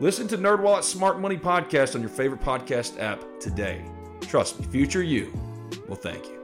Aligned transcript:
Listen 0.00 0.28
to 0.28 0.38
NerdWallet's 0.38 0.86
Smart 0.86 1.18
Money 1.18 1.36
Podcast 1.36 1.96
on 1.96 2.00
your 2.00 2.10
favorite 2.10 2.40
podcast 2.40 3.00
app 3.00 3.20
today. 3.40 3.84
Trust 4.20 4.60
me, 4.60 4.66
future 4.66 5.02
you 5.02 5.32
will 5.88 5.96
thank 5.96 6.24
you. 6.24 6.38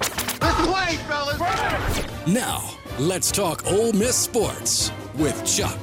Let's 0.00 0.66
play, 0.66 0.96
fellas! 1.08 2.26
Now, 2.26 2.70
let's 2.98 3.30
talk 3.30 3.66
Ole 3.66 3.92
Miss 3.92 4.16
sports 4.16 4.90
with 5.16 5.44
Chuck. 5.44 5.78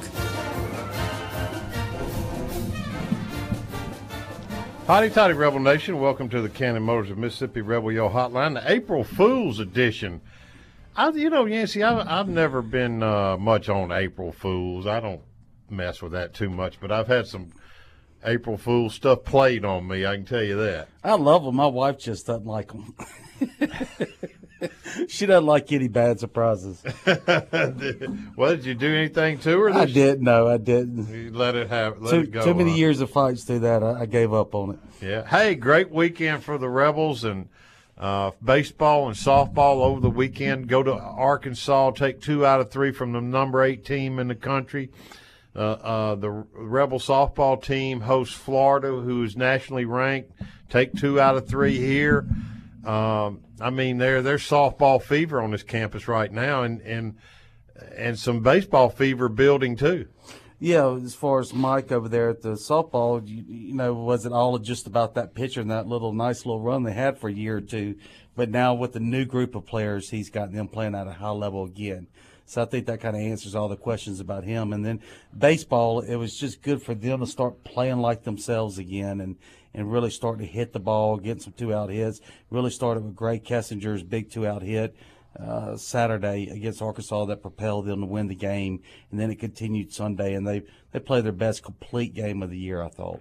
Hotty 4.88 5.14
toddy 5.14 5.34
Rebel 5.34 5.60
Nation, 5.60 6.00
welcome 6.00 6.28
to 6.30 6.42
the 6.42 6.48
Cannon 6.48 6.82
Motors 6.82 7.12
of 7.12 7.18
Mississippi 7.18 7.60
Rebel 7.60 7.92
Yell 7.92 8.10
Hotline, 8.10 8.54
the 8.54 8.72
April 8.72 9.04
Fool's 9.04 9.60
edition. 9.60 10.20
I, 10.96 11.10
you 11.10 11.30
know, 11.30 11.44
Yancy, 11.44 11.82
I've, 11.82 12.06
I've 12.06 12.28
never 12.28 12.62
been 12.62 13.02
uh, 13.02 13.36
much 13.36 13.68
on 13.68 13.90
April 13.90 14.32
Fools. 14.32 14.86
I 14.86 15.00
don't 15.00 15.22
mess 15.68 16.00
with 16.00 16.12
that 16.12 16.34
too 16.34 16.50
much, 16.50 16.78
but 16.80 16.92
I've 16.92 17.08
had 17.08 17.26
some 17.26 17.52
April 18.24 18.56
Fool 18.56 18.90
stuff 18.90 19.24
played 19.24 19.64
on 19.64 19.86
me. 19.86 20.06
I 20.06 20.16
can 20.16 20.24
tell 20.24 20.42
you 20.42 20.56
that. 20.56 20.88
I 21.02 21.14
love 21.14 21.44
them. 21.44 21.56
My 21.56 21.66
wife 21.66 21.98
just 21.98 22.26
doesn't 22.26 22.46
like 22.46 22.68
them. 22.72 22.94
she 25.08 25.26
doesn't 25.26 25.46
like 25.46 25.72
any 25.72 25.88
bad 25.88 26.20
surprises. 26.20 26.82
well, 28.36 28.56
did 28.56 28.64
you 28.64 28.74
do 28.74 28.94
anything 28.94 29.38
to 29.40 29.58
her? 29.58 29.70
I 29.70 29.86
didn't. 29.86 30.22
No, 30.22 30.48
I 30.48 30.58
didn't. 30.58 31.08
You 31.08 31.32
let 31.32 31.56
it 31.56 31.68
have. 31.70 32.00
Let 32.00 32.10
Too, 32.10 32.20
it 32.20 32.30
go. 32.30 32.44
too 32.44 32.54
many 32.54 32.70
huh? 32.70 32.76
years 32.76 33.00
of 33.00 33.10
fights 33.10 33.44
through 33.44 33.60
that. 33.60 33.82
I, 33.82 34.02
I 34.02 34.06
gave 34.06 34.32
up 34.32 34.54
on 34.54 34.70
it. 34.70 34.78
Yeah. 35.04 35.26
Hey, 35.26 35.54
great 35.54 35.90
weekend 35.90 36.44
for 36.44 36.56
the 36.56 36.68
Rebels 36.68 37.24
and 37.24 37.48
uh, 37.96 38.32
baseball 38.42 39.06
and 39.06 39.16
softball 39.16 39.82
over 39.84 40.00
the 40.00 40.10
weekend. 40.10 40.68
Go 40.68 40.82
to 40.82 40.92
Arkansas, 40.92 41.92
take 41.92 42.20
two 42.20 42.44
out 42.44 42.60
of 42.60 42.70
three 42.70 42.92
from 42.92 43.12
the 43.12 43.20
number 43.20 43.62
eight 43.62 43.84
team 43.84 44.18
in 44.18 44.28
the 44.28 44.34
country. 44.34 44.90
Uh, 45.56 45.58
uh, 45.58 46.14
the 46.16 46.30
Rebel 46.30 46.98
softball 46.98 47.62
team 47.62 48.00
hosts 48.00 48.34
Florida, 48.34 48.88
who 48.88 49.22
is 49.22 49.36
nationally 49.36 49.84
ranked. 49.84 50.32
Take 50.68 50.92
two 50.94 51.20
out 51.20 51.36
of 51.36 51.46
three 51.46 51.76
here. 51.76 52.26
Um, 52.84 53.40
I 53.60 53.70
mean, 53.70 53.98
there 53.98 54.20
there's 54.20 54.42
softball 54.42 55.00
fever 55.00 55.40
on 55.40 55.52
this 55.52 55.62
campus 55.62 56.08
right 56.08 56.30
now, 56.30 56.64
and 56.64 56.80
and 56.80 57.16
and 57.96 58.18
some 58.18 58.40
baseball 58.40 58.88
fever 58.88 59.28
building 59.28 59.76
too. 59.76 60.08
Yeah, 60.60 60.96
as 61.02 61.14
far 61.14 61.40
as 61.40 61.52
Mike 61.52 61.90
over 61.90 62.08
there 62.08 62.30
at 62.30 62.42
the 62.42 62.52
softball, 62.52 63.26
you, 63.26 63.44
you 63.48 63.74
know, 63.74 63.92
was 63.92 64.24
it 64.24 64.32
all 64.32 64.56
just 64.58 64.86
about 64.86 65.14
that 65.14 65.34
pitcher 65.34 65.60
and 65.60 65.70
that 65.70 65.88
little 65.88 66.12
nice 66.12 66.46
little 66.46 66.60
run 66.60 66.84
they 66.84 66.92
had 66.92 67.18
for 67.18 67.28
a 67.28 67.32
year 67.32 67.56
or 67.56 67.60
two? 67.60 67.96
But 68.36 68.50
now 68.50 68.74
with 68.74 68.92
the 68.92 69.00
new 69.00 69.24
group 69.24 69.54
of 69.54 69.66
players, 69.66 70.10
he's 70.10 70.30
got 70.30 70.52
them 70.52 70.68
playing 70.68 70.94
at 70.94 71.08
a 71.08 71.12
high 71.12 71.30
level 71.30 71.64
again. 71.64 72.06
So 72.46 72.62
I 72.62 72.66
think 72.66 72.86
that 72.86 73.00
kind 73.00 73.16
of 73.16 73.22
answers 73.22 73.54
all 73.54 73.68
the 73.68 73.76
questions 73.76 74.20
about 74.20 74.44
him. 74.44 74.72
And 74.72 74.84
then 74.84 75.00
baseball, 75.36 76.00
it 76.00 76.16
was 76.16 76.38
just 76.38 76.62
good 76.62 76.82
for 76.82 76.94
them 76.94 77.20
to 77.20 77.26
start 77.26 77.64
playing 77.64 77.98
like 77.98 78.22
themselves 78.22 78.78
again 78.78 79.20
and, 79.20 79.36
and 79.72 79.90
really 79.90 80.10
start 80.10 80.38
to 80.38 80.46
hit 80.46 80.72
the 80.72 80.80
ball, 80.80 81.16
getting 81.16 81.42
some 81.42 81.54
two 81.54 81.74
out 81.74 81.90
hits. 81.90 82.20
Really 82.50 82.70
started 82.70 83.04
with 83.04 83.16
Grae 83.16 83.42
Kessinger's 83.42 84.02
big 84.02 84.30
two 84.30 84.46
out 84.46 84.62
hit 84.62 84.94
uh, 85.38 85.76
Saturday 85.76 86.48
against 86.48 86.80
Arkansas 86.82 87.24
that 87.26 87.42
propelled 87.42 87.86
them 87.86 88.00
to 88.00 88.06
win 88.06 88.28
the 88.28 88.34
game, 88.34 88.80
and 89.10 89.18
then 89.20 89.30
it 89.30 89.38
continued 89.38 89.92
Sunday, 89.92 90.34
and 90.34 90.46
they 90.46 90.62
they 90.92 91.00
played 91.00 91.24
their 91.24 91.32
best 91.32 91.62
complete 91.62 92.14
game 92.14 92.42
of 92.42 92.50
the 92.50 92.58
year. 92.58 92.82
I 92.82 92.88
thought. 92.88 93.20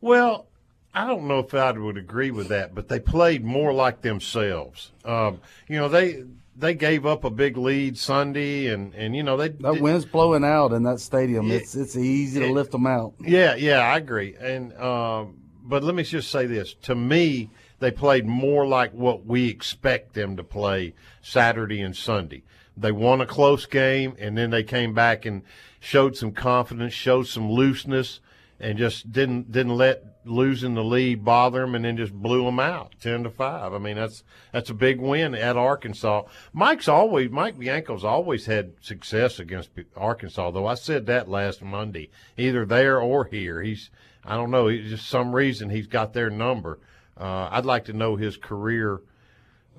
Well, 0.00 0.46
I 0.94 1.06
don't 1.06 1.28
know 1.28 1.40
if 1.40 1.54
I 1.54 1.70
would 1.72 1.96
agree 1.96 2.30
with 2.30 2.48
that, 2.48 2.74
but 2.74 2.88
they 2.88 3.00
played 3.00 3.44
more 3.44 3.72
like 3.72 4.02
themselves. 4.02 4.92
Um, 5.04 5.40
you 5.68 5.78
know, 5.78 5.88
they 5.88 6.24
they 6.56 6.74
gave 6.74 7.04
up 7.04 7.24
a 7.24 7.30
big 7.30 7.56
lead 7.56 7.98
Sunday, 7.98 8.68
and 8.68 8.94
and 8.94 9.14
you 9.14 9.22
know 9.22 9.36
they 9.36 9.48
That 9.48 9.80
wind's 9.80 10.06
blowing 10.06 10.44
out 10.44 10.72
in 10.72 10.82
that 10.84 11.00
stadium. 11.00 11.50
It's 11.50 11.74
it's 11.74 11.96
easy 11.96 12.40
to 12.40 12.46
it- 12.46 12.52
lift 12.52 12.72
them 12.72 12.86
out. 12.86 13.14
Yeah, 13.20 13.54
yeah, 13.54 13.80
I 13.80 13.98
agree. 13.98 14.36
And 14.40 14.72
um, 14.78 15.36
but 15.62 15.82
let 15.84 15.94
me 15.94 16.02
just 16.02 16.30
say 16.30 16.46
this: 16.46 16.74
to 16.82 16.94
me, 16.94 17.50
they 17.78 17.90
played 17.90 18.26
more 18.26 18.66
like 18.66 18.92
what 18.92 19.26
we 19.26 19.48
expect 19.48 20.14
them 20.14 20.36
to 20.36 20.44
play 20.44 20.94
Saturday 21.20 21.80
and 21.80 21.96
Sunday. 21.96 22.42
They 22.76 22.92
won 22.92 23.20
a 23.20 23.26
close 23.26 23.66
game, 23.66 24.14
and 24.18 24.36
then 24.36 24.50
they 24.50 24.62
came 24.62 24.92
back 24.92 25.24
and 25.24 25.42
showed 25.80 26.16
some 26.16 26.32
confidence, 26.32 26.92
showed 26.92 27.26
some 27.26 27.50
looseness, 27.50 28.20
and 28.60 28.78
just 28.78 29.12
didn't 29.12 29.52
didn't 29.52 29.76
let 29.76 30.02
losing 30.24 30.74
the 30.74 30.84
lead 30.84 31.24
bother 31.24 31.60
them, 31.60 31.74
and 31.74 31.84
then 31.84 31.96
just 31.96 32.12
blew 32.12 32.44
them 32.44 32.58
out 32.58 32.94
ten 33.00 33.22
to 33.22 33.30
five. 33.30 33.72
I 33.72 33.78
mean, 33.78 33.96
that's 33.96 34.24
that's 34.52 34.70
a 34.70 34.74
big 34.74 35.00
win 35.00 35.34
at 35.34 35.56
Arkansas. 35.56 36.22
Mike's 36.52 36.88
always 36.88 37.30
Mike 37.30 37.58
Bianco's 37.58 38.04
always 38.04 38.46
had 38.46 38.72
success 38.80 39.38
against 39.38 39.70
Arkansas, 39.96 40.50
though. 40.50 40.66
I 40.66 40.74
said 40.74 41.06
that 41.06 41.28
last 41.28 41.62
Monday, 41.62 42.10
either 42.36 42.66
there 42.66 43.00
or 43.00 43.26
here. 43.26 43.62
He's 43.62 43.90
I 44.24 44.34
don't 44.34 44.50
know. 44.50 44.70
Just 44.70 45.08
some 45.08 45.34
reason 45.34 45.70
he's 45.70 45.86
got 45.86 46.12
their 46.12 46.30
number. 46.30 46.78
Uh, 47.18 47.48
I'd 47.50 47.64
like 47.64 47.86
to 47.86 47.92
know 47.92 48.16
his 48.16 48.36
career 48.36 49.00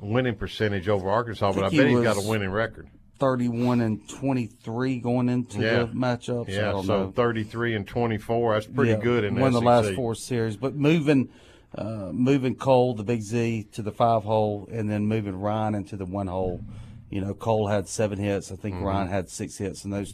winning 0.02 0.36
percentage 0.36 0.88
over 0.90 1.09
Arkansas, 1.09 1.52
but 1.53 1.64
I 1.64 1.70
think 1.70 1.74
he 1.74 1.80
bet 1.80 1.90
he's 1.90 2.03
got 2.03 2.18
a 2.24 2.28
winning 2.28 2.50
record. 2.50 2.88
Thirty-one 3.20 3.81
and 3.81 4.08
twenty-three 4.09 5.00
going 5.00 5.30
into 5.30 5.59
Yeah. 5.59 5.84
the 5.84 5.86
matchups. 5.88 6.50
I 6.50 6.53
Yeah, 6.53 6.72
so 6.81 7.06
know. 7.06 7.12
33 7.16 7.76
and 7.76 7.88
24. 7.88 8.53
That's 8.53 8.66
pretty 8.68 8.92
Yeah, 8.92 8.97
good 9.00 9.24
in 9.24 9.36
won 9.36 9.53
the 9.53 9.62
last 9.62 9.94
four 9.96 10.14
series. 10.14 10.56
But 10.56 10.76
moving, 10.76 11.30
uh, 11.76 12.09
moving 12.14 12.56
Cole, 12.56 12.94
the 12.94 13.03
big 13.03 13.22
Z, 13.22 13.70
to 13.74 13.81
the 13.81 13.92
five 13.92 14.24
hole, 14.24 14.68
and 14.72 14.88
then 14.90 15.08
moving 15.08 15.36
Ryan 15.40 15.74
into 15.76 15.97
the 15.97 16.06
one 16.06 16.28
hole. 16.28 16.62
You 17.09 17.22
know, 17.22 17.34
Cole 17.34 17.68
had 17.68 17.88
seven 17.88 18.20
hits. 18.20 18.52
I 18.52 18.56
think 18.56 18.76
Mm-hmm. 18.76 18.86
Ryan 18.86 19.08
had 19.08 19.30
six 19.30 19.58
hits 19.58 19.84
in 19.84 19.90
those 19.92 20.14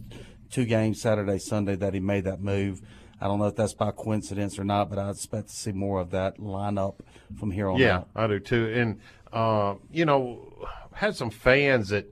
two 0.49 0.63
games, 0.65 1.01
Saturday, 1.01 1.39
Sunday, 1.39 1.75
that 1.75 1.93
he 1.93 1.99
made 1.99 2.23
that 2.23 2.39
move. 2.41 2.81
I 3.21 3.27
don't 3.27 3.39
know 3.39 3.45
if 3.45 3.55
that's 3.55 3.73
by 3.73 3.91
coincidence 3.91 4.59
or 4.59 4.63
not, 4.63 4.89
but 4.89 4.99
I 4.99 5.09
expect 5.09 5.47
to 5.49 5.55
see 5.55 5.71
more 5.71 5.99
of 6.01 6.11
that 6.11 6.37
lineup 6.39 6.95
from 7.39 7.51
here 7.51 7.69
on 7.69 7.79
Yeah, 7.79 7.97
out. 7.99 8.07
I 8.15 8.27
do 8.27 8.39
too. 8.39 8.71
And 8.75 8.99
uh, 9.31 9.75
you 9.91 10.05
know, 10.05 10.67
had 10.93 11.15
some 11.15 11.29
fans 11.29 11.89
that, 11.89 12.05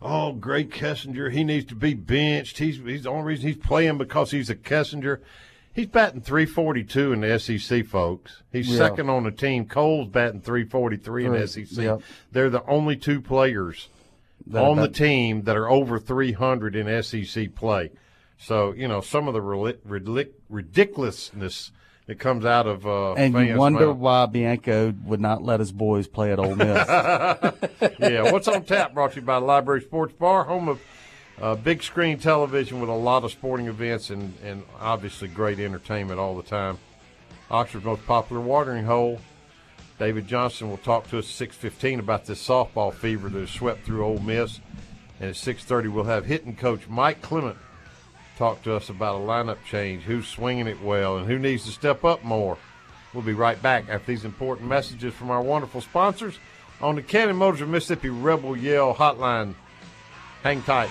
oh, 0.00 0.36
Grae 0.38 0.68
Kessinger, 0.68 1.32
he 1.32 1.42
needs 1.44 1.66
to 1.66 1.74
be 1.74 1.94
benched. 1.94 2.58
He's 2.58 2.76
he's 2.76 3.04
the 3.04 3.10
only 3.10 3.24
reason 3.24 3.48
he's 3.48 3.56
playing 3.56 3.98
because 3.98 4.30
he's 4.30 4.50
a 4.50 4.54
Kessinger. 4.54 5.20
He's 5.72 5.86
batting 5.86 6.20
342 6.20 7.12
in 7.12 7.20
the 7.20 7.38
SEC, 7.38 7.86
folks. 7.86 8.42
He's 8.52 8.68
Yeah. 8.68 8.78
second 8.78 9.08
on 9.08 9.22
the 9.24 9.30
team. 9.30 9.66
Cole's 9.66 10.08
batting 10.08 10.40
343 10.40 11.26
in 11.26 11.32
the 11.32 11.46
SEC. 11.46 11.68
They're 12.32 12.50
the 12.50 12.64
only 12.66 12.96
two 12.96 13.20
players 13.20 13.88
on 14.52 14.76
the 14.78 14.88
team 14.88 15.42
that 15.42 15.56
are 15.56 15.70
over 15.70 15.98
300 15.98 16.74
in 16.74 17.02
SEC 17.02 17.54
play. 17.54 17.90
So 18.40 18.72
you 18.72 18.88
know 18.88 19.02
some 19.02 19.28
of 19.28 19.34
the 19.34 19.40
ridic- 19.40 20.32
ridiculousness 20.48 21.72
that 22.06 22.18
comes 22.18 22.44
out 22.44 22.66
of 22.66 22.86
uh, 22.86 23.12
And 23.12 23.34
you 23.34 23.56
wonder 23.56 23.92
why 23.92 24.26
Bianco 24.26 24.94
would 25.04 25.20
not 25.20 25.42
let 25.42 25.60
his 25.60 25.70
boys 25.70 26.08
play 26.08 26.32
at 26.32 26.38
Ole 26.38 26.56
Miss. 26.56 26.88
yeah, 28.00 28.32
what's 28.32 28.48
on 28.48 28.64
tap? 28.64 28.94
Brought 28.94 29.12
to 29.12 29.20
you 29.20 29.26
by 29.26 29.36
Library 29.36 29.82
Sports 29.82 30.14
Bar, 30.14 30.44
home 30.44 30.68
of 30.70 30.80
uh, 31.40 31.54
big 31.54 31.82
screen 31.82 32.18
television 32.18 32.80
with 32.80 32.88
a 32.88 32.94
lot 32.94 33.24
of 33.24 33.30
sporting 33.30 33.66
events 33.66 34.08
and, 34.10 34.34
and 34.42 34.64
obviously 34.80 35.28
great 35.28 35.60
entertainment 35.60 36.18
all 36.18 36.34
the 36.34 36.42
time. 36.42 36.78
Oxford's 37.50 37.84
most 37.84 38.06
popular 38.06 38.40
watering 38.40 38.86
hole. 38.86 39.20
David 39.98 40.26
Johnson 40.26 40.70
will 40.70 40.78
talk 40.78 41.08
to 41.10 41.18
us 41.18 41.26
at 41.26 41.30
six 41.30 41.56
fifteen 41.56 42.00
about 42.00 42.24
this 42.24 42.44
softball 42.44 42.92
fever 42.94 43.28
that 43.28 43.40
has 43.40 43.50
swept 43.50 43.84
through 43.84 44.02
Ole 44.02 44.18
Miss, 44.18 44.60
and 45.20 45.28
at 45.28 45.36
six 45.36 45.62
thirty 45.62 45.88
we'll 45.88 46.04
have 46.04 46.24
hitting 46.24 46.56
coach 46.56 46.88
Mike 46.88 47.20
Clement 47.20 47.58
talk 48.40 48.62
to 48.62 48.74
us 48.74 48.88
about 48.88 49.16
a 49.16 49.18
lineup 49.18 49.62
change, 49.66 50.02
who's 50.02 50.26
swinging 50.26 50.66
it 50.66 50.80
well, 50.82 51.18
and 51.18 51.26
who 51.26 51.38
needs 51.38 51.66
to 51.66 51.70
step 51.70 52.06
up 52.06 52.24
more. 52.24 52.56
We'll 53.12 53.22
be 53.22 53.34
right 53.34 53.60
back 53.60 53.90
after 53.90 54.06
these 54.06 54.24
important 54.24 54.66
messages 54.66 55.12
from 55.12 55.30
our 55.30 55.42
wonderful 55.42 55.82
sponsors 55.82 56.38
on 56.80 56.94
the 56.94 57.02
Cannon 57.02 57.36
Motors 57.36 57.60
of 57.60 57.68
Mississippi 57.68 58.08
Rebel 58.08 58.56
Yell 58.56 58.94
Hotline. 58.94 59.54
Hang 60.42 60.62
tight. 60.62 60.88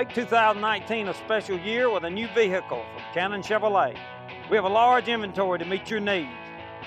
Make 0.00 0.14
2019 0.14 1.08
a 1.08 1.12
special 1.12 1.58
year 1.58 1.90
with 1.90 2.04
a 2.04 2.08
new 2.08 2.26
vehicle 2.28 2.82
from 2.94 3.02
Cannon 3.12 3.42
Chevrolet. 3.42 3.94
We 4.48 4.56
have 4.56 4.64
a 4.64 4.68
large 4.70 5.08
inventory 5.08 5.58
to 5.58 5.66
meet 5.66 5.90
your 5.90 6.00
needs. 6.00 6.30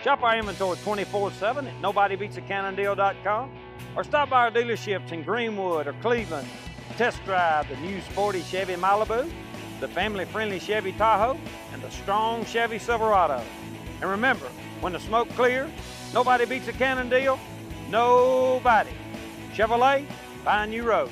Shop 0.02 0.24
our 0.24 0.36
inventory 0.36 0.78
24 0.78 1.32
7 1.34 1.68
at 1.68 1.80
nobodybeatsacannondeal.com 1.80 3.52
or 3.96 4.04
stop 4.04 4.32
by 4.32 4.46
our 4.46 4.50
dealerships 4.50 5.12
in 5.12 5.22
Greenwood 5.22 5.86
or 5.86 5.94
Cleveland. 6.02 6.48
Test 6.98 7.24
drive 7.24 7.70
the 7.70 7.76
new 7.76 8.02
sporty 8.02 8.42
Chevy 8.42 8.74
Malibu, 8.74 9.32
the 9.80 9.88
family 9.90 10.26
friendly 10.26 10.58
Chevy 10.58 10.94
Tahoe, 10.94 11.40
and 11.72 11.84
the 11.84 11.92
strong 11.92 12.44
Chevy 12.46 12.80
Silverado. 12.80 13.44
And 14.02 14.10
remember, 14.10 14.48
when 14.82 14.94
the 14.94 15.00
smoke 15.00 15.30
clears, 15.36 15.70
nobody 16.16 16.46
beats 16.46 16.68
a 16.68 16.74
Cannon 16.74 17.10
deal. 17.10 17.38
Nobody. 17.92 18.90
Chevrolet, 19.54 20.08
find 20.44 20.72
new 20.72 20.82
road. 20.82 21.12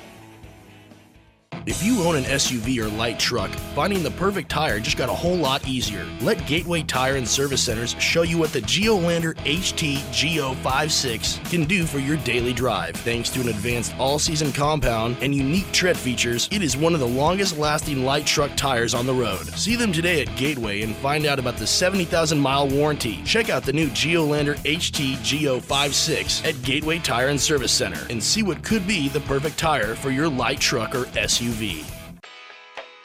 If 1.64 1.80
you 1.84 2.02
own 2.02 2.16
an 2.16 2.24
SUV 2.24 2.78
or 2.78 2.88
light 2.88 3.20
truck, 3.20 3.50
finding 3.76 4.02
the 4.02 4.10
perfect 4.10 4.50
tire 4.50 4.80
just 4.80 4.96
got 4.96 5.08
a 5.08 5.14
whole 5.14 5.36
lot 5.36 5.66
easier. 5.68 6.04
Let 6.20 6.44
Gateway 6.44 6.82
Tire 6.82 7.14
and 7.14 7.28
Service 7.28 7.62
Centers 7.62 7.94
show 8.00 8.22
you 8.22 8.36
what 8.36 8.52
the 8.52 8.62
Geolandar 8.62 9.36
HT 9.44 9.98
Go56 10.10 11.50
can 11.50 11.64
do 11.64 11.86
for 11.86 12.00
your 12.00 12.16
daily 12.18 12.52
drive. 12.52 12.96
Thanks 12.96 13.30
to 13.30 13.40
an 13.40 13.48
advanced 13.48 13.94
all 13.96 14.18
season 14.18 14.50
compound 14.52 15.16
and 15.20 15.32
unique 15.32 15.70
tread 15.70 15.96
features, 15.96 16.48
it 16.50 16.62
is 16.62 16.76
one 16.76 16.94
of 16.94 17.00
the 17.00 17.06
longest 17.06 17.56
lasting 17.56 18.04
light 18.04 18.26
truck 18.26 18.50
tires 18.56 18.92
on 18.92 19.06
the 19.06 19.14
road. 19.14 19.46
See 19.54 19.76
them 19.76 19.92
today 19.92 20.22
at 20.22 20.34
Gateway 20.36 20.82
and 20.82 20.96
find 20.96 21.26
out 21.26 21.38
about 21.38 21.58
the 21.58 21.66
70,000 21.66 22.40
mile 22.40 22.66
warranty. 22.66 23.22
Check 23.22 23.50
out 23.50 23.62
the 23.62 23.72
new 23.72 23.88
Geolandar 23.90 24.56
HT 24.64 25.16
Go56 25.18 26.44
at 26.48 26.60
Gateway 26.64 26.98
Tire 26.98 27.28
and 27.28 27.40
Service 27.40 27.72
Center 27.72 28.04
and 28.10 28.20
see 28.20 28.42
what 28.42 28.64
could 28.64 28.84
be 28.84 29.08
the 29.08 29.20
perfect 29.20 29.58
tire 29.58 29.94
for 29.94 30.10
your 30.10 30.28
light 30.28 30.58
truck 30.58 30.96
or 30.96 31.04
SUV. 31.12 31.41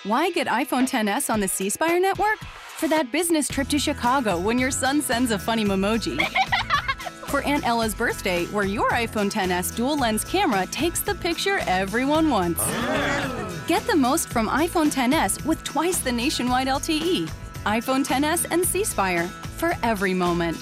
Why 0.03 0.29
get 0.29 0.45
iPhone 0.47 0.87
10s 0.87 1.33
on 1.33 1.39
the 1.39 1.47
C 1.47 1.69
Spire 1.69 1.99
network? 1.99 2.37
For 2.77 2.87
that 2.87 3.11
business 3.11 3.47
trip 3.47 3.67
to 3.69 3.79
Chicago 3.79 4.39
when 4.39 4.59
your 4.59 4.69
son 4.69 5.01
sends 5.01 5.31
a 5.31 5.39
funny 5.39 5.65
emoji. 5.65 6.23
For 7.27 7.41
Aunt 7.41 7.67
Ella's 7.67 7.95
birthday, 7.95 8.45
where 8.45 8.63
your 8.65 8.91
iPhone 8.91 9.31
10s 9.31 9.75
dual 9.75 9.97
lens 9.97 10.23
camera 10.23 10.67
takes 10.67 10.99
the 10.99 11.15
picture 11.15 11.59
everyone 11.65 12.29
wants. 12.29 12.61
Oh. 12.63 13.63
Get 13.67 13.85
the 13.87 13.95
most 13.95 14.29
from 14.29 14.47
iPhone 14.49 14.93
10s 14.93 15.43
with 15.43 15.63
twice 15.63 15.97
the 15.97 16.11
nationwide 16.11 16.67
LTE. 16.67 17.27
iPhone 17.65 18.05
10s 18.05 18.45
and 18.51 18.63
C 18.63 18.83
Spire 18.83 19.27
for 19.57 19.73
every 19.81 20.13
moment. 20.13 20.57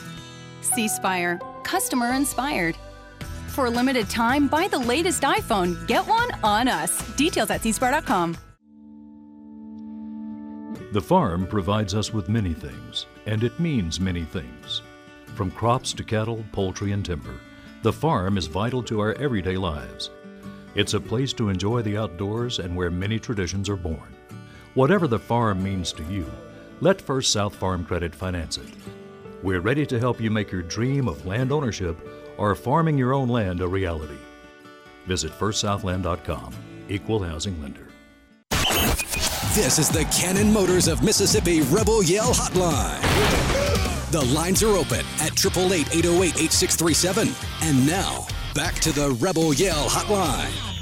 C 0.61 0.87
Spire, 0.87 1.41
customer 1.63 2.13
inspired. 2.13 2.77
For 3.55 3.67
a 3.67 3.69
limited 3.69 4.09
time, 4.09 4.49
buy 4.49 4.67
the 4.67 4.77
latest 4.77 5.21
iPhone. 5.21 5.87
Get 5.87 6.05
one 6.05 6.29
on 6.43 6.67
us. 6.67 7.01
Details 7.13 7.49
at 7.49 7.61
cspire.com. 7.61 8.35
The 10.91 10.99
farm 10.99 11.47
provides 11.47 11.95
us 11.95 12.11
with 12.11 12.27
many 12.27 12.53
things, 12.53 13.05
and 13.25 13.45
it 13.45 13.57
means 13.57 13.97
many 13.97 14.23
things. 14.25 14.81
From 15.35 15.51
crops 15.51 15.93
to 15.93 16.03
cattle, 16.03 16.43
poultry, 16.51 16.91
and 16.91 17.05
timber, 17.05 17.39
the 17.81 17.93
farm 17.93 18.37
is 18.37 18.47
vital 18.47 18.83
to 18.83 18.99
our 18.99 19.13
everyday 19.13 19.55
lives. 19.55 20.09
It's 20.75 20.93
a 20.93 20.99
place 20.99 21.31
to 21.33 21.47
enjoy 21.47 21.81
the 21.81 21.95
outdoors 21.95 22.59
and 22.59 22.75
where 22.75 22.91
many 22.91 23.19
traditions 23.19 23.69
are 23.69 23.77
born. 23.77 24.13
Whatever 24.73 25.07
the 25.07 25.17
farm 25.17 25.63
means 25.63 25.93
to 25.93 26.03
you, 26.11 26.29
let 26.81 27.01
First 27.01 27.31
South 27.31 27.55
Farm 27.55 27.85
Credit 27.85 28.13
finance 28.13 28.57
it. 28.57 28.67
We're 29.43 29.61
ready 29.61 29.85
to 29.85 29.99
help 29.99 30.19
you 30.19 30.29
make 30.29 30.51
your 30.51 30.63
dream 30.63 31.07
of 31.07 31.25
land 31.25 31.53
ownership 31.53 31.97
or 32.37 32.55
farming 32.55 32.97
your 32.97 33.13
own 33.13 33.29
land 33.29 33.61
a 33.61 33.67
reality. 33.67 34.17
Visit 35.05 35.31
firstsouthland.com, 35.31 36.53
equal 36.89 37.23
housing 37.23 37.61
lender. 37.61 37.87
This 39.53 39.79
is 39.79 39.87
the 39.89 40.03
Cannon 40.05 40.51
Motors 40.51 40.87
of 40.87 41.01
Mississippi 41.01 41.61
Rebel 41.61 42.03
Yell 42.03 42.33
Hotline. 42.33 43.01
The 44.11 44.21
lines 44.33 44.61
are 44.63 44.75
open 44.75 45.05
at 45.21 45.31
888 45.33 45.95
808 45.95 46.41
8637. 46.41 47.29
And 47.61 47.87
now, 47.87 48.27
back 48.53 48.75
to 48.75 48.91
the 48.91 49.11
Rebel 49.11 49.53
Yell 49.53 49.87
Hotline. 49.87 50.75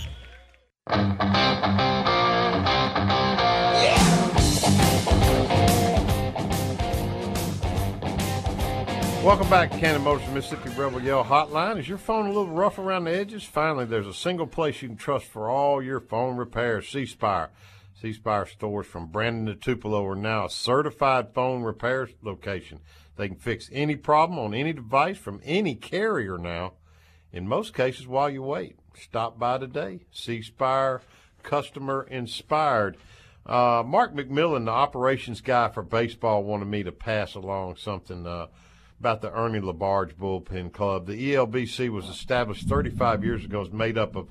Welcome 9.23 9.49
back 9.49 9.71
to 9.71 9.77
Cannon 9.77 10.01
Motors 10.01 10.27
Mississippi 10.31 10.69
Rebel 10.77 11.01
Yell 11.01 11.23
Hotline. 11.23 11.79
Is 11.79 11.87
your 11.87 11.97
phone 11.97 12.25
a 12.25 12.33
little 12.33 12.49
rough 12.49 12.77
around 12.77 13.05
the 13.05 13.15
edges? 13.15 13.45
Finally, 13.45 13.85
there's 13.85 14.05
a 14.05 14.13
single 14.13 14.45
place 14.45 14.81
you 14.81 14.89
can 14.89 14.97
trust 14.97 15.27
for 15.27 15.49
all 15.49 15.81
your 15.81 16.01
phone 16.01 16.35
repairs. 16.35 16.89
C 16.89 17.05
Spire. 17.05 17.49
C 17.93 18.11
Spire 18.11 18.45
stores 18.45 18.85
from 18.85 19.07
Brandon 19.07 19.45
to 19.45 19.55
Tupelo 19.55 20.05
are 20.05 20.17
now 20.17 20.47
a 20.47 20.49
certified 20.49 21.33
phone 21.33 21.63
repair 21.63 22.09
location. 22.21 22.81
They 23.15 23.29
can 23.29 23.37
fix 23.37 23.69
any 23.71 23.95
problem 23.95 24.37
on 24.37 24.53
any 24.53 24.73
device 24.73 25.17
from 25.17 25.39
any 25.45 25.75
carrier 25.75 26.37
now. 26.37 26.73
In 27.31 27.47
most 27.47 27.73
cases, 27.73 28.05
while 28.05 28.29
you 28.29 28.43
wait, 28.43 28.75
stop 28.93 29.39
by 29.39 29.57
today. 29.57 30.01
C 30.11 30.41
Spire, 30.41 31.01
customer 31.43 32.05
inspired. 32.11 32.97
Uh, 33.45 33.83
Mark 33.85 34.13
McMillan, 34.13 34.65
the 34.65 34.71
operations 34.71 35.39
guy 35.39 35.69
for 35.69 35.81
baseball, 35.81 36.43
wanted 36.43 36.67
me 36.67 36.83
to 36.83 36.91
pass 36.91 37.35
along 37.35 37.77
something. 37.77 38.27
Uh, 38.27 38.47
about 39.03 39.19
the 39.19 39.37
Ernie 39.37 39.59
Labarge 39.59 40.15
Bullpen 40.15 40.71
Club. 40.71 41.07
The 41.07 41.33
ELBC 41.33 41.89
was 41.89 42.07
established 42.07 42.69
35 42.69 43.25
years 43.25 43.43
ago. 43.43 43.59
It's 43.59 43.73
made 43.73 43.97
up 43.97 44.15
of 44.15 44.29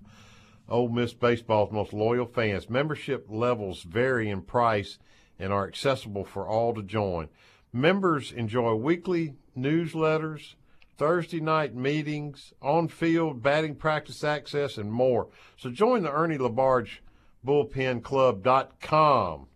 Ole 0.67 0.89
Miss 0.89 1.13
baseball's 1.13 1.71
most 1.71 1.93
loyal 1.93 2.25
fans. 2.25 2.71
Membership 2.71 3.27
levels 3.29 3.83
vary 3.83 4.31
in 4.31 4.41
price 4.41 4.99
and 5.39 5.53
are 5.53 5.69
accessible 5.69 6.25
for 6.25 6.49
all 6.49 6.73
to 6.73 6.83
join. 6.83 7.29
Members 7.71 8.33
enjoy 8.33 8.73
weekly 8.73 9.35
newsletters, 9.55 10.55
Thursday 10.97 11.41
night 11.41 11.75
meetings, 11.75 12.55
on-field 12.63 13.43
batting 13.43 13.75
practice 13.75 14.25
access, 14.25 14.79
and 14.79 14.91
more. 14.91 15.29
So 15.59 15.69
join 15.69 16.03
the 16.03 16.11
Ernie 16.11 16.39
Labarge 16.39 17.01
Bullpen 17.47 18.03
Club.com. 18.03 19.49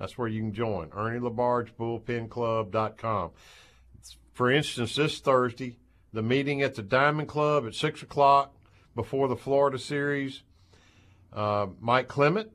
That's 0.00 0.18
where 0.18 0.26
you 0.26 0.40
can 0.40 0.52
join. 0.52 0.90
Ernie 0.92 1.20
Labarge 1.20 1.70
Bullpen 1.78 2.28
Club.com. 2.28 3.30
For 4.36 4.50
instance, 4.50 4.96
this 4.96 5.18
Thursday, 5.18 5.78
the 6.12 6.20
meeting 6.20 6.60
at 6.60 6.74
the 6.74 6.82
Diamond 6.82 7.26
Club 7.26 7.66
at 7.66 7.74
6 7.74 8.02
o'clock 8.02 8.54
before 8.94 9.28
the 9.28 9.36
Florida 9.36 9.78
series. 9.78 10.42
Uh, 11.32 11.68
Mike 11.80 12.06
Clement 12.06 12.50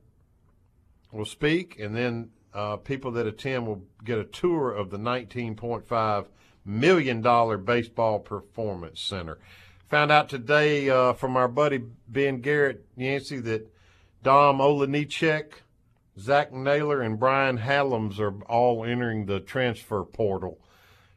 will 1.10 1.24
speak, 1.24 1.80
and 1.80 1.92
then 1.96 2.30
uh, 2.54 2.76
people 2.76 3.10
that 3.10 3.26
attend 3.26 3.66
will 3.66 3.82
get 4.04 4.16
a 4.16 4.22
tour 4.22 4.70
of 4.70 4.90
the 4.90 4.96
$19.5 4.96 6.26
million 6.64 7.64
Baseball 7.64 8.20
Performance 8.20 9.00
Center. 9.00 9.40
Found 9.88 10.12
out 10.12 10.28
today 10.28 10.88
uh, 10.88 11.14
from 11.14 11.36
our 11.36 11.48
buddy 11.48 11.82
Ben 12.06 12.42
Garrett 12.42 12.86
Yancey 12.96 13.40
that 13.40 13.74
Dom 14.22 14.58
Olejnicak, 14.58 15.54
Zach 16.16 16.52
Naylor, 16.52 17.02
and 17.02 17.18
Brian 17.18 17.58
Halums 17.58 18.20
are 18.20 18.40
all 18.44 18.84
entering 18.84 19.26
the 19.26 19.40
transfer 19.40 20.04
portal. 20.04 20.60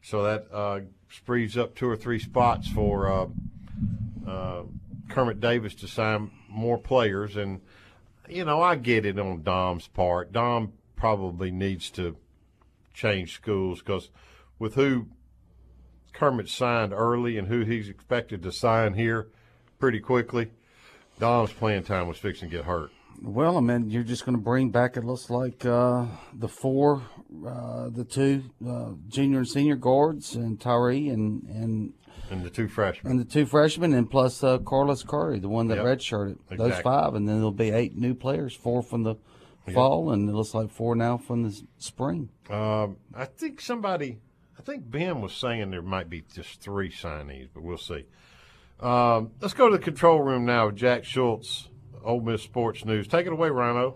So 0.05 0.21
that 0.21 0.45
uh, 0.53 0.81
frees 1.07 1.57
up 1.57 1.73
two 1.73 1.89
or 1.89 1.95
three 1.95 2.19
spots 2.19 2.67
for 2.67 3.11
uh, 3.11 3.27
uh, 4.29 4.63
Kermit 5.09 5.39
Davis 5.39 5.73
to 5.75 5.87
sign 5.87 6.29
more 6.47 6.77
players. 6.77 7.35
And, 7.35 7.61
you 8.29 8.45
know, 8.45 8.61
I 8.61 8.75
get 8.75 9.07
it 9.07 9.17
on 9.17 9.41
Dom's 9.41 9.87
part. 9.87 10.31
Dom 10.31 10.73
probably 10.95 11.49
needs 11.49 11.89
to 11.91 12.17
change 12.93 13.33
schools 13.33 13.79
because 13.79 14.11
with 14.59 14.75
who 14.75 15.07
Kermit 16.13 16.49
signed 16.49 16.93
early 16.93 17.39
and 17.39 17.47
who 17.47 17.61
he's 17.61 17.89
expected 17.89 18.43
to 18.43 18.51
sign 18.51 18.93
here 18.93 19.29
pretty 19.79 19.99
quickly, 19.99 20.51
Dom's 21.17 21.51
playing 21.51 21.81
time 21.81 22.07
was 22.07 22.19
fixing 22.19 22.51
to 22.51 22.57
get 22.57 22.65
hurt. 22.65 22.91
Well, 23.21 23.57
I 23.57 23.61
mean, 23.61 23.89
you're 23.89 24.03
just 24.03 24.25
going 24.25 24.37
to 24.37 24.41
bring 24.41 24.69
back. 24.69 24.97
It 24.97 25.03
looks 25.03 25.29
like 25.29 25.65
uh, 25.65 26.05
the 26.33 26.47
four, 26.47 27.01
uh, 27.45 27.89
the 27.89 28.05
two 28.05 28.43
uh, 28.67 28.91
junior 29.07 29.39
and 29.39 29.47
senior 29.47 29.75
guards, 29.75 30.35
and 30.35 30.59
Tyree, 30.59 31.09
and 31.09 31.43
and 31.43 31.93
and 32.29 32.43
the 32.43 32.49
two 32.49 32.67
freshmen, 32.67 33.11
and 33.11 33.19
the 33.19 33.25
two 33.25 33.45
freshmen, 33.45 33.93
and 33.93 34.09
plus 34.09 34.43
uh, 34.43 34.57
Carlos 34.59 35.03
Curry, 35.03 35.39
the 35.39 35.49
one 35.49 35.67
that 35.67 35.77
Yep. 35.77 35.85
redshirted. 35.85 36.37
Those 36.57 36.79
five, 36.79 37.13
and 37.15 37.27
then 37.27 37.35
there'll 37.37 37.51
be 37.51 37.71
eight 37.71 37.95
new 37.95 38.13
players, 38.13 38.53
four 38.55 38.81
from 38.81 39.03
the 39.03 39.15
fall, 39.73 40.11
and 40.11 40.29
it 40.29 40.33
looks 40.33 40.53
like 40.53 40.69
four 40.69 40.95
now 40.95 41.17
from 41.17 41.43
the 41.43 41.61
spring. 41.77 42.29
Um, 42.49 42.97
I 43.15 43.25
think 43.25 43.61
somebody, 43.61 44.19
I 44.59 44.61
think 44.61 44.89
Ben 44.89 45.21
was 45.21 45.33
saying 45.33 45.71
there 45.71 45.81
might 45.81 46.09
be 46.09 46.23
just 46.33 46.61
three 46.61 46.91
signees, 46.91 47.49
but 47.53 47.63
we'll 47.63 47.77
see. 47.77 48.05
Um, 48.79 49.31
let's 49.41 49.53
go 49.53 49.69
to 49.69 49.77
the 49.77 49.83
control 49.83 50.21
room 50.21 50.45
now 50.45 50.67
with 50.67 50.75
Jack 50.75 51.03
Schultz, 51.05 51.69
Ole 52.05 52.21
Miss 52.21 52.43
Sports 52.43 52.85
News. 52.85 53.07
Take 53.07 53.25
it 53.25 53.33
away, 53.33 53.49
Rhino. 53.49 53.95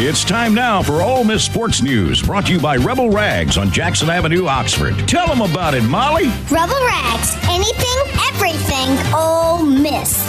It's 0.00 0.24
time 0.24 0.54
now 0.54 0.82
for 0.82 1.02
Ole 1.02 1.24
Miss 1.24 1.44
Sports 1.44 1.82
News, 1.82 2.22
brought 2.22 2.46
to 2.46 2.52
you 2.52 2.60
by 2.60 2.76
Rebel 2.76 3.10
Rags 3.10 3.58
on 3.58 3.70
Jackson 3.70 4.08
Avenue, 4.08 4.46
Oxford. 4.46 4.96
Tell 5.08 5.26
them 5.26 5.40
about 5.40 5.74
it, 5.74 5.82
Molly. 5.82 6.28
Rebel 6.50 6.80
Rags, 6.86 7.36
anything, 7.48 7.96
everything, 8.28 8.96
Ole 9.12 9.66
Miss. 9.66 10.24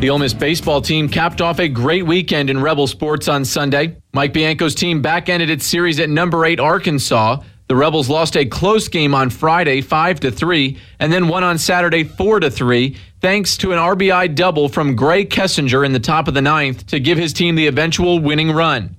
The 0.00 0.10
Ole 0.10 0.18
Miss 0.18 0.34
baseball 0.34 0.80
team 0.82 1.08
capped 1.08 1.40
off 1.40 1.58
a 1.58 1.68
great 1.68 2.06
weekend 2.06 2.50
in 2.50 2.60
Rebel 2.60 2.86
sports 2.86 3.26
on 3.26 3.44
Sunday. 3.44 3.96
Mike 4.12 4.32
Bianco's 4.32 4.74
team 4.74 5.02
back-ended 5.02 5.50
its 5.50 5.66
series 5.66 5.98
at 5.98 6.08
number 6.10 6.44
8 6.44 6.60
Arkansas. 6.60 7.40
The 7.68 7.76
Rebels 7.76 8.08
lost 8.08 8.34
a 8.34 8.46
close 8.46 8.88
game 8.88 9.14
on 9.14 9.28
Friday 9.28 9.82
5 9.82 10.20
to 10.20 10.30
3 10.30 10.78
and 10.98 11.12
then 11.12 11.28
won 11.28 11.44
on 11.44 11.58
Saturday 11.58 12.02
4 12.02 12.40
to 12.40 12.50
3 12.50 12.96
thanks 13.20 13.58
to 13.58 13.72
an 13.72 13.78
RBI 13.78 14.34
double 14.34 14.70
from 14.70 14.96
Grae 14.96 15.28
Kessinger 15.28 15.84
in 15.84 15.92
the 15.92 16.00
top 16.00 16.28
of 16.28 16.34
the 16.34 16.40
ninth 16.40 16.86
to 16.86 16.98
give 16.98 17.18
his 17.18 17.34
team 17.34 17.56
the 17.56 17.66
eventual 17.66 18.20
winning 18.20 18.52
run. 18.52 18.96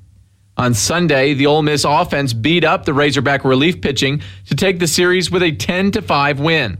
On 0.55 0.75
Sunday, 0.75 1.33
the 1.33 1.47
Ole 1.47 1.63
Miss 1.63 1.83
offense 1.83 2.33
beat 2.33 2.63
up 2.63 2.85
the 2.85 2.93
Razorback 2.93 3.43
relief 3.43 3.81
pitching 3.81 4.21
to 4.49 4.55
take 4.55 4.77
the 4.77 4.87
series 4.87 5.31
with 5.31 5.41
a 5.41 5.51
10 5.51 5.91
to 5.93 6.03
5 6.03 6.39
win. 6.39 6.77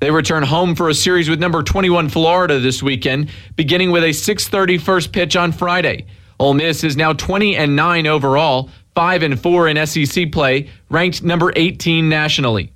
They 0.00 0.10
return 0.10 0.42
home 0.42 0.74
for 0.74 0.88
a 0.88 0.94
series 0.94 1.30
with 1.30 1.38
number 1.38 1.62
21 1.62 2.08
Florida 2.08 2.58
this 2.58 2.82
weekend, 2.82 3.30
beginning 3.54 3.92
with 3.92 4.02
a 4.02 4.12
6:30 4.12 4.78
first 4.78 5.12
pitch 5.12 5.36
on 5.36 5.52
Friday. 5.52 6.06
Ole 6.40 6.54
Miss 6.54 6.82
is 6.82 6.96
now 6.96 7.12
20 7.12 7.56
and 7.56 7.76
9 7.76 8.06
overall, 8.06 8.70
5 8.98 9.22
and 9.22 9.40
4 9.40 9.68
in 9.68 9.86
SEC 9.86 10.32
play, 10.32 10.68
ranked 10.90 11.22
number 11.22 11.52
18 11.54 12.08
nationally. 12.08 12.72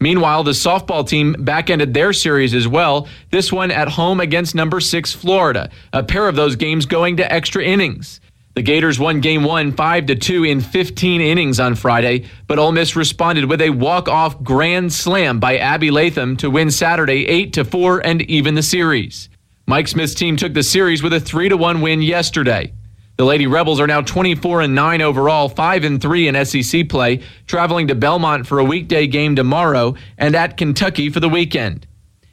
Meanwhile, 0.00 0.42
the 0.42 0.52
softball 0.52 1.06
team 1.06 1.36
back-ended 1.38 1.92
their 1.92 2.14
series 2.14 2.54
as 2.54 2.66
well, 2.66 3.08
this 3.30 3.52
one 3.52 3.70
at 3.70 3.86
home 3.86 4.20
against 4.20 4.54
number 4.54 4.80
6 4.80 5.12
Florida, 5.12 5.68
a 5.92 6.02
pair 6.02 6.28
of 6.28 6.34
those 6.34 6.56
games 6.56 6.86
going 6.86 7.18
to 7.18 7.30
extra 7.30 7.62
innings. 7.62 8.22
The 8.54 8.62
Gators 8.62 8.98
won 8.98 9.20
game 9.20 9.44
one 9.44 9.70
5 9.70 10.06
to 10.06 10.14
2 10.14 10.44
in 10.44 10.62
15 10.62 11.20
innings 11.20 11.60
on 11.60 11.74
Friday, 11.74 12.24
but 12.46 12.58
Ole 12.58 12.72
Miss 12.72 12.96
responded 12.96 13.44
with 13.44 13.60
a 13.60 13.68
walk-off 13.68 14.42
grand 14.42 14.94
slam 14.94 15.40
by 15.40 15.58
Abby 15.58 15.90
Latham 15.90 16.38
to 16.38 16.48
win 16.48 16.70
Saturday 16.70 17.26
8 17.26 17.52
to 17.52 17.66
4 17.66 17.98
and 17.98 18.22
even 18.22 18.54
the 18.54 18.62
series. 18.62 19.28
Mike 19.66 19.88
Smith's 19.88 20.14
team 20.14 20.38
took 20.38 20.54
the 20.54 20.62
series 20.62 21.02
with 21.02 21.12
a 21.12 21.20
3 21.20 21.50
to 21.50 21.56
1 21.58 21.82
win 21.82 22.00
yesterday. 22.00 22.72
The 23.16 23.24
Lady 23.24 23.46
Rebels 23.46 23.80
are 23.80 23.86
now 23.86 24.02
24 24.02 24.60
and 24.60 24.74
9 24.74 25.00
overall, 25.00 25.48
5 25.48 25.84
and 25.84 26.02
3 26.02 26.28
in 26.28 26.44
SEC 26.44 26.86
play, 26.86 27.22
traveling 27.46 27.88
to 27.88 27.94
Belmont 27.94 28.46
for 28.46 28.58
a 28.58 28.64
weekday 28.64 29.06
game 29.06 29.34
tomorrow 29.34 29.94
and 30.18 30.36
at 30.36 30.58
Kentucky 30.58 31.08
for 31.08 31.20
the 31.20 31.28
weekend. 31.28 31.86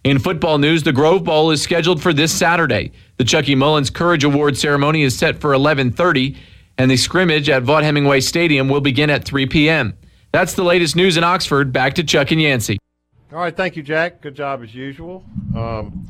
In 0.03 0.19
football 0.19 0.57
news, 0.57 0.83
the 0.83 0.91
Grove 0.91 1.23
Bowl 1.23 1.51
is 1.51 1.61
scheduled 1.61 2.01
for 2.01 2.11
this 2.11 2.33
Saturday. 2.33 2.91
The 3.15 3.23
Chucky 3.23 3.55
Mullins 3.55 3.89
Courage 3.89 4.25
Award 4.25 4.57
ceremony 4.57 5.03
is 5.03 5.17
set 5.17 5.39
for 5.39 5.53
11:30, 5.53 6.35
and 6.77 6.91
the 6.91 6.97
scrimmage 6.97 7.47
at 7.47 7.63
Vaught 7.63 7.83
Hemingway 7.83 8.19
Stadium 8.19 8.67
will 8.67 8.81
begin 8.81 9.09
at 9.09 9.23
3 9.23 9.45
p.m. 9.45 9.93
That's 10.33 10.53
the 10.53 10.63
latest 10.65 10.97
news 10.97 11.15
in 11.15 11.23
Oxford. 11.23 11.71
Back 11.71 11.93
to 11.93 12.03
Chuck 12.03 12.31
and 12.31 12.41
Yancey. 12.41 12.77
All 13.31 13.39
right, 13.39 13.55
thank 13.55 13.77
you, 13.77 13.83
Jack. 13.83 14.19
Good 14.19 14.35
job 14.35 14.61
as 14.61 14.75
usual. 14.75 15.23
Um, 15.55 16.05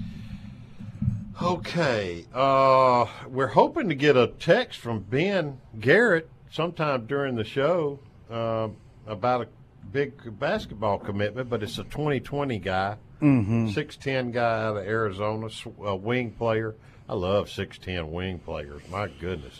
okay, 1.41 2.25
uh, 2.33 3.05
we're 3.27 3.47
hoping 3.47 3.89
to 3.89 3.95
get 3.95 4.15
a 4.17 4.27
text 4.27 4.79
from 4.79 4.99
Ben 4.99 5.59
Garrett 5.79 6.29
sometime 6.51 7.05
during 7.05 7.35
the 7.35 7.43
show 7.43 7.99
um 8.29 8.75
about 9.07 9.41
a 9.41 9.47
big 9.91 10.39
basketball 10.39 10.97
commitment, 10.97 11.49
but 11.49 11.61
it's 11.61 11.77
a 11.77 11.83
2020 11.83 12.57
guy, 12.59 12.95
Mhm. 13.21 13.73
6'10 13.73 14.31
guy 14.31 14.63
out 14.63 14.77
of 14.77 14.85
Arizona, 14.87 15.49
a 15.83 15.95
wing 15.95 16.31
player. 16.31 16.75
I 17.09 17.15
love 17.15 17.49
6'10 17.49 18.11
wing 18.11 18.39
players. 18.39 18.81
My 18.89 19.09
goodness. 19.19 19.59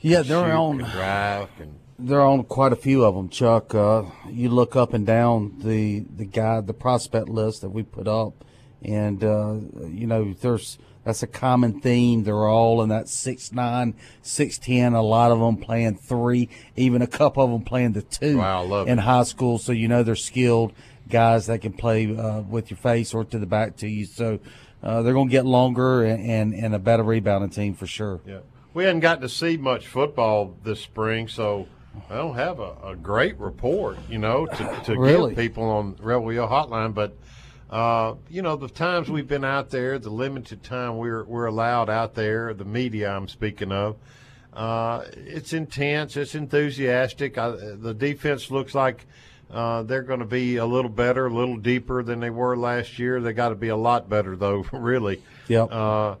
Yeah, 0.00 0.22
they're 0.22 0.44
Shoot, 0.46 0.52
on. 0.52 0.78
can 0.80 0.90
drive, 0.90 1.48
can 1.56 1.74
They're 2.00 2.20
on 2.22 2.42
quite 2.44 2.72
a 2.72 2.76
few 2.76 3.04
of 3.04 3.14
them, 3.14 3.28
Chuck. 3.28 3.74
Uh, 3.74 4.04
you 4.28 4.48
look 4.48 4.74
up 4.74 4.92
and 4.94 5.06
down 5.06 5.52
the 5.62 6.00
the 6.16 6.24
guy, 6.24 6.60
the 6.62 6.72
prospect 6.74 7.28
list 7.28 7.60
that 7.60 7.70
we 7.70 7.82
put 7.84 8.08
up, 8.08 8.44
and 8.82 9.22
uh, 9.22 9.54
you 9.86 10.06
know 10.06 10.34
there's 10.40 10.78
that's 11.10 11.22
a 11.24 11.26
common 11.26 11.80
theme. 11.80 12.22
They're 12.22 12.48
all 12.48 12.82
in 12.82 12.88
that 12.90 13.08
six 13.08 13.52
nine, 13.52 13.94
six 14.22 14.58
ten. 14.58 14.94
A 14.94 15.02
lot 15.02 15.32
of 15.32 15.40
them 15.40 15.56
playing 15.56 15.96
three, 15.96 16.48
even 16.76 17.02
a 17.02 17.06
couple 17.08 17.42
of 17.44 17.50
them 17.50 17.62
playing 17.62 17.92
the 17.92 18.02
two 18.02 18.38
Wow, 18.38 18.84
in 18.84 18.98
it. 18.98 19.02
high 19.02 19.24
school. 19.24 19.58
So 19.58 19.72
you 19.72 19.88
know 19.88 20.02
they're 20.04 20.14
skilled 20.14 20.72
guys 21.08 21.46
that 21.46 21.60
can 21.60 21.72
play 21.72 22.16
uh, 22.16 22.42
with 22.42 22.70
your 22.70 22.78
face 22.78 23.12
or 23.12 23.24
to 23.24 23.38
the 23.38 23.46
back 23.46 23.76
to 23.78 23.88
you. 23.88 24.04
So 24.06 24.38
uh, 24.82 25.02
they're 25.02 25.12
going 25.12 25.28
to 25.28 25.32
get 25.32 25.44
longer 25.44 26.04
and, 26.04 26.24
and 26.30 26.54
and 26.54 26.74
a 26.74 26.78
better 26.78 27.02
rebounding 27.02 27.50
team 27.50 27.74
for 27.74 27.86
sure. 27.88 28.20
Yeah. 28.24 28.38
We 28.72 28.84
hadn't 28.84 29.00
gotten 29.00 29.22
to 29.22 29.28
see 29.28 29.56
much 29.56 29.88
football 29.88 30.54
this 30.62 30.80
spring, 30.80 31.26
so 31.26 31.66
I 32.08 32.14
don't 32.14 32.36
have 32.36 32.60
a, 32.60 32.76
a 32.84 32.94
great 32.96 33.36
report, 33.40 33.98
you 34.08 34.18
know, 34.18 34.46
to, 34.46 34.80
to 34.84 34.96
Really? 34.96 35.30
give 35.34 35.38
people 35.38 35.64
on 35.64 35.96
Rebel 36.00 36.32
Yell 36.32 36.46
Hotline. 36.46 36.94
But, 36.94 37.16
uh, 37.70 38.14
you 38.28 38.42
know, 38.42 38.56
the 38.56 38.68
times 38.68 39.08
we've 39.08 39.28
been 39.28 39.44
out 39.44 39.70
there, 39.70 39.98
the 39.98 40.10
limited 40.10 40.62
time 40.62 40.98
we're, 40.98 41.24
we're 41.24 41.46
allowed 41.46 41.88
out 41.88 42.14
there, 42.14 42.52
the 42.52 42.64
media 42.64 43.10
I'm 43.10 43.28
speaking 43.28 43.70
of, 43.70 43.96
uh, 44.52 45.04
it's 45.14 45.52
intense, 45.52 46.16
it's 46.16 46.34
enthusiastic. 46.34 47.38
I, 47.38 47.50
the 47.50 47.94
defense 47.94 48.50
looks 48.50 48.74
like 48.74 49.06
uh, 49.48 49.84
they're 49.84 50.02
going 50.02 50.18
to 50.18 50.26
be 50.26 50.56
a 50.56 50.66
little 50.66 50.90
better, 50.90 51.26
a 51.26 51.32
little 51.32 51.56
deeper 51.56 52.02
than 52.02 52.18
they 52.18 52.30
were 52.30 52.56
last 52.56 52.98
year. 52.98 53.20
They 53.20 53.32
got 53.32 53.50
to 53.50 53.54
be 53.54 53.68
a 53.68 53.76
lot 53.76 54.08
better, 54.08 54.34
though, 54.34 54.66
really. 54.72 55.22
Yep. 55.46 55.70
Uh, 55.70 56.16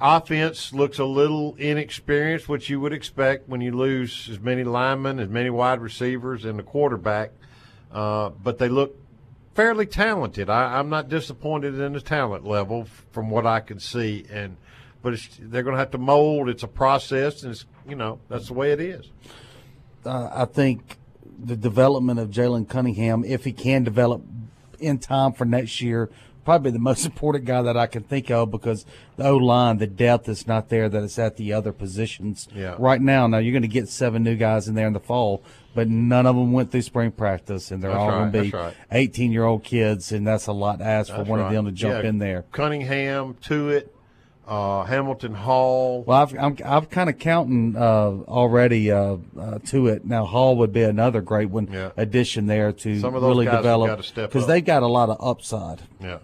offense 0.00 0.72
looks 0.72 0.98
a 0.98 1.04
little 1.04 1.54
inexperienced, 1.56 2.48
which 2.48 2.68
you 2.68 2.80
would 2.80 2.92
expect 2.92 3.48
when 3.48 3.60
you 3.60 3.76
lose 3.76 4.28
as 4.28 4.40
many 4.40 4.64
linemen, 4.64 5.20
as 5.20 5.28
many 5.28 5.50
wide 5.50 5.80
receivers, 5.80 6.44
and 6.44 6.58
the 6.58 6.64
quarterback. 6.64 7.30
Uh, 7.92 8.30
but 8.30 8.58
they 8.58 8.68
look 8.68 8.99
fairly 9.60 9.84
talented. 9.84 10.48
I, 10.48 10.78
I'm 10.78 10.88
not 10.88 11.10
disappointed 11.10 11.78
in 11.78 11.92
the 11.92 12.00
talent 12.00 12.46
level 12.46 12.86
from 13.12 13.28
what 13.28 13.46
I 13.46 13.60
can 13.60 13.78
see, 13.78 14.24
and 14.30 14.56
but 15.02 15.12
it's, 15.12 15.28
they're 15.38 15.62
going 15.62 15.74
to 15.74 15.78
have 15.78 15.90
to 15.90 15.98
mold. 15.98 16.48
It's 16.48 16.62
a 16.62 16.68
process, 16.68 17.42
and 17.42 17.52
it's 17.52 17.66
you 17.86 17.94
know 17.94 18.20
that's 18.30 18.46
the 18.46 18.54
way 18.54 18.72
it 18.72 18.80
is. 18.80 19.10
uh, 20.06 20.30
I 20.32 20.46
think 20.46 20.96
the 21.42 21.56
development 21.56 22.18
of 22.18 22.30
Jalen 22.30 22.68
Cunningham, 22.70 23.22
if 23.24 23.44
he 23.44 23.52
can 23.52 23.84
develop 23.84 24.22
in 24.78 24.98
time 24.98 25.32
for 25.34 25.44
next 25.44 25.80
year, 25.82 26.08
probably 26.46 26.70
the 26.70 26.78
most 26.78 27.04
important 27.10 27.44
guy 27.44 27.60
that 27.60 27.76
I 27.76 27.86
can 27.86 28.02
think 28.02 28.30
of 28.30 28.50
because 28.50 28.86
the 29.16 29.24
O 29.28 29.36
line, 29.36 29.76
the 29.76 29.86
depth 29.86 30.26
is 30.28 30.46
not 30.46 30.70
there 30.70 30.88
that 30.88 31.02
it's 31.02 31.18
at 31.18 31.36
the 31.36 31.52
other 31.52 31.72
positions 31.72 32.48
Yeah. 32.54 32.76
right 32.78 33.00
now. 33.00 33.26
Now 33.26 33.38
you're 33.38 33.52
going 33.52 33.60
to 33.62 33.68
get 33.68 33.88
seven 33.90 34.22
new 34.22 34.36
guys 34.36 34.68
in 34.68 34.74
there 34.74 34.86
in 34.86 34.94
the 34.94 35.00
fall, 35.00 35.42
but 35.74 35.88
none 35.88 36.26
of 36.26 36.34
them 36.36 36.52
went 36.52 36.70
through 36.72 36.82
spring 36.82 37.10
practice, 37.12 37.70
and 37.70 37.82
they're 37.82 37.90
That's 37.90 38.00
all 38.00 38.08
right, 38.10 38.18
going 38.18 38.32
to 38.32 38.42
be 38.42 38.50
that's 38.50 38.76
right. 38.76 38.76
18 38.92 39.32
year 39.32 39.44
old 39.44 39.62
kids, 39.64 40.12
and 40.12 40.26
that's 40.26 40.46
a 40.46 40.52
lot 40.52 40.78
to 40.80 40.84
ask 40.84 41.10
for 41.10 41.18
That's 41.18 41.28
one 41.28 41.40
right. 41.40 41.46
of 41.46 41.52
them 41.52 41.64
to 41.66 41.72
jump 41.72 42.02
Yeah, 42.02 42.08
in 42.08 42.18
there. 42.18 42.44
Cunningham, 42.52 43.34
Tuitt, 43.34 43.88
uh, 44.48 44.82
Hamilton 44.84 45.34
Hall. 45.34 46.02
Well, 46.02 46.22
I've, 46.22 46.36
I'm 46.36 46.56
I'm 46.64 46.86
kind 46.86 47.08
of 47.08 47.18
counting 47.18 47.76
uh, 47.76 47.80
already 48.26 48.90
uh, 48.90 49.18
uh, 49.38 49.58
to 49.66 49.86
it. 49.86 50.04
Now 50.04 50.24
Hall 50.24 50.56
would 50.56 50.72
be 50.72 50.82
another 50.82 51.20
great 51.20 51.50
one 51.50 51.68
Yeah. 51.70 51.90
addition 51.96 52.46
there 52.46 52.72
to 52.72 52.98
Some 52.98 53.14
of 53.14 53.22
those 53.22 53.28
really 53.30 53.46
guys 53.46 53.56
develop 53.58 54.00
because 54.16 54.46
they've 54.48 54.64
got 54.64 54.82
a 54.82 54.88
lot 54.88 55.08
of 55.08 55.18
upside. 55.20 55.82
Yeah, 56.00 56.18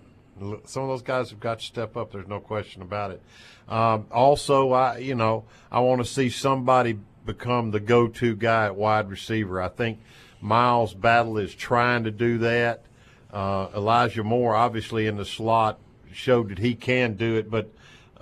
some 0.65 0.83
of 0.83 0.88
those 0.88 1.03
guys 1.03 1.31
have 1.31 1.38
got 1.41 1.61
to 1.61 1.65
step 1.65 1.97
up. 1.97 2.11
There's 2.11 2.26
no 2.26 2.41
question 2.41 2.83
about 2.83 3.12
it. 3.12 3.23
Um, 3.69 4.07
also, 4.11 4.73
I 4.73 4.99
you 4.99 5.15
know 5.15 5.45
I 5.71 5.79
want 5.81 6.00
to 6.00 6.05
see 6.05 6.29
somebody 6.29 6.99
become 7.26 7.73
the 7.73 7.80
go-to 7.80 8.37
guy 8.37 8.66
at 8.66 8.76
wide 8.76 9.11
receiver. 9.11 9.61
I 9.61 9.68
think 9.68 9.99
Miles 10.40 10.95
Battle 10.95 11.38
is 11.38 11.54
trying 11.54 12.04
to 12.04 12.11
do 12.11 12.38
that. 12.38 12.85
Uh, 13.33 13.68
Elijah 13.75 14.25
Moore, 14.25 14.54
obviously 14.54 15.06
in 15.06 15.16
the 15.16 15.25
slot, 15.25 15.78
showed 16.12 16.49
that 16.50 16.59
he 16.59 16.75
can 16.75 17.14
do 17.14 17.37
it, 17.37 17.50
but 17.50 17.71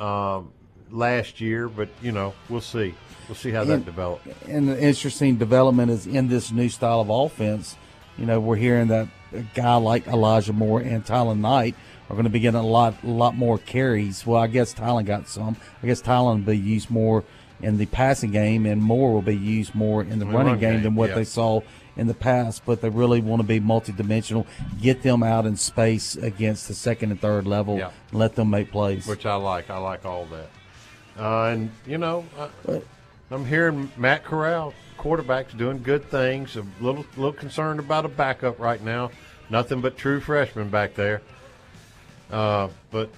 um, 0.03 0.51
last 0.91 1.41
year. 1.41 1.69
But 1.69 1.89
you 2.03 2.13
know, 2.13 2.35
we'll 2.49 2.61
see. 2.61 2.95
We'll 3.29 3.37
see 3.37 3.51
how 3.51 3.65
that 3.65 3.85
develops. 3.85 4.27
And 4.49 4.69
the 4.69 4.81
interesting 4.81 5.37
development 5.37 5.91
is 5.91 6.07
in 6.07 6.29
this 6.29 6.51
new 6.51 6.69
style 6.69 7.01
of 7.01 7.11
offense. 7.11 7.77
You 8.19 8.27
know, 8.27 8.39
we're 8.41 8.57
hearing 8.57 8.89
that 8.89 9.09
a 9.33 9.43
guy 9.55 9.77
like 9.77 10.07
Elijah 10.07 10.53
Moore 10.53 10.81
and 10.81 11.05
Tyler 11.05 11.35
Knight 11.35 11.75
are 12.09 12.15
going 12.15 12.25
to 12.25 12.31
be 12.31 12.41
getting 12.41 12.61
a 12.61 12.67
lot, 12.67 12.95
a 13.03 13.07
lot 13.07 13.35
more 13.35 13.59
carries. 13.59 14.27
Well, 14.27 14.41
I 14.41 14.47
guess 14.47 14.75
Tylan 14.75 15.07
got 15.07 15.29
some. 15.29 15.57
I 15.83 15.87
guess 15.87 16.03
Tylan 16.03 16.45
will 16.45 16.53
be 16.53 16.59
used 16.59 16.91
more 16.91 17.25
in 17.65 17.79
the 17.79 17.87
passing 17.87 18.31
game, 18.31 18.67
and 18.67 18.81
Moore 18.83 19.13
will 19.13 19.23
be 19.23 19.37
used 19.37 19.75
more 19.75 20.03
in 20.03 20.19
the 20.19 20.27
running 20.27 20.53
run 20.53 20.59
game, 20.61 20.73
game, 20.75 20.83
than 20.83 20.95
what 20.95 21.11
yeah. 21.11 21.17
they 21.17 21.25
saw 21.25 21.61
in 21.97 22.07
the 22.07 22.15
past. 22.15 22.63
But 22.65 22.81
they 22.81 22.89
really 22.89 23.21
want 23.21 23.41
to 23.41 23.47
be 23.47 23.61
multidimensional, 23.61 24.47
get 24.81 25.03
them 25.03 25.23
out 25.23 25.47
in 25.47 25.57
space 25.57 26.17
against 26.17 26.69
the 26.69 26.75
second 26.75 27.11
and 27.11 27.21
third 27.21 27.47
level, 27.47 27.79
Yeah. 27.79 27.91
and 28.11 28.21
let 28.21 28.35
them 28.35 28.51
make 28.51 28.71
plays. 28.71 29.07
which 29.07 29.27
I 29.27 29.35
like. 29.35 29.71
I 29.71 29.79
like 29.79 30.05
all 30.05 30.27
that. 30.27 30.51
Uh, 31.19 31.45
and 31.47 31.71
you 31.87 31.99
know, 31.99 32.25
I, 32.39 32.83
I'm 33.31 33.47
hearing 33.47 33.91
Matt 33.97 34.25
Corral, 34.25 34.75
quarterback's 34.97 35.55
doing 35.55 35.83
good 35.83 36.05
things. 36.11 36.57
A 36.57 36.65
little 36.81 37.07
little 37.17 37.33
concerned 37.33 37.81
about 37.81 38.05
a 38.05 38.09
backup 38.09 38.59
right 38.59 38.83
now. 38.83 39.11
Nothing 39.51 39.81
but 39.81 39.97
true 39.97 40.21
freshmen 40.21 40.71
back 40.71 40.95
there. 40.95 41.23
Uh, 42.31 42.69
but 42.91 43.11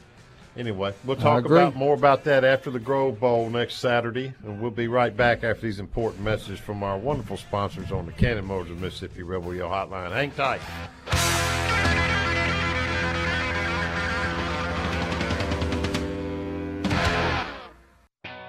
anyway, 0.56 0.94
we'll 1.04 1.16
talk 1.16 1.44
about 1.44 1.74
more 1.74 1.94
about 1.94 2.24
that 2.24 2.44
after 2.44 2.70
the 2.70 2.78
Grove 2.78 3.20
Bowl 3.20 3.48
next 3.50 3.76
Saturday, 3.76 4.32
and 4.44 4.60
we'll 4.60 4.70
be 4.70 4.88
right 4.88 5.16
back 5.16 5.44
after 5.44 5.62
these 5.62 5.78
important 5.78 6.22
messages 6.22 6.58
from 6.58 6.82
our 6.82 6.98
wonderful 6.98 7.36
sponsors 7.36 7.92
on 7.92 8.06
the 8.06 8.12
Cannon 8.12 8.44
Motors 8.44 8.70
of 8.70 8.80
Mississippi 8.80 9.22
Rebel 9.22 9.54
Yell 9.54 9.68
Hotline. 9.68 10.12
Hang 10.12 10.30
tight. 10.32 10.60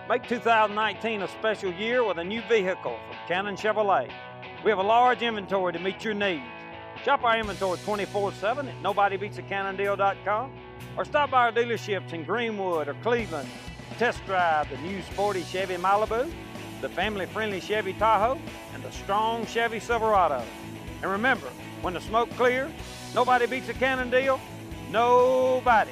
Make 0.09 0.27
2019 0.29 1.21
a 1.21 1.27
special 1.27 1.73
year 1.73 2.01
with 2.03 2.17
a 2.17 2.23
new 2.23 2.41
vehicle 2.47 2.97
from 3.07 3.17
Cannon 3.27 3.55
Chevrolet. 3.55 4.09
We 4.63 4.69
have 4.71 4.79
a 4.79 4.83
large 4.83 5.21
inventory 5.21 5.73
to 5.73 5.79
meet 5.79 6.03
your 6.03 6.13
needs. 6.13 6.56
Shop 7.07 7.23
our 7.23 7.39
inventory 7.39 7.77
24 7.85 8.33
7 8.33 8.67
at 8.67 8.83
nobodybeatsacannondeal.com 8.83 10.51
or 10.97 11.05
stop 11.05 11.31
by 11.31 11.43
our 11.43 11.53
dealerships 11.53 12.11
in 12.11 12.25
Greenwood 12.25 12.89
or 12.89 12.95
Cleveland. 12.95 13.47
Test 13.97 14.25
drive 14.25 14.69
the 14.69 14.77
new 14.79 15.01
sporty 15.03 15.43
Chevy 15.43 15.75
Malibu, 15.75 16.29
the 16.81 16.89
family 16.89 17.25
friendly 17.25 17.61
Chevy 17.61 17.93
Tahoe, 17.93 18.37
and 18.73 18.83
the 18.83 18.91
strong 18.91 19.45
Chevy 19.45 19.79
Silverado. 19.79 20.43
And 21.01 21.09
remember, 21.09 21.47
when 21.81 21.93
the 21.93 22.01
smoke 22.01 22.29
clears, 22.31 22.73
nobody 23.15 23.45
beats 23.45 23.69
a 23.69 23.73
Cannon 23.73 24.09
deal. 24.09 24.37
Nobody. 24.91 25.91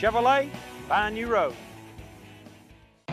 Chevrolet, 0.00 0.50
find 0.88 1.16
you 1.16 1.28
road. 1.28 1.54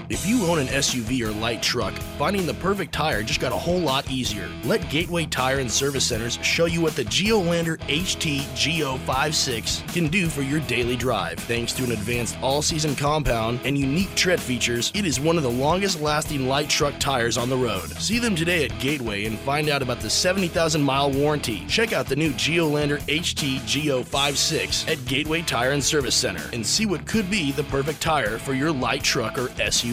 If 0.10 0.26
you 0.26 0.46
own 0.46 0.60
an 0.60 0.68
SUV 0.68 1.22
or 1.22 1.32
light 1.32 1.62
truck, 1.62 1.94
finding 2.18 2.46
the 2.46 2.54
perfect 2.54 2.94
tire 2.94 3.24
just 3.24 3.42
got 3.42 3.52
a 3.52 3.58
whole 3.58 3.80
lot 3.80 4.10
easier. 4.10 4.48
Let 4.64 4.90
Gateway 4.90 5.26
Tire 5.26 5.60
and 5.60 5.70
Service 5.70 6.06
Centers 6.06 6.40
show 6.42 6.66
you 6.66 6.80
what 6.80 6.96
the 6.96 7.04
Geolandar 7.04 7.78
HT 7.80 8.42
Go56 8.56 9.94
can 9.94 10.08
do 10.08 10.28
for 10.28 10.44
your 10.44 10.62
daily 10.62 10.96
drive. 10.96 11.40
Thanks 11.40 11.74
to 11.74 11.84
an 11.84 11.92
advanced 11.92 12.38
all-season 12.42 12.96
compound 12.96 13.60
and 13.66 13.78
unique 13.78 14.14
tread 14.16 14.40
features, 14.40 14.92
it 14.96 15.06
is 15.06 15.20
one 15.20 15.36
of 15.36 15.44
the 15.44 15.52
longest-lasting 15.52 16.48
light 16.48 16.70
truck 16.70 16.98
tires 17.00 17.38
on 17.38 17.50
the 17.50 17.58
road. 17.58 17.90
See 17.98 18.20
them 18.20 18.36
today 18.36 18.64
at 18.64 18.80
Gateway 18.80 19.26
and 19.26 19.38
find 19.40 19.68
out 19.68 19.82
about 19.82 20.00
the 20.00 20.08
70,000-mile 20.08 21.12
warranty. 21.12 21.66
Check 21.68 21.92
out 21.92 22.06
the 22.06 22.16
new 22.16 22.32
Geolandar 22.32 23.02
HT 23.02 23.60
Go56 23.62 24.90
at 24.90 25.06
Gateway 25.06 25.42
Tire 25.42 25.72
and 25.72 25.84
Service 25.84 26.16
Center 26.16 26.50
and 26.54 26.66
see 26.66 26.86
what 26.86 27.06
could 27.06 27.30
be 27.30 27.52
the 27.52 27.64
perfect 27.66 28.02
tire 28.02 28.38
for 28.38 28.54
your 28.54 28.72
light 28.72 29.04
truck 29.04 29.38
or 29.38 29.48
SUV. 29.58 29.87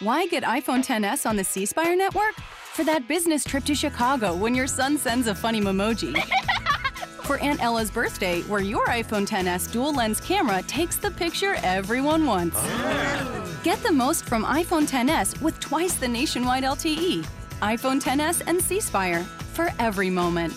Why 0.00 0.26
get 0.26 0.44
iPhone 0.44 0.84
10s 0.84 1.24
on 1.24 1.36
the 1.36 1.44
C 1.44 1.64
Spire 1.64 1.96
network? 1.96 2.34
For 2.74 2.84
that 2.84 3.08
business 3.08 3.42
trip 3.42 3.64
to 3.64 3.74
Chicago 3.74 4.34
when 4.34 4.54
your 4.54 4.66
son 4.66 4.98
sends 4.98 5.28
a 5.28 5.34
funny 5.34 5.60
emoji. 5.60 6.14
For 7.22 7.38
Aunt 7.38 7.62
Ella's 7.62 7.90
birthday, 7.90 8.42
where 8.42 8.60
your 8.60 8.86
iPhone 8.88 9.26
10s 9.26 9.72
dual 9.72 9.94
lens 9.94 10.20
camera 10.20 10.62
takes 10.62 10.96
the 10.96 11.10
picture 11.10 11.56
everyone 11.62 12.26
wants. 12.26 12.58
Ah. 12.60 13.60
Get 13.64 13.82
the 13.82 13.92
most 13.92 14.26
from 14.26 14.44
iPhone 14.44 14.86
10s 14.88 15.40
with 15.40 15.58
twice 15.58 15.94
the 15.94 16.08
nationwide 16.08 16.64
LTE. 16.64 17.26
iPhone 17.62 18.00
10s 18.00 18.42
and 18.46 18.60
C 18.60 18.78
Spire 18.78 19.24
for 19.54 19.70
every 19.78 20.10
moment. 20.10 20.52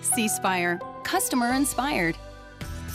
C 0.00 0.28
Spire, 0.28 0.80
customer 1.02 1.54
inspired. 1.54 2.16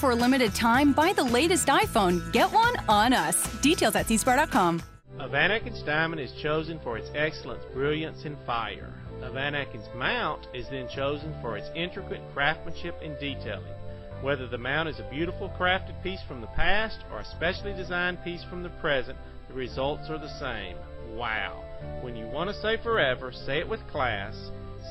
For 0.05 0.11
a 0.11 0.15
limited 0.15 0.53
time, 0.53 0.93
buy 0.93 1.13
the 1.13 1.23
latest 1.23 1.65
iPhone. 1.65 2.31
Get 2.31 2.51
one 2.51 2.75
on 2.87 3.11
us. 3.11 3.49
Details 3.63 3.95
at 3.95 4.05
cspire.com. 4.05 4.83
A 5.17 5.27
Van 5.27 5.49
Atkins 5.49 5.81
diamond 5.81 6.21
is 6.21 6.31
chosen 6.43 6.79
for 6.83 6.95
its 6.95 7.09
excellence, 7.15 7.63
brilliance, 7.73 8.23
and 8.23 8.37
fire. 8.45 8.93
A 9.23 9.31
Van 9.31 9.55
Atkins 9.55 9.87
mount 9.95 10.45
is 10.53 10.67
then 10.69 10.87
chosen 10.95 11.33
for 11.41 11.57
its 11.57 11.71
intricate 11.75 12.21
craftsmanship 12.35 12.99
and 13.01 13.17
detailing. 13.19 13.73
Whether 14.21 14.47
the 14.47 14.59
mount 14.59 14.89
is 14.89 14.99
a 14.99 15.09
beautiful 15.09 15.49
crafted 15.59 15.99
piece 16.03 16.21
from 16.27 16.39
the 16.39 16.53
past 16.53 16.99
or 17.11 17.21
a 17.21 17.25
specially 17.25 17.73
designed 17.73 18.23
piece 18.23 18.43
from 18.43 18.61
the 18.61 18.69
present, 18.79 19.17
the 19.47 19.55
results 19.55 20.07
are 20.11 20.19
the 20.19 20.39
same. 20.39 20.77
Wow. 21.17 21.63
When 22.01 22.15
you 22.15 22.27
want 22.27 22.51
to 22.51 22.61
say 22.61 22.77
forever, 22.83 23.31
say 23.31 23.57
it 23.57 23.67
with 23.67 23.81
class, 23.87 24.35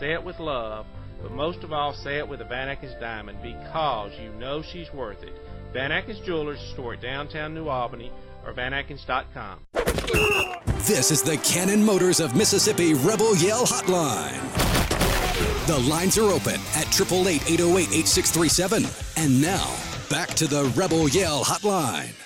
say 0.00 0.12
it 0.12 0.24
with 0.24 0.40
love, 0.40 0.86
but 1.24 1.32
most 1.32 1.64
of 1.64 1.72
all, 1.72 1.94
say 1.94 2.18
it 2.18 2.28
with 2.28 2.42
a 2.42 2.44
Van 2.44 2.76
diamond 3.00 3.38
because 3.42 4.12
you 4.20 4.30
know 4.34 4.60
she's 4.60 4.92
worth 4.92 5.22
it. 5.22 5.32
Van 5.72 5.90
Jewelers 6.22 6.60
store 6.74 6.92
at 6.92 7.00
downtown 7.00 7.54
New 7.54 7.68
Albany 7.68 8.12
or 8.44 8.52
vanatkins.com. 8.52 9.60
This 10.86 11.10
is 11.10 11.22
the 11.22 11.38
Cannon 11.38 11.82
Motors 11.82 12.20
of 12.20 12.36
Mississippi 12.36 12.92
Rebel 12.92 13.34
Yell 13.36 13.64
Hotline. 13.64 14.38
The 15.66 15.78
lines 15.88 16.18
are 16.18 16.30
open 16.30 16.60
at 16.76 16.86
888 16.88 17.50
808 17.50 17.88
8637. 17.88 18.84
And 19.16 19.40
now, 19.40 19.74
back 20.10 20.28
to 20.34 20.46
the 20.46 20.64
Rebel 20.76 21.08
Yell 21.08 21.42
Hotline. 21.42 22.23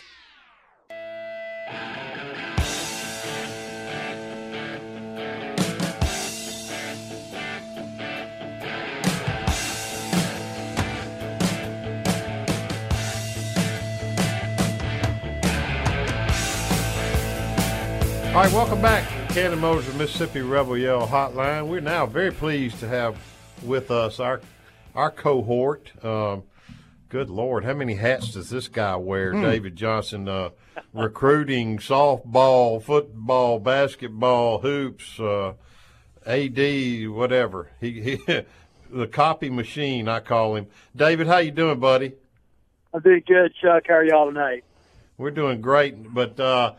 All 18.39 18.45
right, 18.45 18.53
welcome 18.53 18.81
back 18.81 19.09
to 19.09 19.19
the 19.27 19.35
Cannon 19.35 19.59
Motors 19.59 19.89
of 19.89 19.97
Mississippi 19.97 20.43
Rebel 20.43 20.79
Yell 20.79 21.09
Hotline. 21.09 21.67
We're 21.67 21.81
now 21.81 22.07
very 22.07 22.31
pleased 22.31 22.79
to 22.79 22.87
have 22.87 23.19
with 23.65 23.91
us 23.91 24.21
our 24.21 24.41
our 24.95 25.11
cohort. 25.11 25.91
Um, 26.05 26.45
good 27.09 27.31
Lord, 27.31 27.65
how 27.65 27.75
many 27.75 27.95
hats 27.97 28.35
does 28.35 28.49
this 28.49 28.69
guy 28.69 28.95
wear? 28.95 29.33
Hmm. 29.33 29.43
David 29.43 29.75
Johnson, 29.75 30.29
uh, 30.29 30.51
recruiting, 30.93 31.79
softball, 31.79 32.81
football, 32.81 33.59
basketball, 33.59 34.61
hoops, 34.61 35.19
uh, 35.19 35.55
AD, 36.25 37.09
whatever. 37.09 37.73
He, 37.81 38.01
he 38.01 38.19
the 38.89 39.09
copy 39.09 39.51
machine, 39.51 40.07
I 40.07 40.21
call 40.21 40.55
him. 40.55 40.69
David, 40.95 41.27
how 41.27 41.39
you 41.39 41.51
doing, 41.51 41.81
buddy? 41.81 42.13
I'm 42.95 43.01
doing 43.01 43.25
good, 43.27 43.53
Chuck. 43.61 43.87
How 43.89 43.95
are 43.95 44.05
y'all 44.05 44.27
tonight? 44.27 44.63
We're 45.17 45.33
doing 45.33 45.61
great, 45.61 46.15
but 46.15 46.39
uh, 46.39 46.75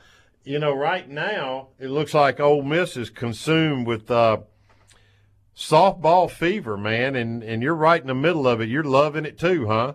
you 0.50 0.58
know, 0.58 0.74
right 0.74 1.08
now 1.08 1.68
it 1.78 1.90
looks 1.90 2.16
like 2.16 2.40
Ole 2.40 2.64
Miss 2.64 2.98
is 2.98 3.12
consumed 3.12 3.86
with 3.86 4.10
uh, 4.10 4.38
softball 5.56 6.28
fever, 6.28 6.76
man, 6.76 7.16
and 7.16 7.44
and 7.44 7.62
you're 7.62 7.76
right 7.76 8.02
in 8.02 8.08
the 8.08 8.16
middle 8.16 8.48
of 8.48 8.60
it. 8.60 8.68
You're 8.68 8.84
loving 8.84 9.26
it 9.26 9.38
too, 9.38 9.68
huh? 9.68 9.94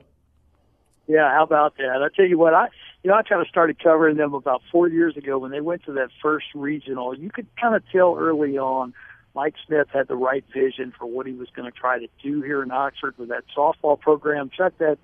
Yeah, 1.09 1.29
how 1.29 1.43
about 1.43 1.77
that? 1.79 2.03
I 2.03 2.07
tell 2.15 2.27
you 2.27 2.39
what, 2.39 2.55
I 2.55 2.69
you 3.03 3.11
know 3.11 3.17
I 3.17 3.25
kind 3.25 3.43
of 3.43 3.49
started 3.49 3.83
covering 3.83 4.17
them 4.17 4.33
about 4.33 4.63
four 4.71 4.87
years 4.87 5.17
ago 5.17 5.39
when 5.39 5.51
they 5.51 5.61
went 5.61 5.83
to 5.87 5.93
that 5.95 6.11
first 6.23 6.47
regional. 6.55 7.19
You 7.19 7.31
could 7.31 7.49
kind 7.61 7.75
of 7.75 7.83
tell 7.91 8.15
early 8.17 8.57
on, 8.57 8.95
Mike 9.35 9.57
Smith 9.67 9.89
had 9.93 10.07
the 10.07 10.15
right 10.15 10.45
vision 10.55 10.93
for 10.97 11.07
what 11.07 11.27
he 11.27 11.33
was 11.33 11.49
going 11.51 11.69
to 11.69 11.77
try 11.77 11.99
to 11.99 12.07
do 12.23 12.43
here 12.43 12.63
in 12.63 12.71
Oxford 12.71 13.19
with 13.19 13.31
that 13.31 13.43
softball 13.57 13.99
program. 13.99 14.51
Chuck, 14.57 14.75
that 14.79 14.99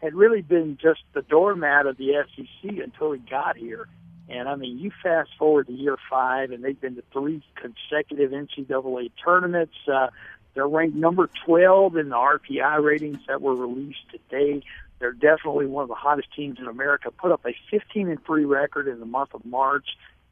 had 0.00 0.14
really 0.14 0.40
been 0.40 0.78
just 0.80 1.00
the 1.12 1.20
doormat 1.20 1.84
of 1.84 1.98
the 1.98 2.24
SEC 2.34 2.70
until 2.82 3.12
he 3.12 3.18
got 3.18 3.58
here. 3.58 3.86
And 4.28 4.48
I 4.48 4.56
mean, 4.56 4.78
you 4.78 4.90
fast 5.02 5.30
forward 5.38 5.66
to 5.66 5.72
year 5.72 5.96
five, 6.10 6.50
and 6.50 6.64
they've 6.64 6.80
been 6.80 6.96
to 6.96 7.04
three 7.12 7.42
consecutive 7.56 8.30
NCAA 8.30 9.10
tournaments. 9.22 9.74
Uh, 9.86 10.08
they're 10.54 10.68
ranked 10.68 10.96
number 10.96 11.28
12 11.44 11.96
in 11.96 12.08
the 12.08 12.16
RPI 12.16 12.82
ratings 12.82 13.18
that 13.28 13.42
were 13.42 13.54
released 13.54 13.98
today. 14.10 14.62
They're 14.98 15.12
definitely 15.12 15.66
one 15.66 15.82
of 15.82 15.88
the 15.88 15.94
hottest 15.96 16.28
teams 16.34 16.58
in 16.58 16.66
America. 16.66 17.10
Put 17.10 17.32
up 17.32 17.44
a 17.44 17.54
15 17.70 18.08
and 18.08 18.24
3 18.24 18.44
record 18.44 18.88
in 18.88 19.00
the 19.00 19.06
month 19.06 19.34
of 19.34 19.44
March. 19.44 19.86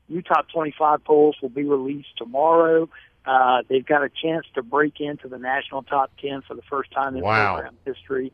New 0.08 0.22
top 0.22 0.48
25 0.48 1.04
polls 1.04 1.36
will 1.42 1.48
be 1.48 1.64
released 1.64 2.16
tomorrow. 2.16 2.88
Uh, 3.26 3.62
they've 3.68 3.86
got 3.86 4.02
a 4.02 4.08
chance 4.08 4.46
to 4.54 4.62
break 4.62 5.00
into 5.00 5.28
the 5.28 5.38
national 5.38 5.82
top 5.82 6.10
10 6.20 6.42
for 6.46 6.54
the 6.54 6.62
first 6.62 6.90
time 6.92 7.16
in 7.16 7.22
Wow. 7.22 7.54
program 7.54 7.76
history. 7.84 8.32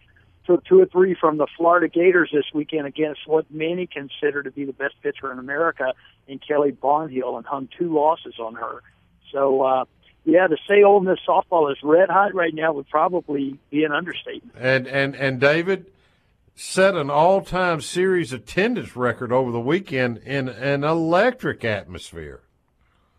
Took 0.48 0.64
two 0.64 0.80
or 0.80 0.86
three 0.86 1.14
from 1.14 1.36
the 1.36 1.46
Florida 1.58 1.88
Gators 1.88 2.30
this 2.32 2.46
weekend 2.54 2.86
against 2.86 3.20
what 3.26 3.44
many 3.50 3.86
consider 3.86 4.42
to 4.42 4.50
be 4.50 4.64
the 4.64 4.72
best 4.72 4.94
pitcher 5.02 5.30
in 5.30 5.38
America 5.38 5.92
in 6.26 6.38
Kelly 6.38 6.72
Barnhill 6.72 7.36
and 7.36 7.44
hung 7.44 7.68
two 7.78 7.94
losses 7.94 8.34
on 8.40 8.54
her. 8.54 8.82
So, 9.30 9.60
uh, 9.60 9.84
yeah, 10.24 10.46
to 10.46 10.56
say 10.66 10.82
Ole 10.82 11.00
Miss 11.00 11.18
softball 11.28 11.70
is 11.70 11.76
red 11.82 12.08
hot 12.08 12.34
right 12.34 12.54
now 12.54 12.72
would 12.72 12.88
probably 12.88 13.58
be 13.70 13.84
an 13.84 13.92
understatement. 13.92 14.56
And 14.58 14.86
and 14.86 15.14
and 15.14 15.38
David, 15.38 15.84
set 16.54 16.94
an 16.94 17.10
all-time 17.10 17.82
series 17.82 18.32
attendance 18.32 18.96
record 18.96 19.30
over 19.30 19.52
the 19.52 19.60
weekend 19.60 20.16
in 20.18 20.48
an 20.48 20.82
electric 20.82 21.62
atmosphere. 21.62 22.40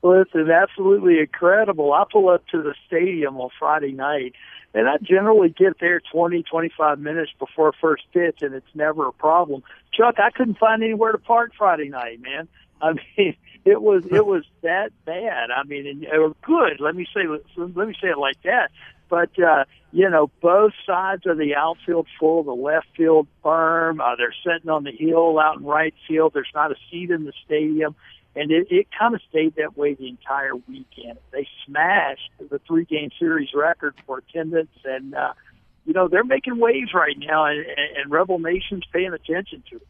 Listen, 0.01 0.49
absolutely 0.49 1.19
incredible. 1.19 1.91
I 1.91 2.05
pull 2.09 2.29
up 2.29 2.47
to 2.51 2.61
the 2.61 2.73
stadium 2.87 3.37
on 3.37 3.49
Friday 3.59 3.91
night, 3.91 4.33
and 4.73 4.87
I 4.87 4.97
generally 5.01 5.49
get 5.49 5.79
there 5.79 6.01
20, 6.11 6.43
25 6.43 6.99
minutes 6.99 7.31
before 7.37 7.73
first 7.81 8.03
pitch, 8.13 8.41
and 8.41 8.53
it's 8.53 8.73
never 8.73 9.07
a 9.07 9.11
problem. 9.11 9.61
Chuck, 9.91 10.15
I 10.17 10.29
couldn't 10.31 10.57
find 10.57 10.83
anywhere 10.83 11.11
to 11.11 11.17
park 11.17 11.51
Friday 11.57 11.89
night, 11.89 12.21
man. 12.21 12.47
I 12.81 12.93
mean, 12.93 13.35
it 13.65 13.81
was 13.81 14.05
it 14.09 14.25
was 14.25 14.45
that 14.61 14.91
bad. 15.03 15.51
I 15.51 15.63
mean, 15.65 15.85
and, 15.85 16.07
or 16.07 16.33
good. 16.43 16.79
Let 16.79 16.95
me 16.95 17.05
say 17.13 17.27
let 17.57 17.87
me 17.89 17.93
say 18.01 18.07
it 18.07 18.17
like 18.17 18.41
that. 18.43 18.71
But 19.09 19.37
uh, 19.37 19.65
you 19.91 20.09
know, 20.09 20.31
both 20.41 20.71
sides 20.85 21.23
of 21.25 21.37
the 21.37 21.55
outfield 21.55 22.07
full, 22.17 22.43
the 22.43 22.53
left 22.53 22.87
field 22.95 23.27
firm. 23.43 23.99
Uh, 23.99 24.15
they're 24.15 24.33
sitting 24.45 24.69
on 24.69 24.85
the 24.85 24.93
hill 24.93 25.37
out 25.39 25.57
in 25.57 25.65
right 25.65 25.93
field. 26.07 26.31
There's 26.33 26.51
not 26.55 26.71
a 26.71 26.75
seat 26.89 27.11
in 27.11 27.25
the 27.25 27.33
stadium 27.45 27.95
and 28.35 28.51
it, 28.51 28.67
it 28.69 28.87
kind 28.97 29.15
of 29.15 29.21
stayed 29.29 29.55
that 29.55 29.77
way 29.77 29.93
the 29.95 30.07
entire 30.07 30.55
weekend. 30.55 31.17
They 31.31 31.47
smashed 31.65 32.31
the 32.49 32.59
three 32.67 32.85
game 32.85 33.09
series 33.19 33.49
record 33.53 33.95
for 34.05 34.19
attendance, 34.19 34.71
and 34.85 35.15
uh, 35.15 35.33
you 35.85 35.93
know 35.93 36.07
they're 36.07 36.23
making 36.23 36.59
waves 36.59 36.93
right 36.93 37.17
now, 37.17 37.45
and, 37.45 37.59
and 37.59 38.11
Rebel 38.11 38.39
Nation's 38.39 38.83
paying 38.93 39.13
attention 39.13 39.63
to 39.71 39.77
it. 39.77 39.87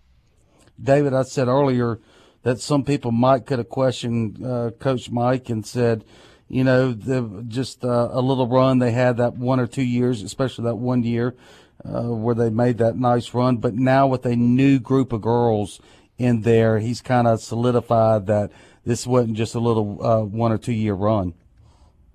David, 0.81 1.13
I 1.13 1.23
said 1.23 1.47
earlier 1.47 1.99
that 2.43 2.59
some 2.59 2.83
people 2.83 3.11
might 3.11 3.45
could 3.45 3.59
have 3.59 3.69
questioned 3.69 4.43
uh, 4.43 4.71
Coach 4.79 5.11
Mike 5.11 5.49
and 5.49 5.65
said, 5.65 6.05
you 6.47 6.63
know, 6.63 6.93
the, 6.93 7.43
just 7.47 7.83
uh, 7.83 8.09
a 8.11 8.21
little 8.21 8.47
run 8.47 8.79
they 8.79 8.91
had 8.91 9.17
that 9.17 9.35
one 9.35 9.59
or 9.59 9.67
two 9.67 9.83
years, 9.83 10.23
especially 10.23 10.63
that 10.65 10.75
one 10.75 11.03
year 11.03 11.35
uh, 11.83 12.03
where 12.03 12.35
they 12.35 12.49
made 12.49 12.77
that 12.77 12.97
nice 12.97 13.33
run. 13.33 13.57
But 13.57 13.75
now 13.75 14.07
with 14.07 14.25
a 14.25 14.35
new 14.35 14.79
group 14.79 15.13
of 15.13 15.21
girls 15.21 15.79
in 16.19 16.41
there, 16.41 16.79
he's 16.79 17.01
kind 17.01 17.27
of 17.27 17.41
solidified 17.41 18.27
that 18.27 18.51
this 18.85 19.07
wasn't 19.07 19.37
just 19.37 19.55
a 19.55 19.59
little 19.59 20.05
uh, 20.05 20.21
one 20.21 20.51
or 20.51 20.57
two 20.57 20.73
year 20.73 20.93
run. 20.93 21.33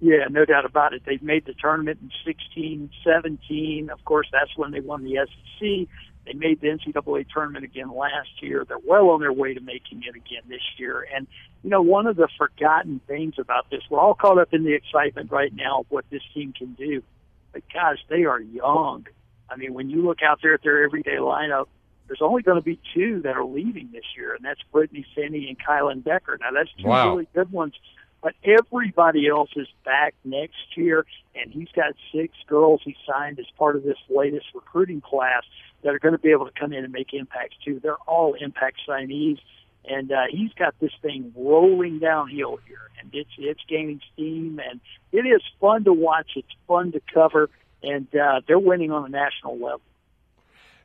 Yeah, 0.01 0.27
no 0.31 0.45
doubt 0.45 0.67
about 0.67 0.93
it. 0.93 1.03
They've 1.07 1.23
made 1.23 1.47
the 1.47 1.55
tournament 1.55 1.99
in 2.03 2.11
16, 2.27 2.91
17. 3.03 3.91
Of 3.91 4.05
course, 4.05 4.29
that's 4.31 4.55
when 4.57 4.71
they 4.71 4.81
won 4.81 5.03
the 5.03 5.17
SEC. 5.25 5.89
They 6.27 6.33
made 6.35 6.61
the 6.61 6.69
NCAA 6.69 7.27
tournament 7.33 7.65
again 7.65 7.91
last 7.91 8.43
year. 8.43 8.65
They're 8.67 8.79
well 8.79 9.11
on 9.11 9.21
their 9.21 9.33
way 9.33 9.55
to 9.55 9.61
making 9.61 10.03
it 10.03 10.15
again 10.15 10.43
this 10.49 10.63
year. 10.77 11.07
And, 11.15 11.27
you 11.63 11.71
know, 11.71 11.81
one 11.81 12.07
of 12.07 12.17
the 12.17 12.29
forgotten 12.37 13.01
things 13.07 13.35
about 13.39 13.71
this, 13.71 13.83
we're 13.89 14.01
all 14.01 14.15
caught 14.15 14.39
up 14.39 14.53
in 14.53 14.65
the 14.65 14.75
excitement 14.75 15.31
right 15.31 15.55
now 15.55 15.81
of 15.81 15.87
what 15.89 16.05
this 16.11 16.23
team 16.35 16.53
can 16.53 16.75
do. 16.75 17.03
But, 17.53 17.63
gosh, 17.73 17.99
they 18.09 18.25
are 18.25 18.41
young. 18.41 19.07
I 19.49 19.57
mean, 19.57 19.75
when 19.75 19.89
you 19.91 20.05
look 20.05 20.19
out 20.23 20.41
there 20.43 20.55
at 20.55 20.63
their 20.63 20.85
everyday 20.85 21.17
lineup, 21.17 21.67
there's 22.07 22.23
only 22.23 22.43
going 22.43 22.59
to 22.59 22.65
be 22.65 22.79
two 22.95 23.21
that 23.23 23.37
are 23.37 23.45
leaving 23.45 23.91
this 23.93 24.05
year, 24.17 24.35
and 24.35 24.45
that's 24.45 24.61
Brittany 24.73 25.07
Finney 25.15 25.49
and 25.49 25.59
Kylan 25.59 26.05
Becker. 26.05 26.39
Now, 26.41 26.51
that's 26.53 26.71
two 26.81 26.89
wow. 26.89 27.11
really 27.11 27.29
good 27.35 27.51
ones, 27.51 27.75
but 28.23 28.35
everybody 28.45 29.29
else 29.29 29.51
is 29.57 29.69
back 29.85 30.15
next 30.25 30.77
year, 30.77 31.07
and 31.35 31.53
he's 31.53 31.69
got 31.75 31.95
six 32.13 32.35
girls 32.47 32.81
he 32.85 32.97
signed 33.07 33.39
as 33.39 33.47
part 33.59 33.77
of 33.77 33.83
this 33.83 33.99
latest 34.09 34.47
recruiting 34.55 35.01
class 35.01 35.43
that 35.83 35.95
are 35.95 35.99
going 35.99 36.13
to 36.13 36.19
be 36.19 36.31
able 36.31 36.47
to 36.47 36.59
come 36.59 36.73
in 36.73 36.85
and 36.85 36.93
make 36.93 37.13
impacts 37.13 37.57
too. 37.65 37.81
They're 37.83 37.97
all 38.07 38.35
impact 38.35 38.79
signees, 38.89 39.39
and 39.85 40.11
uh, 40.11 40.25
he's 40.31 40.53
got 40.55 40.75
this 40.81 40.93
thing 41.03 41.33
rolling 41.37 41.99
downhill 41.99 42.59
here, 42.67 42.91
and 43.01 43.11
it's 43.13 43.31
it's 43.39 43.61
gaining 43.69 44.01
steam, 44.13 44.61
and 44.67 44.81
it 45.13 45.27
is 45.27 45.43
fun 45.61 45.85
to 45.85 45.93
watch. 45.93 46.31
It's 46.37 46.49
fun 46.67 46.93
to 46.93 47.01
cover, 47.13 47.51
and 47.83 48.07
uh, 48.15 48.41
they're 48.47 48.59
winning 48.59 48.91
on 48.91 49.05
a 49.05 49.09
national 49.11 49.55
level. 49.55 49.83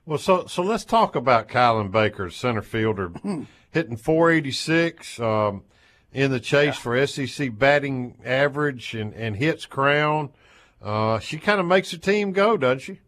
Well, 0.06 0.18
so 0.18 0.46
so 0.48 0.64
let's 0.64 0.86
talk 0.86 1.16
about 1.16 1.48
Kylan 1.48 1.92
Becker, 1.92 2.30
center 2.30 2.62
fielder, 2.62 3.12
hitting 3.72 3.98
486 3.98 5.20
um, 5.20 5.64
in 6.12 6.32
the 6.32 6.40
chase 6.40 6.76
yeah. 6.76 6.82
for 6.82 7.08
SEC 7.08 7.58
batting 7.58 8.18
average 8.26 8.96
and, 8.96 9.14
and 9.14 9.36
hits 9.36 9.66
crown. 9.66 10.32
Uh, 10.82 11.20
she 11.20 11.38
kind 11.38 11.60
of 11.60 11.66
makes 11.66 11.92
the 11.92 11.98
team 11.98 12.32
go, 12.32 12.58
doesn't 12.58 12.80
she? 12.80 13.00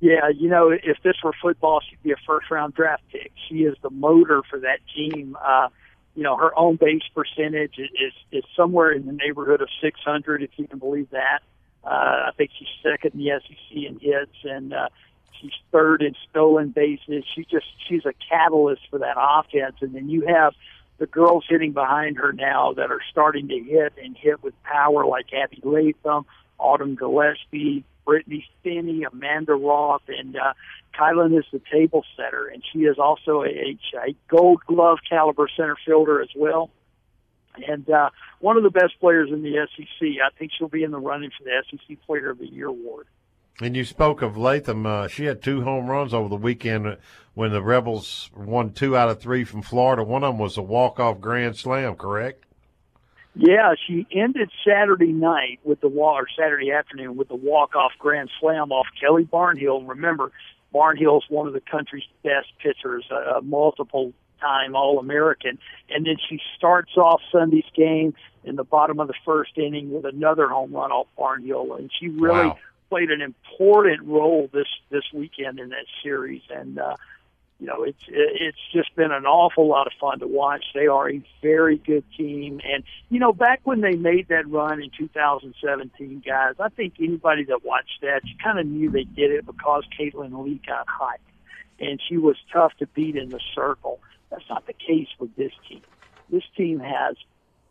Yeah, 0.00 0.30
you 0.36 0.48
know, 0.48 0.70
if 0.70 0.96
this 1.04 1.14
were 1.22 1.32
football, 1.40 1.80
she'd 1.88 2.02
be 2.02 2.10
a 2.10 2.16
first 2.26 2.50
round 2.50 2.74
draft 2.74 3.04
pick. 3.12 3.30
She 3.48 3.58
is 3.58 3.76
the 3.82 3.90
motor 3.90 4.42
for 4.50 4.58
that 4.60 4.80
team. 4.92 5.36
Uh, 5.40 5.68
you 6.16 6.24
know, 6.24 6.36
her 6.36 6.50
own 6.58 6.76
base 6.76 7.02
percentage 7.14 7.78
is 7.78 8.12
is 8.32 8.42
somewhere 8.56 8.90
in 8.90 9.06
the 9.06 9.12
neighborhood 9.12 9.60
of 9.60 9.68
600, 9.80 10.42
if 10.42 10.50
you 10.56 10.66
can 10.66 10.80
believe 10.80 11.08
that. 11.10 11.42
Uh, 11.84 11.88
I 11.88 12.30
think 12.36 12.50
she's 12.58 12.68
second 12.82 13.14
in 13.14 13.20
the 13.20 13.40
SEC 13.46 13.76
in 13.76 13.98
hits, 14.00 14.36
and 14.42 14.74
uh, 14.74 14.88
She's 15.42 15.52
third 15.72 16.02
in 16.02 16.14
stolen 16.30 16.70
bases. 16.70 17.24
She 17.34 17.44
just 17.44 17.66
she's 17.88 18.06
a 18.06 18.12
catalyst 18.28 18.82
for 18.90 19.00
that 19.00 19.16
offense. 19.18 19.76
And 19.80 19.94
then 19.94 20.08
you 20.08 20.26
have 20.28 20.54
the 20.98 21.06
girls 21.06 21.44
hitting 21.48 21.72
behind 21.72 22.16
her 22.18 22.32
now 22.32 22.74
that 22.74 22.92
are 22.92 23.00
starting 23.10 23.48
to 23.48 23.58
hit 23.58 23.94
and 24.02 24.16
hit 24.16 24.42
with 24.42 24.54
power, 24.62 25.04
like 25.04 25.26
Abby 25.32 25.60
Latham, 25.64 26.24
Autumn 26.58 26.94
Gillespie, 26.94 27.84
Brittany 28.04 28.46
Finney, 28.62 29.04
Amanda 29.04 29.54
Roth, 29.54 30.02
and 30.08 30.36
uh, 30.36 30.52
Kylan 30.98 31.36
is 31.36 31.44
the 31.52 31.60
table 31.72 32.04
setter, 32.16 32.46
and 32.46 32.62
she 32.72 32.80
is 32.80 32.98
also 32.98 33.42
a, 33.42 33.76
a 34.06 34.14
Gold 34.28 34.60
Glove 34.66 34.98
caliber 35.08 35.48
center 35.56 35.76
fielder 35.84 36.20
as 36.20 36.28
well, 36.36 36.70
and 37.66 37.88
uh, 37.90 38.10
one 38.40 38.56
of 38.56 38.62
the 38.62 38.70
best 38.70 38.98
players 39.00 39.30
in 39.30 39.42
the 39.42 39.66
SEC. 39.76 40.08
I 40.24 40.30
think 40.38 40.52
she'll 40.56 40.68
be 40.68 40.84
in 40.84 40.90
the 40.90 40.98
running 40.98 41.30
for 41.36 41.44
the 41.44 41.62
SEC 41.70 42.00
Player 42.06 42.30
of 42.30 42.38
the 42.38 42.46
Year 42.46 42.68
award. 42.68 43.06
And 43.60 43.76
you 43.76 43.84
spoke 43.84 44.22
of 44.22 44.36
Latham. 44.36 44.86
Uh, 44.86 45.08
she 45.08 45.26
had 45.26 45.42
two 45.42 45.62
home 45.62 45.86
runs 45.86 46.14
over 46.14 46.28
the 46.28 46.36
weekend 46.36 46.96
when 47.34 47.52
the 47.52 47.62
Rebels 47.62 48.30
won 48.34 48.72
two 48.72 48.96
out 48.96 49.08
of 49.08 49.20
three 49.20 49.44
from 49.44 49.62
Florida. 49.62 50.02
One 50.02 50.24
of 50.24 50.34
them 50.34 50.38
was 50.38 50.56
a 50.56 50.62
walk-off 50.62 51.20
grand 51.20 51.56
slam, 51.56 51.96
correct? 51.96 52.44
Yeah, 53.34 53.74
she 53.86 54.06
ended 54.10 54.50
Saturday 54.66 55.12
night 55.12 55.60
with 55.64 55.80
the 55.80 55.88
walk, 55.88 56.22
or 56.22 56.26
Saturday 56.36 56.72
afternoon 56.72 57.16
with 57.16 57.28
the 57.28 57.34
walk-off 57.34 57.92
grand 57.98 58.30
slam 58.40 58.72
off 58.72 58.86
Kelly 59.00 59.24
Barnhill. 59.24 59.86
Remember, 59.86 60.32
Barnhill's 60.74 61.24
one 61.28 61.46
of 61.46 61.52
the 61.52 61.60
country's 61.60 62.04
best 62.22 62.48
pitchers, 62.58 63.04
a, 63.10 63.38
a 63.38 63.42
multiple 63.42 64.12
time 64.40 64.74
All 64.74 64.98
American. 64.98 65.58
And 65.88 66.04
then 66.04 66.16
she 66.28 66.40
starts 66.56 66.96
off 66.96 67.20
Sunday's 67.30 67.64
game 67.74 68.14
in 68.44 68.56
the 68.56 68.64
bottom 68.64 68.98
of 68.98 69.08
the 69.08 69.14
first 69.24 69.56
inning 69.56 69.92
with 69.92 70.04
another 70.04 70.48
home 70.48 70.72
run 70.72 70.90
off 70.90 71.06
Barnhill. 71.18 71.78
And 71.78 71.90
she 71.98 72.08
really 72.08 72.48
wow 72.48 72.58
played 72.92 73.10
an 73.10 73.22
important 73.22 74.02
role 74.02 74.50
this 74.52 74.66
this 74.90 75.04
weekend 75.14 75.58
in 75.58 75.70
that 75.70 75.86
series, 76.02 76.42
and 76.54 76.78
uh, 76.78 76.94
you 77.58 77.66
know 77.66 77.84
it's 77.84 78.04
it's 78.06 78.58
just 78.70 78.94
been 78.94 79.10
an 79.10 79.24
awful 79.24 79.66
lot 79.66 79.86
of 79.86 79.94
fun 79.98 80.18
to 80.18 80.26
watch. 80.26 80.62
They 80.74 80.88
are 80.88 81.10
a 81.10 81.22
very 81.40 81.78
good 81.78 82.04
team, 82.18 82.60
and 82.62 82.84
you 83.08 83.18
know 83.18 83.32
back 83.32 83.60
when 83.64 83.80
they 83.80 83.96
made 83.96 84.28
that 84.28 84.46
run 84.46 84.82
in 84.82 84.90
2017, 84.90 86.22
guys, 86.26 86.56
I 86.60 86.68
think 86.68 86.96
anybody 87.00 87.44
that 87.44 87.64
watched 87.64 88.02
that, 88.02 88.20
you 88.24 88.34
kind 88.44 88.58
of 88.58 88.66
knew 88.66 88.90
they 88.90 89.04
did 89.04 89.30
it 89.30 89.46
because 89.46 89.84
Caitlin 89.98 90.44
Lee 90.44 90.60
got 90.66 90.86
hot, 90.86 91.18
and 91.80 91.98
she 92.06 92.18
was 92.18 92.36
tough 92.52 92.74
to 92.80 92.86
beat 92.88 93.16
in 93.16 93.30
the 93.30 93.40
circle. 93.54 94.00
That's 94.28 94.44
not 94.50 94.66
the 94.66 94.74
case 94.74 95.08
with 95.18 95.34
this 95.36 95.52
team. 95.66 95.80
This 96.28 96.44
team 96.58 96.78
has 96.80 97.16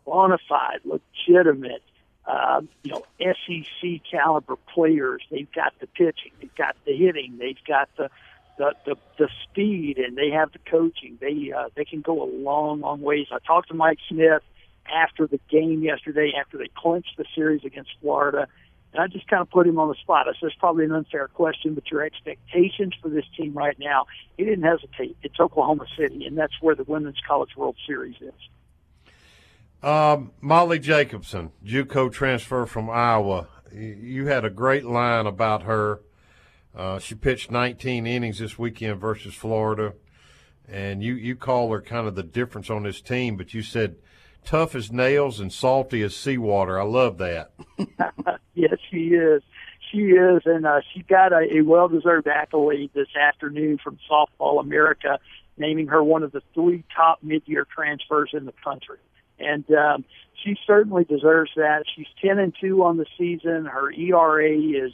bona 0.04 0.38
fide, 0.48 0.80
legitimate 0.84 1.84
uh, 2.26 2.60
you 2.82 2.92
know, 2.92 3.04
SEC 3.20 4.00
caliber 4.10 4.56
players. 4.72 5.22
They've 5.30 5.50
got 5.52 5.72
the 5.80 5.86
pitching, 5.86 6.32
they've 6.40 6.54
got 6.54 6.76
the 6.84 6.96
hitting, 6.96 7.38
they've 7.38 7.62
got 7.66 7.88
the 7.96 8.10
the 8.58 8.74
the, 8.84 8.96
the 9.18 9.28
speed, 9.44 9.98
and 9.98 10.16
they 10.16 10.30
have 10.30 10.52
the 10.52 10.58
coaching. 10.70 11.18
They 11.20 11.52
uh, 11.52 11.68
they 11.74 11.84
can 11.84 12.00
go 12.00 12.22
a 12.22 12.28
long, 12.28 12.80
long 12.80 13.00
ways. 13.00 13.26
I 13.32 13.38
talked 13.44 13.68
to 13.68 13.74
Mike 13.74 13.98
Smith 14.08 14.42
after 14.92 15.26
the 15.26 15.40
game 15.48 15.82
yesterday, 15.82 16.32
after 16.38 16.58
they 16.58 16.68
clinched 16.76 17.16
the 17.16 17.24
series 17.34 17.64
against 17.64 17.90
Florida. 18.00 18.48
And 18.92 19.02
I 19.02 19.06
just 19.06 19.26
kind 19.26 19.40
of 19.40 19.48
put 19.48 19.66
him 19.66 19.78
on 19.78 19.88
the 19.88 19.94
spot. 19.94 20.28
I 20.28 20.32
said, 20.38 20.48
it's 20.48 20.56
probably 20.56 20.84
an 20.84 20.92
unfair 20.92 21.26
question, 21.28 21.74
but 21.74 21.90
your 21.90 22.02
expectations 22.02 22.92
for 23.00 23.08
this 23.08 23.24
team 23.36 23.54
right 23.54 23.78
now, 23.78 24.06
he 24.36 24.44
didn't 24.44 24.64
hesitate. 24.64 25.16
It's 25.22 25.40
Oklahoma 25.40 25.86
City, 25.96 26.26
and 26.26 26.36
that's 26.36 26.52
where 26.60 26.74
the 26.74 26.84
Women's 26.84 27.20
College 27.26 27.56
World 27.56 27.76
Series 27.86 28.16
is. 28.20 28.34
Um, 29.82 30.30
Molly 30.40 30.78
Jacobson, 30.78 31.50
JUCO 31.64 32.12
transfer 32.12 32.66
from 32.66 32.88
Iowa. 32.88 33.48
You 33.72 34.26
had 34.26 34.44
a 34.44 34.50
great 34.50 34.84
line 34.84 35.26
about 35.26 35.64
her. 35.64 36.02
Uh, 36.74 37.00
she 37.00 37.16
pitched 37.16 37.50
19 37.50 38.06
innings 38.06 38.38
this 38.38 38.56
weekend 38.56 39.00
versus 39.00 39.34
Florida, 39.34 39.94
and 40.68 41.02
you 41.02 41.14
you 41.14 41.34
call 41.34 41.70
her 41.72 41.82
kind 41.82 42.06
of 42.06 42.14
the 42.14 42.22
difference 42.22 42.70
on 42.70 42.84
this 42.84 43.00
team. 43.00 43.36
But 43.36 43.54
you 43.54 43.62
said 43.62 43.96
tough 44.44 44.76
as 44.76 44.92
nails 44.92 45.40
and 45.40 45.52
salty 45.52 46.02
as 46.02 46.14
seawater. 46.14 46.78
I 46.78 46.84
love 46.84 47.18
that. 47.18 47.50
yes, 48.54 48.76
she 48.90 49.08
is. 49.08 49.42
She 49.90 49.98
is, 49.98 50.42
and 50.46 50.64
uh, 50.64 50.80
she 50.94 51.02
got 51.02 51.32
a, 51.32 51.58
a 51.58 51.60
well-deserved 51.62 52.26
accolade 52.26 52.90
this 52.94 53.14
afternoon 53.14 53.78
from 53.82 53.98
Softball 54.10 54.60
America, 54.60 55.18
naming 55.58 55.88
her 55.88 56.02
one 56.02 56.22
of 56.22 56.32
the 56.32 56.40
three 56.54 56.84
top 56.96 57.18
mid-year 57.22 57.66
transfers 57.74 58.30
in 58.32 58.46
the 58.46 58.54
country 58.64 58.98
and 59.42 59.64
um, 59.72 60.04
she 60.42 60.56
certainly 60.66 61.04
deserves 61.04 61.50
that. 61.56 61.84
She's 61.94 62.06
ten 62.24 62.38
and 62.38 62.54
two 62.60 62.84
on 62.84 62.96
the 62.96 63.06
season. 63.18 63.66
Her 63.66 63.90
ERA 63.92 64.56
is 64.56 64.92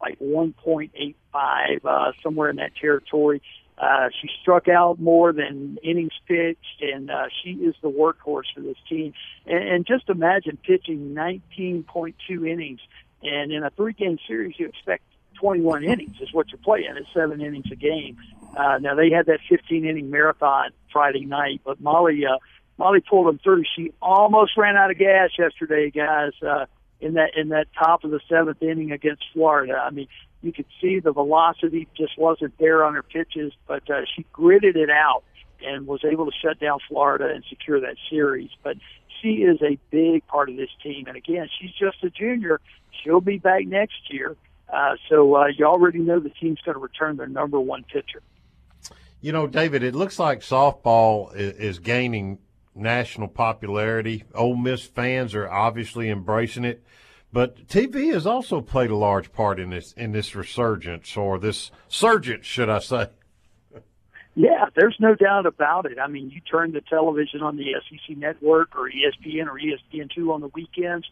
like 0.00 0.18
1.85, 0.18 1.84
uh, 1.84 2.12
somewhere 2.22 2.48
in 2.48 2.56
that 2.56 2.74
territory. 2.74 3.42
Uh, 3.76 4.08
she 4.20 4.28
struck 4.42 4.68
out 4.68 5.00
more 5.00 5.32
than 5.32 5.78
innings 5.82 6.12
pitched, 6.26 6.82
and 6.82 7.10
uh, 7.10 7.24
she 7.42 7.50
is 7.50 7.74
the 7.82 7.90
workhorse 7.90 8.44
for 8.54 8.60
this 8.60 8.76
team. 8.88 9.14
And, 9.46 9.68
and 9.68 9.86
just 9.86 10.08
imagine 10.08 10.58
pitching 10.62 11.14
19.2 11.14 12.14
innings, 12.48 12.80
and 13.22 13.52
in 13.52 13.62
a 13.62 13.70
three-game 13.70 14.18
series, 14.26 14.54
you 14.58 14.66
expect 14.66 15.02
21 15.40 15.84
innings 15.84 16.20
is 16.20 16.32
what 16.32 16.48
you're 16.50 16.58
playing. 16.58 16.94
It's 16.96 17.08
seven 17.14 17.40
innings 17.40 17.70
a 17.72 17.76
game. 17.76 18.18
Uh, 18.54 18.78
now 18.78 18.94
they 18.94 19.10
had 19.10 19.26
that 19.26 19.40
15 19.48 19.86
inning 19.86 20.10
marathon 20.10 20.70
Friday 20.92 21.24
night, 21.24 21.62
but 21.64 21.80
Molly 21.80 22.24
uh, 22.26 22.36
Molly 22.80 23.00
pulled 23.00 23.26
them 23.26 23.38
through. 23.38 23.62
She 23.76 23.92
almost 24.00 24.56
ran 24.56 24.76
out 24.76 24.90
of 24.90 24.98
gas 24.98 25.30
yesterday, 25.38 25.90
guys. 25.90 26.32
Uh, 26.42 26.64
in 27.00 27.14
that 27.14 27.30
in 27.36 27.48
that 27.48 27.66
top 27.78 28.04
of 28.04 28.10
the 28.10 28.20
seventh 28.28 28.62
inning 28.62 28.92
against 28.92 29.24
Florida. 29.32 29.74
I 29.74 29.90
mean, 29.90 30.08
you 30.42 30.52
could 30.52 30.66
see 30.80 31.00
the 31.00 31.12
velocity 31.12 31.88
just 31.96 32.18
wasn't 32.18 32.56
there 32.58 32.84
on 32.84 32.94
her 32.94 33.02
pitches, 33.02 33.52
but 33.66 33.88
uh, 33.90 34.02
she 34.14 34.24
gritted 34.32 34.76
it 34.76 34.90
out 34.90 35.22
and 35.62 35.86
was 35.86 36.04
able 36.04 36.26
to 36.26 36.32
shut 36.42 36.58
down 36.58 36.78
Florida 36.88 37.28
and 37.34 37.44
secure 37.48 37.80
that 37.80 37.96
series. 38.08 38.50
But 38.62 38.76
she 39.20 39.42
is 39.42 39.60
a 39.62 39.78
big 39.90 40.26
part 40.26 40.48
of 40.48 40.56
this 40.56 40.70
team, 40.82 41.06
and 41.06 41.16
again, 41.16 41.48
she's 41.60 41.72
just 41.72 42.02
a 42.02 42.10
junior. 42.10 42.60
She'll 43.02 43.20
be 43.20 43.38
back 43.38 43.66
next 43.66 44.10
year. 44.12 44.36
Uh, 44.72 44.96
so 45.08 45.34
uh, 45.36 45.46
you 45.46 45.64
already 45.64 45.98
know 45.98 46.20
the 46.20 46.30
team's 46.30 46.60
going 46.64 46.74
to 46.74 46.80
return 46.80 47.16
their 47.16 47.26
number 47.26 47.58
one 47.58 47.84
pitcher. 47.84 48.22
You 49.20 49.32
know, 49.32 49.46
David, 49.46 49.82
it 49.82 49.94
looks 49.94 50.18
like 50.18 50.40
softball 50.40 51.34
is 51.34 51.78
gaining 51.78 52.38
national 52.74 53.28
popularity. 53.28 54.24
Ole 54.34 54.56
Miss 54.56 54.84
fans 54.84 55.34
are 55.34 55.48
obviously 55.48 56.08
embracing 56.08 56.64
it. 56.64 56.84
But 57.32 57.68
TV 57.68 58.12
has 58.12 58.26
also 58.26 58.60
played 58.60 58.90
a 58.90 58.96
large 58.96 59.32
part 59.32 59.60
in 59.60 59.70
this 59.70 59.92
in 59.92 60.12
this 60.12 60.34
resurgence 60.34 61.16
or 61.16 61.38
this 61.38 61.70
surgence, 61.88 62.44
should 62.44 62.68
I 62.68 62.80
say? 62.80 63.08
Yeah, 64.34 64.66
there's 64.74 64.96
no 65.00 65.14
doubt 65.14 65.46
about 65.46 65.86
it. 65.86 65.98
I 65.98 66.06
mean, 66.06 66.30
you 66.30 66.40
turn 66.40 66.72
the 66.72 66.80
television 66.80 67.42
on 67.42 67.56
the 67.56 67.74
SEC 67.88 68.16
network 68.16 68.76
or 68.76 68.88
ESPN 68.88 69.46
or 69.46 69.58
ESPN2 69.58 70.32
on 70.32 70.40
the 70.40 70.48
weekends 70.48 71.06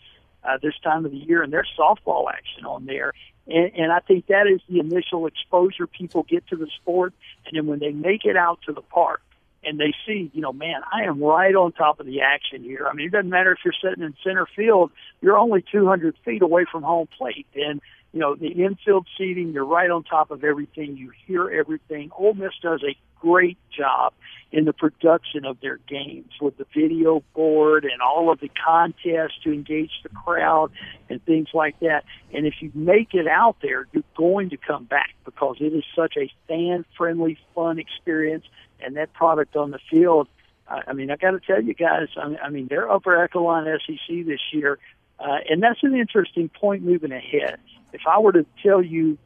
uh, 0.45 0.59
this 0.63 0.75
time 0.83 1.05
of 1.05 1.11
the 1.11 1.19
year, 1.19 1.43
and 1.43 1.53
there's 1.53 1.69
softball 1.79 2.31
action 2.33 2.65
on 2.65 2.87
there. 2.87 3.13
And, 3.47 3.73
and 3.75 3.93
I 3.93 4.01
think 4.01 4.27
that 4.27 4.47
is 4.47 4.61
the 4.69 4.79
initial 4.79 5.27
exposure 5.27 5.87
people 5.87 6.23
get 6.23 6.47
to 6.49 6.57
the 6.57 6.69
sport. 6.81 7.13
And 7.47 7.57
then 7.57 7.67
when 7.67 7.81
they 7.81 7.91
make 7.91 8.25
it 8.25 8.37
out 8.37 8.61
to 8.67 8.73
the 8.73 8.83
park, 8.83 9.21
and 9.65 9.79
they 9.79 9.93
see, 10.07 10.31
you 10.33 10.41
know, 10.41 10.53
man, 10.53 10.81
I 10.93 11.05
am 11.05 11.23
right 11.23 11.55
on 11.55 11.73
top 11.73 12.01
of 12.01 12.07
the 12.07 12.21
action 12.21 12.63
here. 12.63 12.87
I 12.89 12.95
mean, 12.95 13.09
it 13.09 13.13
doesn't 13.13 13.31
matter 13.31 13.53
if 13.53 13.59
you're 13.65 13.75
sitting 13.83 14.05
in 14.05 14.15
center 14.25 14.47
field, 14.57 14.91
you're 15.21 15.39
only 15.39 15.65
200 15.71 16.17
feet 16.25 16.43
away 16.43 16.65
from 16.71 16.83
home 16.83 17.09
plate. 17.19 17.47
And, 17.55 17.81
you 18.13 18.21
know, 18.21 18.35
the 18.35 18.49
infield 18.49 19.07
seating, 19.19 19.53
you're 19.53 19.67
right 19.67 19.91
on 19.91 20.05
top 20.05 20.31
of 20.31 20.45
everything. 20.45 20.97
You 20.97 21.13
hear 21.27 21.51
everything. 21.51 22.11
Ole 22.17 22.35
Miss 22.35 22.53
does 22.63 22.83
a 22.83 22.97
great 23.21 23.59
job 23.77 24.13
in 24.51 24.65
the 24.65 24.73
production 24.73 25.45
of 25.45 25.61
their 25.61 25.79
games 25.89 26.33
with 26.41 26.57
the 26.57 26.65
video 26.75 27.23
board 27.35 27.85
and 27.85 28.01
all 28.01 28.33
of 28.33 28.41
the 28.41 28.51
contests 28.65 29.39
to 29.45 29.53
engage 29.53 29.91
the 30.03 30.09
crowd 30.09 30.71
and 31.11 31.23
things 31.25 31.49
like 31.53 31.79
that. 31.81 32.05
And 32.33 32.47
if 32.47 32.55
you 32.61 32.71
make 32.75 33.13
it 33.13 33.27
out 33.27 33.57
there, 33.61 33.87
you're 33.93 34.05
going 34.17 34.51
to 34.51 34.57
come 34.57 34.85
back 34.85 35.11
because 35.25 35.57
it 35.61 35.75
is 35.75 35.85
such 35.95 36.15
a 36.17 36.31
fan 36.47 36.87
friendly, 36.97 37.39
fun 37.55 37.79
experience 37.79 38.45
and 38.81 38.97
that 38.97 39.13
product 39.13 39.57
on 39.57 39.71
the 39.71 39.79
field. 39.91 40.29
I 40.69 40.93
mean, 40.93 41.11
I 41.11 41.17
got 41.17 41.31
to 41.31 41.41
tell 41.41 41.63
you 41.63 41.73
guys, 41.73 42.09
I 42.17 42.51
mean, 42.51 42.67
they're 42.69 42.91
upper 42.91 43.23
echelon 43.23 43.67
SEC 43.87 44.27
this 44.27 44.41
year, 44.53 44.79
uh, 45.19 45.39
and 45.49 45.63
that's 45.63 45.83
an 45.83 45.95
interesting 45.95 46.51
point 46.51 46.83
moving 46.83 47.11
ahead. 47.11 47.59
If 47.93 48.03
I 48.07 48.19
were 48.19 48.33
to 48.33 48.45
tell 48.63 48.83
you 48.83 49.17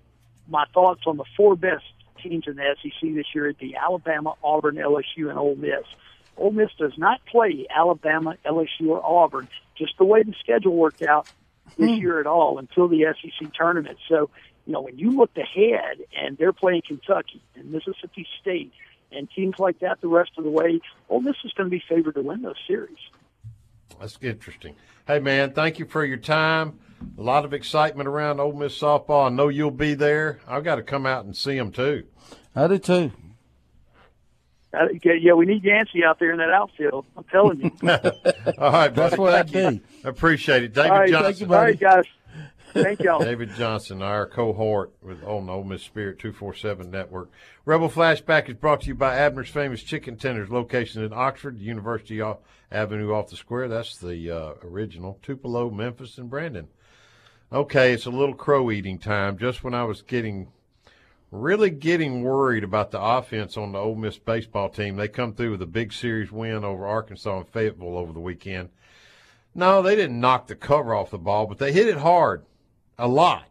my 0.48 0.66
thoughts 0.72 1.02
on 1.06 1.16
the 1.16 1.24
four 1.36 1.56
best 1.56 1.84
teams 2.22 2.44
in 2.46 2.56
the 2.56 2.76
SEC 2.80 3.14
this 3.14 3.26
year, 3.34 3.46
it'd 3.46 3.58
be 3.58 3.74
Alabama, 3.74 4.34
Auburn, 4.42 4.76
LSU, 4.76 5.28
and 5.28 5.38
Ole 5.38 5.56
Miss. 5.56 5.84
Ole 6.36 6.52
Miss 6.52 6.70
does 6.78 6.96
not 6.96 7.24
play 7.26 7.66
Alabama, 7.74 8.36
LSU, 8.46 8.88
or 8.88 9.04
Auburn, 9.04 9.48
just 9.76 9.98
the 9.98 10.04
way 10.04 10.22
the 10.22 10.34
schedule 10.40 10.76
worked 10.76 11.02
out 11.02 11.28
this 11.76 11.90
mm. 11.90 12.00
year 12.00 12.20
at 12.20 12.26
all 12.26 12.58
until 12.58 12.88
the 12.88 13.04
SEC 13.20 13.52
tournament. 13.52 13.98
So, 14.08 14.30
you 14.66 14.72
know, 14.72 14.82
when 14.82 14.98
you 14.98 15.10
looked 15.10 15.38
ahead 15.38 15.98
and 16.16 16.38
they're 16.38 16.52
playing 16.52 16.82
Kentucky 16.86 17.42
and 17.54 17.72
Mississippi 17.72 18.26
State 18.40 18.72
and 19.14 19.28
teams 19.30 19.54
like 19.58 19.80
that 19.80 20.00
the 20.00 20.08
rest 20.08 20.32
of 20.38 20.44
the 20.44 20.50
way, 20.50 20.80
Ole 21.08 21.20
Miss 21.20 21.36
is 21.44 21.52
going 21.52 21.68
to 21.68 21.70
be 21.70 21.82
favored 21.88 22.14
to 22.14 22.22
win 22.22 22.42
those 22.42 22.56
series. 22.66 22.98
That's 24.00 24.18
interesting. 24.20 24.76
Hey, 25.06 25.18
man, 25.18 25.52
thank 25.52 25.78
you 25.78 25.86
for 25.86 26.04
your 26.04 26.16
time. 26.16 26.78
A 27.18 27.22
lot 27.22 27.44
of 27.44 27.52
excitement 27.52 28.08
around 28.08 28.40
Ole 28.40 28.52
Miss 28.52 28.78
softball. 28.78 29.26
I 29.26 29.28
know 29.30 29.48
you'll 29.48 29.70
be 29.70 29.94
there. 29.94 30.40
I've 30.46 30.64
got 30.64 30.76
to 30.76 30.82
come 30.82 31.06
out 31.06 31.24
and 31.24 31.36
see 31.36 31.56
them 31.56 31.72
too. 31.72 32.04
I 32.54 32.68
do 32.68 32.78
too. 32.78 33.12
Uh, 34.74 34.86
yeah, 35.04 35.34
we 35.34 35.44
need 35.44 35.62
Yancey 35.62 36.02
out 36.02 36.18
there 36.18 36.32
in 36.32 36.38
that 36.38 36.50
outfield. 36.50 37.04
I'm 37.16 37.24
telling 37.24 37.60
you. 37.60 37.70
All 38.58 38.72
right, 38.72 38.94
That's 38.94 39.18
what 39.18 39.34
I'd 39.34 39.52
be. 39.52 39.82
Appreciate 40.02 40.62
it, 40.62 40.72
David 40.72 40.90
All 40.90 40.98
right, 40.98 41.10
Johnson. 41.10 41.48
You, 41.48 41.54
All 41.54 41.60
right, 41.60 41.78
guys. 41.78 42.04
Thank 42.72 43.00
y'all. 43.00 43.22
David 43.22 43.50
Johnson, 43.54 44.00
our 44.00 44.26
cohort 44.26 44.92
with 45.02 45.22
on 45.24 45.46
the 45.46 45.52
Ole 45.52 45.64
Miss 45.64 45.82
Spirit 45.82 46.18
247 46.18 46.90
Network. 46.90 47.30
Rebel 47.66 47.90
Flashback 47.90 48.48
is 48.48 48.54
brought 48.54 48.82
to 48.82 48.86
you 48.86 48.94
by 48.94 49.16
Abner's 49.16 49.50
Famous 49.50 49.82
Chicken 49.82 50.16
Tenders, 50.16 50.50
location 50.50 51.02
in 51.02 51.12
Oxford, 51.12 51.60
University 51.60 52.22
Avenue 52.70 53.12
off 53.12 53.28
the 53.28 53.36
square. 53.36 53.68
That's 53.68 53.98
the 53.98 54.30
uh, 54.30 54.54
original. 54.64 55.18
Tupelo, 55.22 55.70
Memphis, 55.70 56.16
and 56.16 56.30
Brandon. 56.30 56.68
Okay, 57.52 57.92
it's 57.92 58.06
a 58.06 58.10
little 58.10 58.34
crow 58.34 58.70
eating 58.70 58.98
time. 58.98 59.36
Just 59.36 59.62
when 59.62 59.74
I 59.74 59.84
was 59.84 60.00
getting, 60.00 60.48
really 61.30 61.68
getting 61.68 62.22
worried 62.22 62.64
about 62.64 62.90
the 62.90 63.02
offense 63.02 63.58
on 63.58 63.72
the 63.72 63.78
Ole 63.78 63.96
Miss 63.96 64.16
baseball 64.16 64.70
team, 64.70 64.96
they 64.96 65.08
come 65.08 65.34
through 65.34 65.50
with 65.50 65.62
a 65.62 65.66
big 65.66 65.92
series 65.92 66.32
win 66.32 66.64
over 66.64 66.86
Arkansas 66.86 67.36
and 67.36 67.48
Fayetteville 67.48 67.98
over 67.98 68.14
the 68.14 68.20
weekend. 68.20 68.70
No, 69.54 69.82
they 69.82 69.94
didn't 69.94 70.18
knock 70.18 70.46
the 70.46 70.56
cover 70.56 70.94
off 70.94 71.10
the 71.10 71.18
ball, 71.18 71.46
but 71.46 71.58
they 71.58 71.72
hit 71.72 71.86
it 71.86 71.98
hard 71.98 72.46
a 72.98 73.08
lot. 73.08 73.46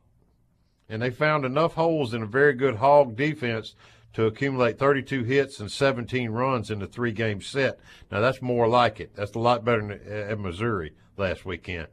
And 0.90 1.02
they 1.02 1.10
found 1.10 1.46
enough 1.46 1.74
holes 1.76 2.14
in 2.14 2.24
a 2.24 2.28
very 2.28 2.54
good 2.54 2.76
hog 2.76 3.16
defense 3.16 3.76
to 4.14 4.26
accumulate 4.26 4.78
32 4.78 5.24
hits 5.24 5.60
and 5.60 5.72
17 5.72 6.32
runs 6.32 6.70
in 6.70 6.80
the 6.80 6.88
three 6.88 7.14
game 7.14 7.42
set. 7.42 7.80
Now, 8.12 8.20
that's 8.20 8.42
more 8.42 8.68
like 8.68 9.00
it. 9.00 9.16
That's 9.16 9.36
a 9.36 9.40
lot 9.40 9.64
better 9.64 9.82
than 9.82 9.92
at 10.12 10.40
Missouri 10.40 10.94
last 11.18 11.46
weekend. 11.46 11.88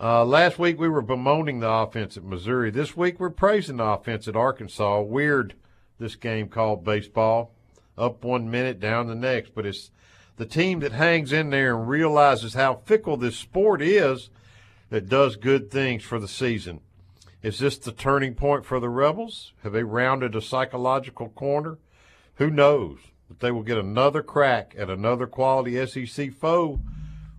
Uh, 0.00 0.24
last 0.24 0.58
week 0.58 0.78
we 0.78 0.88
were 0.88 1.02
bemoaning 1.02 1.60
the 1.60 1.70
offense 1.70 2.16
at 2.16 2.24
Missouri. 2.24 2.70
This 2.70 2.96
week 2.96 3.20
we're 3.20 3.30
praising 3.30 3.76
the 3.76 3.84
offense 3.84 4.26
at 4.26 4.36
Arkansas. 4.36 5.00
Weird, 5.02 5.54
this 5.98 6.16
game 6.16 6.48
called 6.48 6.84
baseball. 6.84 7.52
Up 7.98 8.24
one 8.24 8.50
minute, 8.50 8.80
down 8.80 9.06
the 9.06 9.14
next. 9.14 9.54
But 9.54 9.66
it's 9.66 9.90
the 10.36 10.46
team 10.46 10.80
that 10.80 10.92
hangs 10.92 11.32
in 11.32 11.50
there 11.50 11.76
and 11.76 11.88
realizes 11.88 12.54
how 12.54 12.80
fickle 12.84 13.16
this 13.16 13.36
sport 13.36 13.82
is 13.82 14.30
that 14.92 15.08
does 15.08 15.36
good 15.36 15.70
things 15.70 16.02
for 16.02 16.20
the 16.20 16.28
season. 16.28 16.78
Is 17.42 17.58
this 17.58 17.78
the 17.78 17.92
turning 17.92 18.34
point 18.34 18.66
for 18.66 18.78
the 18.78 18.90
Rebels? 18.90 19.54
Have 19.62 19.72
they 19.72 19.84
rounded 19.84 20.36
a 20.36 20.42
psychological 20.42 21.30
corner? 21.30 21.78
Who 22.34 22.50
knows? 22.50 22.98
But 23.26 23.40
they 23.40 23.50
will 23.50 23.62
get 23.62 23.78
another 23.78 24.22
crack 24.22 24.74
at 24.76 24.90
another 24.90 25.26
quality 25.26 25.86
SEC 25.86 26.34
foe 26.34 26.78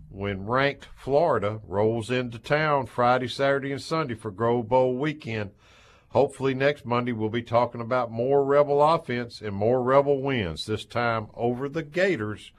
when 0.09 0.47
ranked 0.47 0.87
Florida 0.95 1.61
rolls 1.67 2.09
into 2.09 2.39
town 2.39 2.87
Friday, 2.87 3.27
Saturday, 3.27 3.71
and 3.71 3.81
Sunday 3.83 4.15
for 4.15 4.31
Grove 4.31 4.67
Bowl 4.67 4.97
weekend. 4.97 5.51
Hopefully, 6.09 6.55
next 6.55 6.87
Monday 6.87 7.11
we'll 7.11 7.29
be 7.29 7.43
talking 7.43 7.81
about 7.81 8.11
more 8.11 8.43
Rebel 8.43 8.81
offense 8.81 9.41
and 9.41 9.53
more 9.53 9.83
Rebel 9.83 10.23
wins, 10.23 10.65
this 10.65 10.85
time 10.85 11.27
over 11.35 11.69
the 11.69 11.83
Gators 11.83 12.51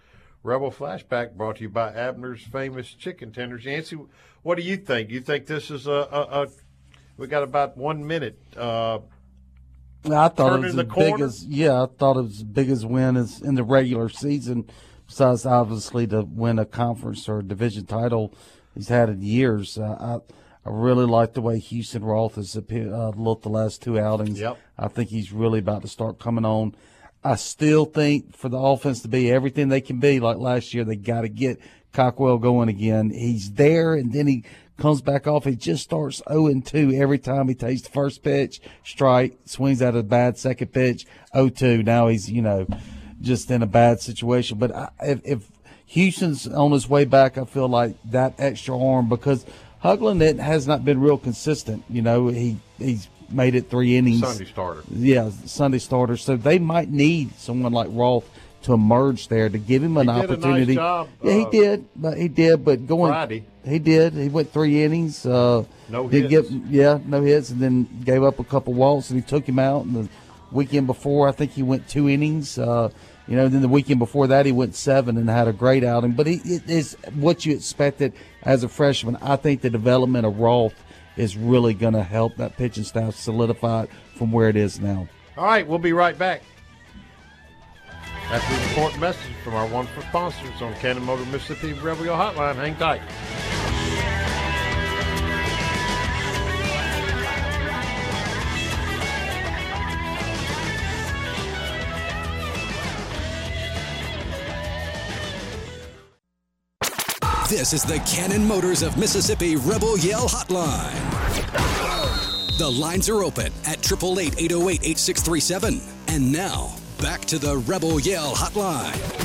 Rebel 0.44 0.70
Flashback 0.70 1.33
brought 1.33 1.57
to 1.57 1.62
you 1.62 1.70
by 1.70 1.92
Abner's 1.94 2.42
Famous 2.42 2.88
Chicken 2.88 3.33
Tenders. 3.33 3.64
Yancy, 3.64 3.98
what 4.42 4.57
do 4.57 4.62
you 4.62 4.76
think? 4.76 5.11
You 5.11 5.20
think 5.20 5.46
this 5.46 5.70
is 5.70 5.87
a, 5.87 5.90
a, 5.90 6.42
a 6.42 6.48
we 7.16 7.26
got 7.26 7.42
about 7.42 7.78
one 7.78 8.07
minute? 8.07 8.38
Uh, 8.54 8.98
I 10.04 10.28
thought 10.28 10.57
it 10.57 10.66
was 10.66 10.74
the 10.74 10.85
big 10.85 11.18
as 11.20 11.46
yeah, 11.46 11.83
I 11.83 11.87
thought 11.87 12.18
it 12.18 12.24
was 12.24 12.38
the 12.40 12.44
biggest 12.44 12.85
win 12.85 13.16
as 13.16 13.40
in 13.40 13.54
the 13.54 13.64
regular 13.64 14.11
season. 14.11 14.68
Besides, 15.07 15.46
obviously, 15.46 16.07
to 16.09 16.22
win 16.22 16.59
a 16.59 16.66
conference 16.66 17.26
or 17.26 17.38
a 17.38 17.42
division 17.42 17.87
title, 17.87 18.35
he's 18.74 18.88
had 18.88 19.09
in 19.09 19.22
years. 19.22 19.78
Uh, 19.78 20.20
I 20.28 20.68
I 20.68 20.70
really 20.70 21.07
like 21.07 21.33
the 21.33 21.40
way 21.40 21.59
Houston 21.59 22.04
Roth 22.04 22.35
has 22.35 22.54
uh, 22.54 23.12
looked 23.16 23.44
the 23.44 23.48
last 23.48 23.80
two 23.80 23.98
outings. 23.98 24.40
Yep. 24.40 24.59
I 24.78 24.88
think 24.88 25.09
he's 25.09 25.33
really 25.33 25.59
about 25.59 25.83
to 25.83 25.88
start 25.88 26.18
coming 26.18 26.44
on. 26.44 26.74
I 27.24 27.37
still 27.37 27.87
think 27.87 28.37
for 28.37 28.50
the 28.50 28.58
offense 28.58 29.00
to 29.00 29.08
be 29.08 29.32
everything 29.32 29.68
they 29.68 29.80
can 29.80 29.98
be, 29.98 30.20
like 30.20 30.37
last 30.37 30.74
year, 30.74 30.84
they 30.84 30.96
got 30.96 31.22
to 31.22 31.28
get 31.28 31.58
Cockwell 31.94 32.38
going 32.38 32.68
again. 32.68 33.08
He's 33.10 33.52
there, 33.52 33.94
and 33.94 34.12
then 34.12 34.26
he 34.26 34.44
comes 34.76 35.00
back 35.00 35.26
off. 35.26 35.44
He 35.44 35.56
just 35.56 35.84
starts 35.84 36.20
0 36.28 36.60
2 36.60 36.92
every 36.92 37.18
time 37.18 37.48
he 37.48 37.54
takes 37.54 37.82
the 37.82 37.90
first 37.90 38.22
pitch, 38.22 38.60
strike, 38.84 39.38
swings 39.46 39.80
out 39.80 39.96
a 39.96 40.02
bad 40.02 40.37
second 40.37 40.68
pitch, 40.68 41.06
0 41.34 41.48
2. 41.48 41.82
Now 41.82 42.08
he's, 42.08 42.30
you 42.30 42.42
know, 42.42 42.66
just 43.22 43.50
in 43.50 43.62
a 43.62 43.66
bad 43.66 44.00
situation. 44.00 44.58
But 44.58 44.74
I, 44.74 44.90
if, 45.00 45.20
if 45.24 45.50
Houston's 45.87 46.46
on 46.46 46.72
his 46.72 46.88
way 46.88 47.06
back, 47.06 47.38
I 47.38 47.44
feel 47.44 47.68
like 47.68 47.96
that 48.10 48.34
extra 48.38 48.78
arm 48.78 49.08
because 49.08 49.46
Hoglund 49.82 50.20
it 50.22 50.38
has 50.38 50.66
not 50.66 50.84
been 50.84 51.00
real 51.00 51.18
consistent. 51.18 51.84
You 51.88 52.02
know, 52.02 52.28
he 52.28 52.58
he's 52.78 53.08
made 53.30 53.54
it 53.54 53.70
three 53.70 53.96
innings. 53.96 54.20
Sunday 54.20 54.44
starter. 54.44 54.82
Yeah, 54.90 55.30
Sunday 55.46 55.78
starter. 55.78 56.16
So 56.16 56.37
they 56.37 56.58
might 56.58 56.90
need 56.90 57.34
someone 57.38 57.72
like 57.72 57.88
Roth 57.90 58.28
to 58.62 58.72
emerge 58.72 59.28
there 59.28 59.48
to 59.48 59.58
give 59.58 59.82
him 59.82 59.96
an 59.98 60.08
He 60.08 60.20
did 60.20 60.30
a 60.30 60.37
nice 60.37 60.38
opportunity. 60.38 60.74
job, 60.74 61.08
yeah, 61.22 61.32
he 61.32 61.44
uh, 61.44 61.50
did, 61.50 61.88
but 61.96 62.16
he 62.18 62.28
did. 62.28 62.64
But 62.64 62.87
going, 62.87 63.12
Friday. 63.12 63.44
he 63.64 63.78
did. 63.78 64.14
He 64.14 64.28
went 64.28 64.52
three 64.52 64.82
innings. 64.82 65.26
Uh, 65.26 65.64
No 65.88 66.08
did 66.08 66.30
hits. 66.30 66.48
Get, 66.50 66.62
yeah, 66.70 66.98
no 67.04 67.22
hits, 67.22 67.50
and 67.50 67.60
then 67.60 67.88
gave 68.04 68.22
up 68.22 68.38
a 68.38 68.44
couple 68.44 68.72
walks, 68.72 69.10
and 69.10 69.20
he 69.20 69.26
took 69.26 69.46
him 69.46 69.58
out. 69.58 69.84
And 69.84 69.94
the 69.94 70.08
weekend 70.50 70.87
before, 70.87 71.28
I 71.28 71.32
think 71.32 71.52
he 71.52 71.62
went 71.62 71.88
two 71.88 72.08
innings. 72.08 72.58
Uh, 72.58 72.88
you 73.28 73.37
know, 73.37 73.48
then 73.48 73.62
the 73.62 73.68
weekend 73.68 73.98
before 73.98 74.26
that, 74.28 74.46
he 74.46 74.52
went 74.52 74.74
seven 74.74 75.16
and 75.16 75.28
had 75.28 75.48
a 75.48 75.52
great 75.52 75.84
outing. 75.84 76.12
But 76.12 76.26
he, 76.26 76.37
it 76.44 76.68
is 76.68 76.96
what 77.14 77.44
you 77.44 77.54
expected 77.54 78.12
as 78.42 78.64
a 78.64 78.68
freshman. 78.68 79.16
I 79.16 79.37
think 79.37 79.60
the 79.60 79.70
development 79.70 80.26
of 80.26 80.38
Roth 80.38 80.74
is 81.16 81.37
really 81.37 81.74
going 81.74 81.94
to 81.94 82.03
help 82.03 82.37
that 82.37 82.57
pitching 82.57 82.85
staff 82.85 83.14
solidify 83.14 83.85
it 83.85 83.90
from 84.16 84.33
where 84.33 84.48
it 84.48 84.57
is 84.57 84.81
now. 84.81 85.09
All 85.37 85.44
right, 85.44 85.66
we'll 85.66 85.79
be 85.79 85.92
right 85.92 86.16
back. 86.16 86.42
After 88.31 88.55
the 88.55 88.68
important 88.68 89.00
message 89.00 89.33
from 89.42 89.55
our 89.55 89.66
wonderful 89.66 90.03
sponsors 90.05 90.62
on 90.62 90.74
Cannon 90.74 91.05
Motor 91.05 91.24
Mississippi 91.27 91.74
Rebel 91.74 92.07
Hotline. 92.07 92.55
Hang 92.57 92.74
tight. 92.77 93.03
This 107.57 107.73
is 107.73 107.85
the 107.85 108.01
Cannon 108.01 108.45
Motors 108.45 108.83
of 108.83 108.97
Mississippi 108.97 109.55
Rebel 109.55 109.97
Yell 109.99 110.27
Hotline. 110.27 110.90
The 112.59 112.69
lines 112.69 113.09
are 113.09 113.23
open 113.23 113.53
at 113.64 113.79
888 113.79 114.35
808 114.40 114.81
8637. 114.83 115.81
And 116.09 116.33
now, 116.33 116.75
back 117.01 117.21
to 117.27 117.38
the 117.38 117.59
Rebel 117.59 118.01
Yell 118.01 118.35
Hotline. 118.35 119.23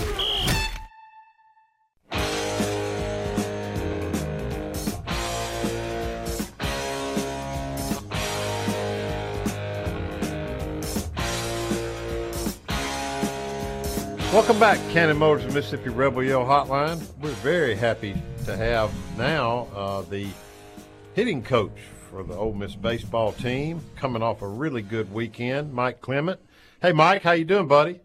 Welcome 14.39 14.61
back, 14.61 14.79
Cannon 14.93 15.17
Motors 15.17 15.53
Mississippi 15.53 15.89
Rebel 15.89 16.23
Yell 16.23 16.45
Hotline. 16.45 17.05
We're 17.19 17.29
very 17.41 17.75
happy 17.75 18.15
to 18.45 18.55
have 18.55 18.89
now 19.17 19.67
uh, 19.75 20.01
the 20.03 20.27
hitting 21.13 21.43
coach 21.43 21.77
for 22.09 22.23
the 22.23 22.35
Ole 22.35 22.53
Miss 22.53 22.73
baseball 22.73 23.33
team, 23.33 23.81
coming 23.97 24.23
off 24.23 24.41
a 24.41 24.47
really 24.47 24.81
good 24.81 25.13
weekend, 25.13 25.73
Mike 25.73 25.99
Clement. 25.99 26.39
Hey, 26.81 26.93
Mike, 26.93 27.21
how 27.21 27.33
you 27.33 27.43
doing, 27.43 27.67
buddy? 27.67 27.99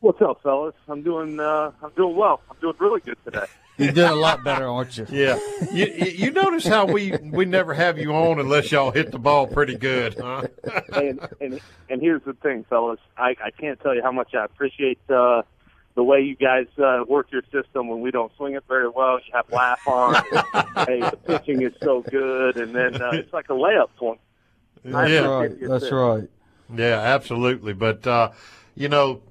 What's 0.00 0.22
up, 0.22 0.40
fellas? 0.42 0.74
I'm 0.88 1.02
doing 1.02 1.38
uh, 1.38 1.72
I'm 1.82 1.90
doing 1.90 2.16
well. 2.16 2.40
I'm 2.50 2.56
doing 2.62 2.76
really 2.78 3.00
good 3.02 3.18
today. 3.22 3.44
You're 3.80 3.92
doing 3.92 4.10
a 4.10 4.14
lot 4.14 4.44
better, 4.44 4.66
aren't 4.66 4.96
you? 4.96 5.06
Yeah. 5.10 5.38
You, 5.72 5.86
you, 5.86 6.10
you 6.12 6.30
notice 6.30 6.66
how 6.66 6.86
we 6.86 7.16
we 7.22 7.44
never 7.44 7.74
have 7.74 7.98
you 7.98 8.12
on 8.14 8.38
unless 8.38 8.70
y'all 8.70 8.90
hit 8.90 9.10
the 9.10 9.18
ball 9.18 9.46
pretty 9.46 9.76
good, 9.76 10.16
huh? 10.18 10.42
and, 10.94 11.20
and 11.40 11.60
and 11.88 12.00
here's 12.00 12.22
the 12.24 12.34
thing, 12.34 12.64
fellas. 12.68 13.00
I, 13.16 13.36
I 13.44 13.50
can't 13.50 13.80
tell 13.80 13.94
you 13.94 14.02
how 14.02 14.12
much 14.12 14.34
I 14.34 14.44
appreciate 14.44 14.98
uh, 15.10 15.42
the 15.94 16.04
way 16.04 16.20
you 16.20 16.36
guys 16.36 16.66
uh, 16.78 17.04
work 17.08 17.28
your 17.32 17.42
system 17.52 17.88
when 17.88 18.00
we 18.00 18.10
don't 18.10 18.32
swing 18.36 18.54
it 18.54 18.64
very 18.68 18.88
well. 18.88 19.18
You 19.26 19.32
have 19.34 19.50
laugh 19.50 19.86
on. 19.86 20.14
hey, 20.86 21.00
the 21.00 21.18
pitching 21.26 21.62
is 21.62 21.72
so 21.82 22.02
good, 22.02 22.56
and 22.56 22.74
then 22.74 23.00
uh, 23.02 23.10
it's 23.14 23.32
like 23.32 23.48
a 23.50 23.54
layup 23.54 23.88
point. 23.96 24.20
I 24.94 25.06
Yeah. 25.08 25.26
appreciate 25.40 25.60
your 25.60 25.80
system. 25.80 26.28
Yeah, 26.74 27.00
absolutely. 27.00 27.72
But, 27.72 28.06
uh, 28.06 28.30
you 28.76 28.88
know, 28.88 29.22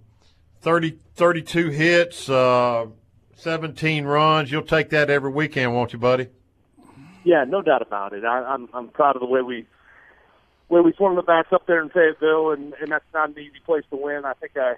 30, 0.62 1.00
32 1.16 1.70
hits, 1.70 2.30
uh, 2.30 2.88
17 3.40 4.06
runs. 4.06 4.52
You'll 4.52 4.62
take 4.64 4.90
that 4.90 5.10
every 5.10 5.32
weekend, 5.32 5.74
won't 5.74 5.94
you, 5.94 6.00
buddy? 6.00 6.28
Yeah, 7.24 7.46
no 7.48 7.62
doubt 7.62 7.82
about 7.82 8.14
it. 8.14 8.24
I, 8.24 8.44
I'm 8.44 8.70
I'm 8.74 8.88
proud 8.90 9.16
of 9.16 9.22
the 9.22 9.28
way 9.28 9.42
we 9.42 9.66
way 10.70 10.82
we 10.82 10.94
swung 10.94 11.16
the 11.16 11.22
bats 11.22 11.50
up 11.52 11.66
there 11.68 11.82
in 11.82 11.90
Fayetteville, 11.90 12.52
and 12.52 12.74
and 12.82 12.92
that's 12.92 13.06
not 13.14 13.30
an 13.30 13.40
easy 13.40 13.60
place 13.66 13.84
to 13.90 13.98
win. 13.98 14.24
I 14.26 14.34
think 14.34 14.54
I 14.58 14.76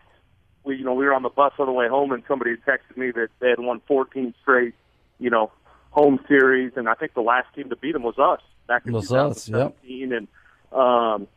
we 0.64 0.78
you 0.78 0.84
know 0.84 0.94
we 0.94 1.06
were 1.06 1.14
on 1.14 1.24
the 1.24 1.30
bus 1.30 1.54
on 1.60 1.68
the 1.68 1.72
way 1.72 1.88
home, 1.88 2.12
and 2.12 2.24
somebody 2.28 2.52
had 2.52 2.66
texted 2.66 2.98
me 2.98 3.12
that 3.12 3.30
they 3.40 3.50
had 3.50 3.60
won 3.60 3.82
14 3.88 4.34
straight, 4.42 4.74
you 5.20 5.30
know, 5.30 5.52
home 5.92 6.20
series, 6.28 6.74
and 6.76 6.90
I 6.90 6.94
think 6.96 7.14
the 7.14 7.22
last 7.22 7.48
team 7.56 7.70
to 7.70 7.76
beat 7.76 7.94
them 7.94 8.04
was 8.04 8.18
us 8.18 8.42
back 8.68 8.86
in 8.86 8.94
Was 8.94 9.12
us, 9.12 9.48
yep. 9.50 9.78
and 9.84 10.28
um, 10.72 11.28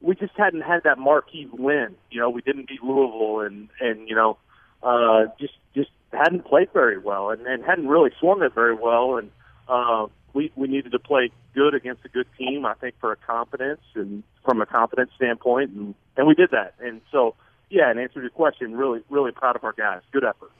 we 0.00 0.14
just 0.14 0.34
hadn't 0.36 0.62
had 0.62 0.84
that 0.84 0.98
marquee 0.98 1.48
win. 1.52 1.96
You 2.10 2.20
know, 2.20 2.30
we 2.30 2.42
didn't 2.42 2.68
beat 2.68 2.82
Louisville, 2.82 3.40
and 3.40 3.68
and 3.80 4.08
you 4.08 4.14
know, 4.14 4.38
uh, 4.82 5.26
just 5.38 5.54
just 5.74 5.90
hadn't 6.14 6.44
played 6.44 6.72
very 6.72 6.98
well, 6.98 7.30
and, 7.30 7.46
and 7.46 7.64
hadn't 7.64 7.88
really 7.88 8.10
swung 8.20 8.42
it 8.42 8.54
very 8.54 8.74
well, 8.74 9.16
and 9.16 9.30
uh, 9.68 10.06
we 10.32 10.52
we 10.56 10.68
needed 10.68 10.92
to 10.92 10.98
play 10.98 11.30
good 11.54 11.74
against 11.74 12.04
a 12.04 12.08
good 12.08 12.26
team. 12.36 12.66
I 12.66 12.74
think 12.74 12.96
for 13.00 13.12
a 13.12 13.16
confidence 13.16 13.80
and 13.94 14.22
from 14.44 14.60
a 14.60 14.66
confidence 14.66 15.10
standpoint, 15.16 15.70
and 15.70 15.94
and 16.16 16.26
we 16.26 16.34
did 16.34 16.50
that. 16.50 16.74
And 16.80 17.00
so, 17.10 17.34
yeah, 17.70 17.90
and 17.90 17.98
answer 17.98 18.14
to 18.14 18.20
your 18.20 18.30
question, 18.30 18.76
really 18.76 19.00
really 19.08 19.32
proud 19.32 19.56
of 19.56 19.64
our 19.64 19.72
guys. 19.72 20.02
Good 20.12 20.24
effort. 20.24 20.50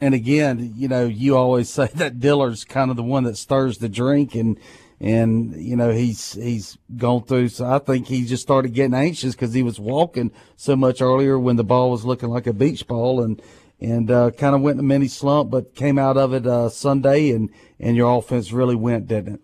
And 0.00 0.14
again, 0.14 0.74
you 0.76 0.88
know, 0.88 1.06
you 1.06 1.36
always 1.36 1.70
say 1.70 1.88
that 1.94 2.20
Dillard's 2.20 2.64
kind 2.64 2.90
of 2.90 2.96
the 2.96 3.02
one 3.02 3.24
that 3.24 3.36
stirs 3.36 3.78
the 3.78 3.88
drink, 3.88 4.34
and 4.34 4.58
and 5.00 5.54
you 5.56 5.76
know 5.76 5.90
he's 5.90 6.34
he's 6.34 6.78
gone 6.96 7.24
through. 7.24 7.48
So 7.48 7.66
I 7.66 7.78
think 7.78 8.06
he 8.06 8.24
just 8.24 8.42
started 8.42 8.72
getting 8.72 8.94
anxious 8.94 9.34
because 9.34 9.52
he 9.52 9.62
was 9.62 9.78
walking 9.80 10.32
so 10.56 10.76
much 10.76 11.00
earlier 11.02 11.38
when 11.38 11.56
the 11.56 11.64
ball 11.64 11.90
was 11.90 12.04
looking 12.04 12.28
like 12.28 12.46
a 12.46 12.52
beach 12.52 12.86
ball, 12.86 13.22
and 13.22 13.40
and 13.84 14.10
uh, 14.10 14.30
kind 14.32 14.54
of 14.54 14.62
went 14.62 14.74
in 14.74 14.80
a 14.80 14.88
mini 14.88 15.08
slump, 15.08 15.50
but 15.50 15.74
came 15.74 15.98
out 15.98 16.16
of 16.16 16.32
it 16.32 16.46
uh, 16.46 16.68
Sunday, 16.68 17.30
and 17.30 17.50
and 17.78 17.96
your 17.96 18.18
offense 18.18 18.52
really 18.52 18.74
went, 18.74 19.08
didn't 19.08 19.34
it? 19.34 19.40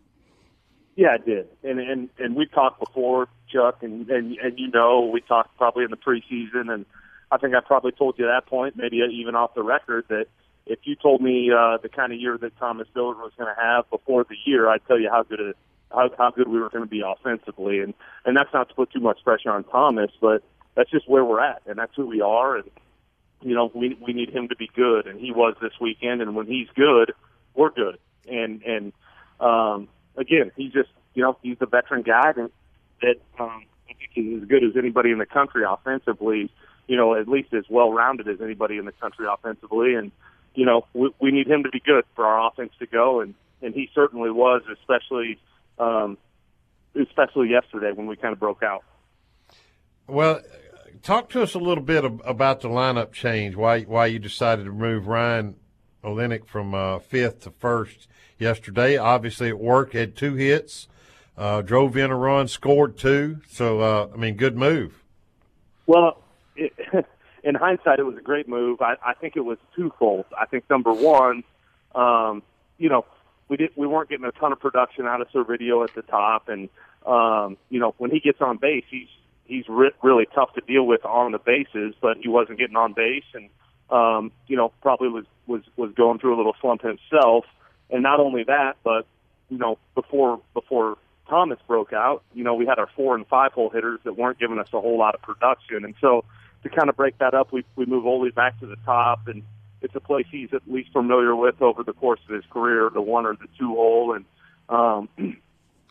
Yeah, 0.96 1.14
it 1.14 1.24
did. 1.24 1.48
And 1.62 1.78
and 1.80 2.08
and 2.18 2.36
we 2.36 2.46
talked 2.46 2.80
before, 2.80 3.28
Chuck, 3.52 3.82
and 3.82 4.08
and 4.10 4.36
and 4.38 4.58
you 4.58 4.68
know, 4.68 5.10
we 5.12 5.20
talked 5.20 5.56
probably 5.56 5.84
in 5.84 5.90
the 5.90 5.96
preseason, 5.96 6.72
and 6.72 6.84
I 7.30 7.38
think 7.38 7.54
I 7.54 7.60
probably 7.60 7.92
told 7.92 8.18
you 8.18 8.28
at 8.28 8.34
that 8.34 8.46
point, 8.46 8.76
maybe 8.76 8.96
even 8.96 9.34
off 9.34 9.54
the 9.54 9.62
record, 9.62 10.06
that 10.08 10.26
if 10.66 10.80
you 10.84 10.96
told 10.96 11.20
me 11.20 11.50
uh, 11.50 11.78
the 11.78 11.88
kind 11.88 12.12
of 12.12 12.20
year 12.20 12.36
that 12.38 12.56
Thomas 12.58 12.88
Dillard 12.94 13.18
was 13.18 13.32
going 13.38 13.52
to 13.54 13.60
have 13.60 13.88
before 13.90 14.24
the 14.24 14.36
year, 14.44 14.68
I'd 14.68 14.86
tell 14.86 14.98
you 14.98 15.10
how 15.10 15.22
good 15.22 15.40
it, 15.40 15.56
how 15.90 16.10
how 16.18 16.30
good 16.30 16.48
we 16.48 16.60
were 16.60 16.68
going 16.68 16.84
to 16.84 16.90
be 16.90 17.02
offensively, 17.04 17.80
and 17.80 17.94
and 18.24 18.36
that's 18.36 18.52
not 18.52 18.68
to 18.68 18.74
put 18.74 18.92
too 18.92 19.00
much 19.00 19.22
pressure 19.24 19.50
on 19.50 19.64
Thomas, 19.64 20.10
but 20.20 20.42
that's 20.74 20.90
just 20.90 21.08
where 21.08 21.24
we're 21.24 21.40
at, 21.40 21.62
and 21.66 21.78
that's 21.78 21.94
who 21.94 22.06
we 22.06 22.20
are, 22.20 22.56
and 22.56 22.70
you 23.42 23.54
know, 23.54 23.70
we 23.74 23.96
we 24.00 24.12
need 24.12 24.30
him 24.30 24.48
to 24.48 24.56
be 24.56 24.70
good, 24.74 25.06
and 25.06 25.20
he 25.20 25.32
was 25.32 25.54
this 25.60 25.72
weekend, 25.80 26.20
and 26.20 26.34
when 26.34 26.46
he's 26.46 26.68
good, 26.74 27.12
we're 27.54 27.70
good, 27.70 27.98
and 28.28 28.62
and 28.62 28.92
um, 29.40 29.88
again, 30.16 30.52
he's 30.56 30.72
just 30.72 30.90
you 31.14 31.22
know 31.22 31.36
he's 31.42 31.58
the 31.58 31.66
veteran 31.66 32.02
guy 32.02 32.32
that 32.32 32.50
that 33.02 33.16
um, 33.38 33.64
is 34.16 34.42
as 34.42 34.48
good 34.48 34.64
as 34.64 34.76
anybody 34.76 35.10
in 35.10 35.18
the 35.18 35.26
country 35.26 35.62
offensively. 35.68 36.50
You 36.86 36.96
know, 36.96 37.14
at 37.14 37.28
least 37.28 37.54
as 37.54 37.64
well 37.70 37.92
rounded 37.92 38.28
as 38.28 38.40
anybody 38.40 38.76
in 38.76 38.84
the 38.84 38.92
country 38.92 39.26
offensively, 39.30 39.94
and 39.94 40.12
you 40.54 40.66
know 40.66 40.86
we, 40.92 41.10
we 41.20 41.30
need 41.30 41.46
him 41.46 41.62
to 41.62 41.70
be 41.70 41.80
good 41.80 42.04
for 42.14 42.26
our 42.26 42.48
offense 42.48 42.72
to 42.80 42.86
go, 42.86 43.20
and 43.20 43.34
and 43.62 43.74
he 43.74 43.88
certainly 43.94 44.30
was, 44.30 44.62
especially 44.72 45.38
um, 45.78 46.18
especially 46.94 47.48
yesterday 47.48 47.92
when 47.92 48.06
we 48.06 48.16
kind 48.16 48.32
of 48.32 48.40
broke 48.40 48.62
out. 48.62 48.84
Well, 50.06 50.40
talk 51.02 51.28
to 51.30 51.42
us 51.42 51.54
a 51.54 51.58
little 51.58 51.84
bit 51.84 52.04
ab- 52.04 52.22
about 52.24 52.60
the 52.60 52.68
lineup 52.68 53.12
change. 53.12 53.56
Why 53.56 53.82
why 53.82 54.06
you 54.06 54.18
decided 54.18 54.64
to 54.64 54.72
move 54.72 55.06
Ryan 55.06 55.56
Olenek 56.04 56.46
from 56.46 56.74
uh, 56.74 56.98
fifth 56.98 57.40
to 57.42 57.50
first 57.50 58.08
yesterday? 58.38 58.96
Obviously, 58.96 59.48
it 59.48 59.58
worked. 59.58 59.92
Had 59.92 60.16
two 60.16 60.34
hits, 60.34 60.88
uh, 61.36 61.62
drove 61.62 61.96
in 61.96 62.10
a 62.10 62.16
run, 62.16 62.48
scored 62.48 62.96
two. 62.96 63.40
So 63.48 63.80
uh, 63.80 64.08
I 64.12 64.16
mean, 64.16 64.36
good 64.36 64.56
move. 64.56 65.02
Well, 65.86 66.22
it, 66.56 66.72
in 67.44 67.54
hindsight, 67.54 67.98
it 67.98 68.04
was 68.04 68.16
a 68.16 68.22
great 68.22 68.48
move. 68.48 68.80
I, 68.80 68.94
I 69.04 69.14
think 69.14 69.36
it 69.36 69.44
was 69.44 69.58
twofold. 69.74 70.26
I 70.38 70.46
think 70.46 70.68
number 70.70 70.92
one, 70.92 71.42
um, 71.94 72.42
you 72.78 72.88
know, 72.88 73.04
we 73.48 73.56
did 73.56 73.70
we 73.76 73.86
weren't 73.86 74.08
getting 74.08 74.26
a 74.26 74.32
ton 74.32 74.52
of 74.52 74.60
production 74.60 75.06
out 75.06 75.20
of 75.20 75.28
Servideo 75.30 75.82
at 75.84 75.94
the 75.94 76.02
top, 76.02 76.48
and 76.48 76.68
um, 77.06 77.56
you 77.70 77.80
know, 77.80 77.94
when 77.98 78.10
he 78.10 78.20
gets 78.20 78.40
on 78.40 78.58
base, 78.58 78.84
he's 78.90 79.08
he's 79.50 79.68
re- 79.68 79.92
really 80.02 80.26
tough 80.34 80.54
to 80.54 80.62
deal 80.62 80.86
with 80.86 81.04
on 81.04 81.32
the 81.32 81.38
bases, 81.38 81.94
but 82.00 82.16
he 82.18 82.28
wasn't 82.28 82.58
getting 82.58 82.76
on 82.76 82.92
base, 82.92 83.24
and 83.34 83.50
um, 83.90 84.30
you 84.46 84.56
know, 84.56 84.72
probably 84.80 85.08
was 85.08 85.24
was 85.46 85.62
was 85.76 85.92
going 85.94 86.18
through 86.18 86.36
a 86.36 86.38
little 86.38 86.56
slump 86.60 86.82
himself. 86.82 87.44
And 87.90 88.04
not 88.04 88.20
only 88.20 88.44
that, 88.44 88.76
but 88.84 89.06
you 89.48 89.58
know, 89.58 89.78
before 89.94 90.40
before 90.54 90.96
Thomas 91.28 91.58
broke 91.66 91.92
out, 91.92 92.22
you 92.32 92.44
know, 92.44 92.54
we 92.54 92.66
had 92.66 92.78
our 92.78 92.88
four 92.94 93.16
and 93.16 93.26
five 93.26 93.52
hole 93.52 93.68
hitters 93.68 94.00
that 94.04 94.16
weren't 94.16 94.38
giving 94.38 94.58
us 94.58 94.68
a 94.72 94.80
whole 94.80 94.98
lot 94.98 95.14
of 95.14 95.22
production, 95.22 95.84
and 95.84 95.94
so 96.00 96.24
to 96.62 96.68
kind 96.68 96.88
of 96.88 96.96
break 96.96 97.18
that 97.18 97.34
up, 97.34 97.52
we 97.52 97.64
we 97.76 97.84
move 97.84 98.06
Ole 98.06 98.30
back 98.30 98.58
to 98.60 98.66
the 98.66 98.76
top, 98.86 99.26
and 99.26 99.42
it's 99.82 99.94
a 99.96 100.00
place 100.00 100.26
he's 100.30 100.52
at 100.54 100.62
least 100.66 100.92
familiar 100.92 101.34
with 101.34 101.60
over 101.60 101.82
the 101.82 101.94
course 101.94 102.20
of 102.28 102.34
his 102.34 102.44
career, 102.50 102.90
the 102.92 103.02
one 103.02 103.26
or 103.26 103.34
the 103.34 103.48
two 103.58 103.74
hole, 103.74 104.14
and 104.14 104.24
um, 104.68 105.08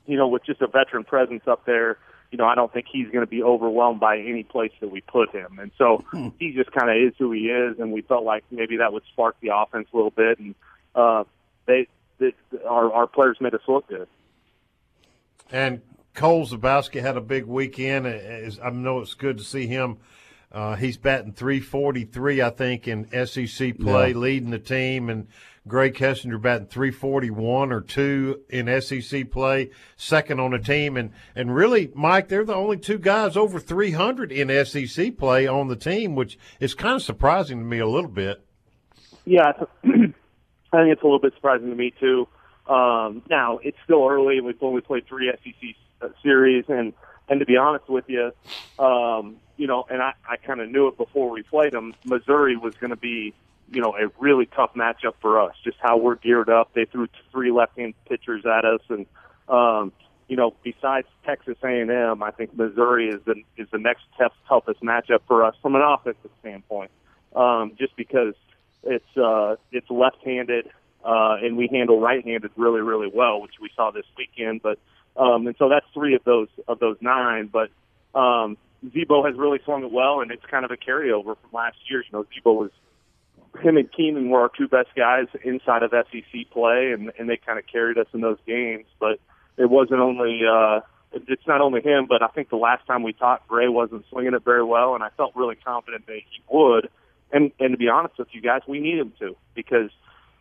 you 0.08 0.18
know, 0.18 0.28
with 0.28 0.46
just 0.46 0.62
a 0.62 0.68
veteran 0.68 1.04
presence 1.04 1.44
up 1.48 1.66
there, 1.66 1.98
you 2.32 2.38
know, 2.38 2.46
I 2.46 2.56
don't 2.56 2.72
think 2.72 2.86
he's 2.92 3.08
going 3.08 3.26
to 3.26 3.30
be 3.30 3.42
overwhelmed 3.42 4.00
by 4.00 4.20
any 4.20 4.44
place 4.44 4.72
that 4.82 4.90
we 4.90 5.02
put 5.02 5.32
him. 5.32 5.58
And 5.60 5.72
so 5.78 6.04
he 6.40 6.52
just 6.52 6.72
kind 6.72 6.90
of 6.90 6.96
is 6.96 7.16
who 7.18 7.32
he 7.32 7.48
is. 7.48 7.80
And 7.80 7.92
we 7.92 8.02
felt 8.02 8.24
like 8.24 8.44
maybe 8.52 8.78
that 8.78 8.94
would 8.94 9.04
spark 9.12 9.36
the 9.42 9.50
offense 9.56 9.88
a 9.94 9.96
little 9.96 10.12
bit. 10.12 10.40
And 10.40 10.56
uh, 10.94 11.24
they, 11.66 11.88
they 12.20 12.34
our, 12.68 12.92
our 12.94 13.08
players 13.08 13.38
made 13.42 13.56
us 13.56 13.62
look 13.68 13.88
good. 13.88 14.08
And 15.52 15.82
Cole 16.14 16.46
Zabowski 16.46 17.02
had 17.02 17.18
a 17.18 17.22
big 17.22 17.46
weekend. 17.46 18.06
I 18.06 18.70
know 18.70 19.00
it's 19.00 19.16
good 19.16 19.38
to 19.40 19.44
see 19.44 19.66
him. 19.66 19.98
Uh, 20.52 20.76
he's 20.76 20.98
batting 20.98 21.32
343, 21.34 22.42
I 22.42 22.50
think, 22.50 22.88
in 22.88 23.06
SEC 23.12 23.74
play, 23.80 24.10
Yeah. 24.12 24.16
leading 24.18 24.50
the 24.50 24.58
team, 24.60 25.08
and 25.10 25.28
Grae 25.68 25.94
Kessinger 25.94 26.42
batting 26.42 26.66
341 26.68 27.72
or 27.72 27.82
two 27.82 28.42
in 28.50 28.68
SEC 28.68 29.26
play, 29.26 29.70
second 29.96 30.40
on 30.40 30.52
the 30.52 30.58
team, 30.58 30.98
and 30.98 31.12
and 31.36 31.54
really, 31.54 31.92
Mike, 31.94 32.30
they're 32.30 32.44
the 32.46 32.56
only 32.56 32.78
two 32.78 32.98
guys 32.98 33.38
over 33.38 33.60
300 33.60 34.32
in 34.32 34.50
SEC 34.66 35.16
play 35.18 35.46
on 35.46 35.68
the 35.68 35.76
team, 35.76 36.16
which 36.16 36.40
is 36.60 36.74
kind 36.74 36.96
of 36.96 37.04
surprising 37.04 37.60
to 37.60 37.66
me 37.66 37.78
a 37.78 37.88
little 37.88 38.10
bit. 38.10 38.42
Yeah, 39.26 39.50
it's- 39.52 39.68
I 40.72 40.78
think 40.84 40.94
it's 40.94 41.02
a 41.02 41.06
little 41.06 41.20
bit 41.20 41.34
surprising 41.36 41.70
to 41.70 41.76
me 41.76 41.94
too. 42.00 42.28
Um, 42.68 43.22
now 43.30 43.60
it's 43.64 43.78
still 43.84 44.08
early. 44.08 44.42
We've 44.42 44.56
only 44.62 44.82
played 44.82 45.08
three 45.08 45.32
SEC 45.44 46.12
series, 46.24 46.66
and 46.68 46.94
and 47.28 47.40
to 47.40 47.46
be 47.46 47.58
honest 47.58 47.88
with 47.90 48.06
you, 48.08 48.32
um, 48.84 49.36
you 49.60 49.68
know, 49.68 49.86
and 49.90 50.02
I, 50.02 50.14
I 50.28 50.38
kind 50.38 50.62
of 50.62 50.72
knew 50.72 50.88
it 50.88 50.96
before 50.96 51.30
we 51.30 51.44
played 51.44 51.74
them. 51.74 51.94
Missouri 52.06 52.56
was 52.56 52.74
going 52.80 52.92
to 52.92 52.96
be, 52.96 53.34
you 53.70 53.82
know, 53.82 53.94
a 53.94 54.08
really 54.18 54.46
tough 54.46 54.74
matchup 54.74 55.16
for 55.22 55.42
us. 55.42 55.54
Just 55.66 55.76
how 55.82 55.98
we're 55.98 56.16
geared 56.16 56.50
up. 56.50 56.74
They 56.74 56.86
threw 56.86 57.10
three 57.34 57.52
left-hand 57.52 57.94
pitchers 58.08 58.46
at 58.46 58.64
us, 58.64 58.80
and 58.88 59.06
um, 59.50 59.92
you 60.30 60.38
know, 60.38 60.54
besides 60.64 61.08
Texas 61.26 61.58
A&M, 61.62 62.24
I 62.24 62.32
think 62.32 62.56
Missouri 62.56 63.10
is 63.10 63.20
the 63.26 63.44
is 63.58 63.68
the 63.70 63.80
next 63.80 64.04
tough, 64.18 64.32
toughest 64.48 64.82
matchup 64.82 65.20
for 65.28 65.44
us 65.44 65.56
from 65.62 65.76
an 65.76 65.82
offensive 65.82 66.32
standpoint. 66.40 66.92
Um, 67.36 67.74
just 67.78 67.98
because 67.98 68.36
it's 68.84 69.18
uh, 69.18 69.58
it's 69.74 69.90
left-handed, 69.90 70.70
uh, 71.04 71.36
and 71.42 71.58
we 71.58 71.68
handle 71.68 72.00
right-handed 72.00 72.52
really, 72.56 72.82
really 72.82 73.12
well, 73.14 73.42
which 73.42 73.56
we 73.62 73.70
saw 73.76 73.92
this 73.92 74.06
weekend. 74.18 74.62
But 74.62 74.80
um, 75.18 75.48
and 75.48 75.56
so 75.60 75.68
that's 75.68 75.86
three 75.94 76.16
of 76.16 76.24
those 76.24 76.48
of 76.66 76.80
those 76.80 76.96
nine. 77.02 77.52
But 77.52 77.72
um, 78.18 78.58
Zebo 78.86 79.26
has 79.26 79.38
really 79.38 79.60
swung 79.66 79.84
it 79.84 79.92
well, 79.92 80.22
and 80.22 80.32
it's 80.32 80.46
kind 80.46 80.66
of 80.66 80.72
a 80.72 80.78
carryover 80.78 81.36
from 81.36 81.50
last 81.52 81.78
year. 81.90 82.02
You 82.02 82.20
know, 82.20 82.26
Zebo 82.26 82.56
was 82.56 82.72
him 83.62 83.78
and 83.78 83.92
Keenan 83.92 84.30
were 84.30 84.42
our 84.42 84.52
two 84.56 84.68
best 84.68 84.90
guys 84.96 85.26
inside 85.44 85.84
of 85.84 85.92
SEC 85.92 86.50
play, 86.52 86.92
and 86.94 87.12
and 87.18 87.30
they 87.30 87.38
kind 87.38 87.60
of 87.60 87.66
carried 87.68 87.98
us 87.98 88.08
in 88.14 88.22
those 88.22 88.38
games. 88.46 88.86
But 89.00 89.20
it 89.58 89.70
wasn't 89.70 90.00
only 90.00 90.42
uh, 90.50 90.82
it's 91.12 91.48
not 91.48 91.62
only 91.62 91.82
him, 91.82 92.06
but 92.08 92.22
I 92.22 92.28
think 92.28 92.50
the 92.50 92.58
last 92.58 92.86
time 92.86 93.04
we 93.04 93.14
talked, 93.14 93.50
Grae 93.50 93.72
wasn't 93.72 94.06
swinging 94.10 94.34
it 94.34 94.44
very 94.44 94.64
well, 94.64 94.96
and 94.96 95.04
I 95.04 95.10
felt 95.18 95.36
really 95.36 95.56
confident 95.56 96.06
that 96.08 96.16
he 96.16 96.42
would. 96.52 96.90
And 97.32 97.52
and 97.60 97.72
to 97.72 97.78
be 97.78 97.90
honest 97.90 98.18
with 98.18 98.30
you 98.32 98.42
guys, 98.42 98.62
we 98.68 98.80
need 98.80 99.00
him 99.00 99.14
to 99.20 99.36
because 99.56 99.92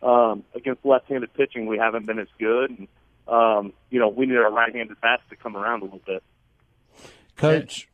um, 0.01 0.43
against 0.55 0.85
left-handed 0.85 1.33
pitching, 1.33 1.67
we 1.67 1.77
haven't 1.77 2.05
been 2.05 2.19
as 2.19 2.27
good, 2.39 2.71
and 2.71 2.87
um, 3.27 3.73
you 3.89 3.99
know 3.99 4.09
we 4.09 4.25
need 4.25 4.37
our 4.37 4.51
right-handed 4.51 4.99
bats 5.01 5.23
to 5.29 5.35
come 5.35 5.57
around 5.57 5.81
a 5.81 5.85
little 5.85 6.01
bit. 6.05 6.23
Coach. 7.35 7.87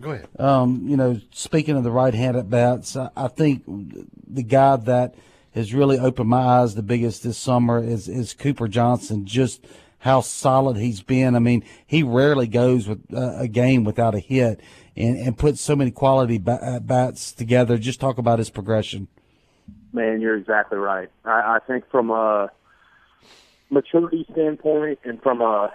Go 0.00 0.12
ahead. 0.12 0.28
Um, 0.38 0.88
you 0.88 0.96
know, 0.96 1.20
speaking 1.32 1.76
of 1.76 1.84
the 1.84 1.90
right-handed 1.90 2.48
bats, 2.48 2.96
I, 2.96 3.10
I 3.16 3.28
think 3.28 3.64
the 3.66 4.42
guy 4.42 4.76
that 4.76 5.14
has 5.54 5.74
really 5.74 5.98
opened 5.98 6.28
my 6.28 6.38
eyes 6.40 6.74
the 6.74 6.82
biggest 6.82 7.24
this 7.24 7.38
summer 7.38 7.82
is 7.82 8.08
is 8.08 8.32
Cooper 8.32 8.68
Johnson. 8.68 9.26
Just 9.26 9.64
how 10.00 10.20
solid 10.20 10.76
he's 10.76 11.02
been. 11.02 11.34
I 11.34 11.40
mean, 11.40 11.64
he 11.86 12.02
rarely 12.02 12.46
goes 12.46 12.86
with 12.86 13.02
uh, 13.12 13.38
a 13.38 13.48
game 13.48 13.82
without 13.82 14.14
a 14.14 14.20
hit, 14.20 14.60
and 14.96 15.18
and 15.18 15.36
puts 15.36 15.60
so 15.60 15.74
many 15.74 15.90
quality 15.90 16.38
ba- 16.38 16.60
at 16.62 16.86
bats 16.86 17.32
together. 17.32 17.76
Just 17.78 17.98
talk 18.00 18.18
about 18.18 18.38
his 18.38 18.50
progression. 18.50 19.08
Man, 19.92 20.20
you're 20.20 20.36
exactly 20.36 20.78
right. 20.78 21.10
I, 21.24 21.56
I 21.56 21.58
think 21.66 21.88
from 21.90 22.10
a 22.10 22.50
maturity 23.70 24.26
standpoint 24.30 25.00
and 25.04 25.20
from 25.22 25.40
a 25.40 25.72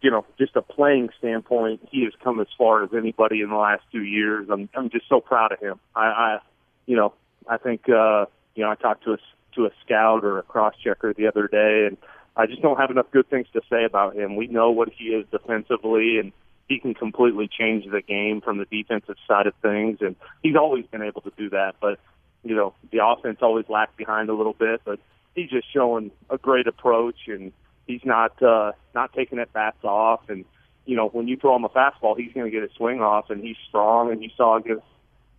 you 0.00 0.10
know 0.10 0.24
just 0.38 0.56
a 0.56 0.62
playing 0.62 1.08
standpoint, 1.18 1.88
he 1.90 2.04
has 2.04 2.12
come 2.22 2.40
as 2.40 2.48
far 2.56 2.84
as 2.84 2.90
anybody 2.96 3.40
in 3.40 3.50
the 3.50 3.56
last 3.56 3.82
two 3.92 4.02
years. 4.02 4.48
I'm 4.50 4.68
I'm 4.74 4.90
just 4.90 5.08
so 5.08 5.20
proud 5.20 5.52
of 5.52 5.60
him. 5.60 5.80
I, 5.94 6.04
I 6.04 6.38
you 6.86 6.96
know 6.96 7.14
I 7.48 7.58
think 7.58 7.88
uh, 7.88 8.26
you 8.54 8.64
know 8.64 8.70
I 8.70 8.74
talked 8.74 9.04
to 9.04 9.12
a 9.12 9.18
to 9.54 9.66
a 9.66 9.70
scout 9.84 10.24
or 10.24 10.38
a 10.38 10.42
cross 10.42 10.74
checker 10.82 11.12
the 11.14 11.26
other 11.26 11.48
day, 11.48 11.86
and 11.86 11.96
I 12.36 12.46
just 12.46 12.62
don't 12.62 12.78
have 12.78 12.90
enough 12.90 13.10
good 13.10 13.28
things 13.28 13.46
to 13.54 13.62
say 13.70 13.84
about 13.84 14.14
him. 14.14 14.36
We 14.36 14.46
know 14.46 14.70
what 14.70 14.90
he 14.90 15.06
is 15.06 15.26
defensively, 15.30 16.18
and 16.18 16.32
he 16.68 16.78
can 16.78 16.94
completely 16.94 17.48
change 17.48 17.84
the 17.90 18.02
game 18.02 18.40
from 18.40 18.58
the 18.58 18.66
defensive 18.66 19.16
side 19.26 19.46
of 19.46 19.54
things, 19.62 19.98
and 20.00 20.16
he's 20.42 20.56
always 20.56 20.84
been 20.86 21.02
able 21.02 21.22
to 21.22 21.32
do 21.36 21.50
that. 21.50 21.76
But 21.80 21.98
you 22.44 22.54
know, 22.54 22.74
the 22.92 23.04
offense 23.04 23.38
always 23.40 23.64
lacked 23.68 23.96
behind 23.96 24.28
a 24.28 24.34
little 24.34 24.52
bit, 24.52 24.82
but 24.84 25.00
he's 25.34 25.50
just 25.50 25.72
showing 25.72 26.10
a 26.30 26.38
great 26.38 26.66
approach, 26.66 27.28
and 27.28 27.52
he's 27.86 28.04
not 28.04 28.40
uh, 28.42 28.72
not 28.94 29.12
taking 29.12 29.38
at 29.38 29.52
bats 29.52 29.82
off. 29.84 30.28
And 30.28 30.44
you 30.84 30.96
know, 30.96 31.08
when 31.08 31.28
you 31.28 31.36
throw 31.36 31.56
him 31.56 31.64
a 31.64 31.68
fastball, 31.68 32.16
he's 32.16 32.32
going 32.32 32.46
to 32.46 32.50
get 32.50 32.62
a 32.62 32.72
swing 32.76 33.00
off, 33.00 33.30
and 33.30 33.42
he's 33.42 33.56
strong. 33.68 34.10
And 34.12 34.22
you 34.22 34.30
saw 34.36 34.56
against, 34.56 34.84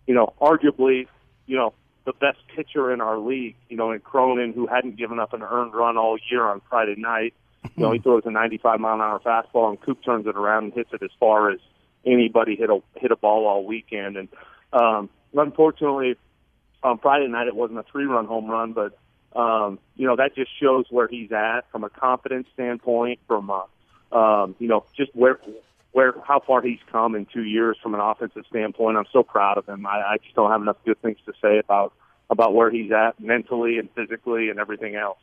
you 0.06 0.14
know, 0.14 0.34
arguably, 0.40 1.06
you 1.46 1.56
know, 1.56 1.72
the 2.04 2.12
best 2.12 2.38
pitcher 2.54 2.92
in 2.92 3.00
our 3.00 3.18
league, 3.18 3.56
you 3.68 3.76
know, 3.76 3.92
in 3.92 4.00
Cronin, 4.00 4.52
who 4.52 4.66
hadn't 4.66 4.96
given 4.96 5.18
up 5.18 5.32
an 5.32 5.42
earned 5.42 5.74
run 5.74 5.96
all 5.96 6.18
year 6.30 6.44
on 6.44 6.60
Friday 6.68 6.96
night. 6.96 7.34
You 7.76 7.82
know, 7.82 7.92
he 7.92 7.98
throws 8.02 8.22
a 8.26 8.30
95 8.30 8.80
mile 8.80 8.94
an 8.94 9.00
hour 9.00 9.20
fastball, 9.20 9.70
and 9.70 9.80
Coop 9.80 10.02
turns 10.04 10.26
it 10.26 10.36
around 10.36 10.64
and 10.64 10.72
hits 10.72 10.90
it 10.92 11.02
as 11.02 11.10
far 11.18 11.50
as 11.50 11.58
anybody 12.06 12.56
hit 12.56 12.70
a 12.70 12.80
hit 12.96 13.10
a 13.10 13.16
ball 13.16 13.46
all 13.46 13.64
weekend. 13.64 14.16
And 14.16 14.28
um, 14.72 15.10
unfortunately, 15.34 16.16
on 16.82 16.98
Friday 16.98 17.28
night 17.28 17.46
it 17.46 17.56
wasn't 17.56 17.78
a 17.78 17.84
three 17.84 18.04
run 18.04 18.26
home 18.26 18.46
run, 18.46 18.72
but 18.72 18.98
um, 19.34 19.78
you 19.96 20.06
know 20.06 20.16
that 20.16 20.34
just 20.34 20.50
shows 20.60 20.86
where 20.90 21.08
he's 21.08 21.32
at 21.32 21.70
from 21.70 21.84
a 21.84 21.90
confidence 21.90 22.48
standpoint, 22.54 23.20
from 23.26 23.50
a, 23.50 24.16
um, 24.16 24.56
you 24.58 24.68
know 24.68 24.84
just 24.96 25.14
where 25.14 25.38
where 25.92 26.14
how 26.26 26.40
far 26.40 26.62
he's 26.62 26.78
come 26.90 27.14
in 27.14 27.26
two 27.26 27.44
years 27.44 27.76
from 27.82 27.94
an 27.94 28.00
offensive 28.00 28.44
standpoint. 28.48 28.96
I'm 28.96 29.06
so 29.12 29.22
proud 29.22 29.58
of 29.58 29.68
him. 29.68 29.86
I, 29.86 30.00
I 30.00 30.16
just 30.22 30.34
don't 30.34 30.50
have 30.50 30.62
enough 30.62 30.76
good 30.84 31.00
things 31.02 31.18
to 31.26 31.32
say 31.42 31.58
about 31.58 31.92
about 32.30 32.54
where 32.54 32.70
he's 32.70 32.92
at 32.92 33.18
mentally 33.20 33.78
and 33.78 33.88
physically 33.94 34.50
and 34.50 34.58
everything 34.58 34.94
else. 34.94 35.18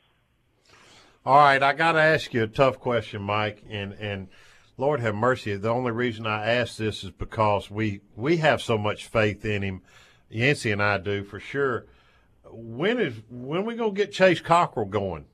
All 1.26 1.38
right, 1.38 1.62
I 1.62 1.74
got 1.74 1.94
to 1.94 2.02
ask 2.02 2.34
you 2.34 2.44
a 2.44 2.48
tough 2.48 2.80
question, 2.80 3.22
Mike, 3.22 3.64
and 3.70 3.94
and 3.94 4.28
Lord 4.78 5.00
have 5.00 5.16
mercy. 5.16 5.56
The 5.56 5.70
only 5.70 5.92
reason 5.92 6.28
I 6.28 6.46
ask 6.46 6.78
this 6.78 7.04
is 7.04 7.12
because 7.12 7.72
we 7.72 8.02
we 8.16 8.38
have 8.38 8.62
so 8.62 8.78
much 8.78 9.08
faith 9.08 9.44
in 9.46 9.62
him. 9.62 9.82
Yancy 10.30 10.72
and 10.72 10.84
I 10.84 10.98
do 10.98 11.24
for 11.24 11.40
sure. 11.40 11.86
When 12.52 13.00
is 13.00 13.16
when 13.30 13.66
we 13.66 13.76
gonna 13.76 13.92
get 13.92 14.12
Chase 14.12 14.42
Cockrell 14.42 14.86
going? 14.86 15.26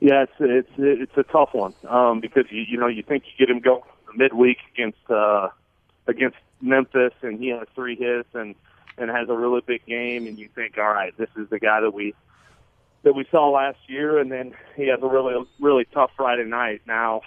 Yeah, 0.00 0.22
it's 0.22 0.32
it's 0.38 0.70
it's 0.78 1.16
a 1.16 1.22
tough 1.24 1.50
one 1.52 1.74
um, 1.88 2.20
because 2.20 2.44
you 2.50 2.62
you 2.62 2.78
know 2.78 2.86
you 2.86 3.02
think 3.02 3.24
you 3.26 3.46
get 3.46 3.54
him 3.54 3.60
going 3.60 3.82
midweek 4.14 4.58
against 4.74 5.10
uh, 5.10 5.48
against 6.06 6.36
Memphis 6.60 7.12
and 7.22 7.38
he 7.38 7.48
has 7.48 7.66
three 7.74 7.96
hits 7.96 8.28
and 8.34 8.54
and 8.96 9.10
has 9.10 9.28
a 9.28 9.36
really 9.36 9.60
big 9.66 9.84
game 9.86 10.26
and 10.26 10.38
you 10.38 10.48
think 10.54 10.78
all 10.78 10.88
right 10.88 11.16
this 11.16 11.28
is 11.36 11.48
the 11.50 11.58
guy 11.58 11.80
that 11.80 11.92
we 11.92 12.14
that 13.02 13.14
we 13.14 13.26
saw 13.30 13.50
last 13.50 13.78
year 13.86 14.18
and 14.18 14.30
then 14.30 14.54
he 14.76 14.88
has 14.88 15.00
a 15.02 15.06
really 15.06 15.34
really 15.58 15.86
tough 15.92 16.10
Friday 16.16 16.44
night. 16.44 16.82
Now 16.86 17.22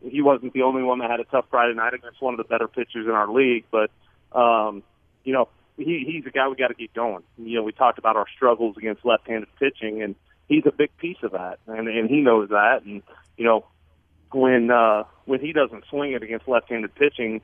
he 0.00 0.22
wasn't 0.22 0.52
the 0.54 0.62
only 0.62 0.82
one 0.82 0.98
that 1.00 1.10
had 1.10 1.20
a 1.20 1.24
tough 1.24 1.46
Friday 1.50 1.74
night 1.74 1.94
against 1.94 2.20
one 2.20 2.34
of 2.34 2.38
the 2.38 2.44
better 2.44 2.68
pitchers 2.68 3.06
in 3.06 3.12
our 3.12 3.30
league, 3.30 3.64
but 3.70 3.90
um, 4.32 4.82
you 5.24 5.32
know 5.32 5.48
he 5.76 6.04
he's 6.06 6.26
a 6.26 6.30
guy 6.30 6.48
we 6.48 6.56
got 6.56 6.68
to 6.68 6.74
keep 6.74 6.94
going. 6.94 7.22
You 7.38 7.56
know 7.56 7.62
we 7.62 7.72
talked 7.72 7.98
about 7.98 8.16
our 8.16 8.26
struggles 8.34 8.76
against 8.76 9.04
left-handed 9.04 9.48
pitching 9.58 10.02
and 10.02 10.14
he's 10.48 10.66
a 10.66 10.72
big 10.72 10.96
piece 10.98 11.18
of 11.22 11.32
that, 11.32 11.58
and 11.66 11.88
and 11.88 12.08
he 12.08 12.20
knows 12.20 12.50
that. 12.50 12.82
And 12.84 13.02
you 13.36 13.44
know, 13.44 13.66
when 14.32 14.70
uh, 14.70 15.04
when 15.24 15.40
he 15.40 15.52
doesn't 15.52 15.84
swing 15.90 16.12
it 16.12 16.22
against 16.22 16.48
left-handed 16.48 16.94
pitching, 16.94 17.40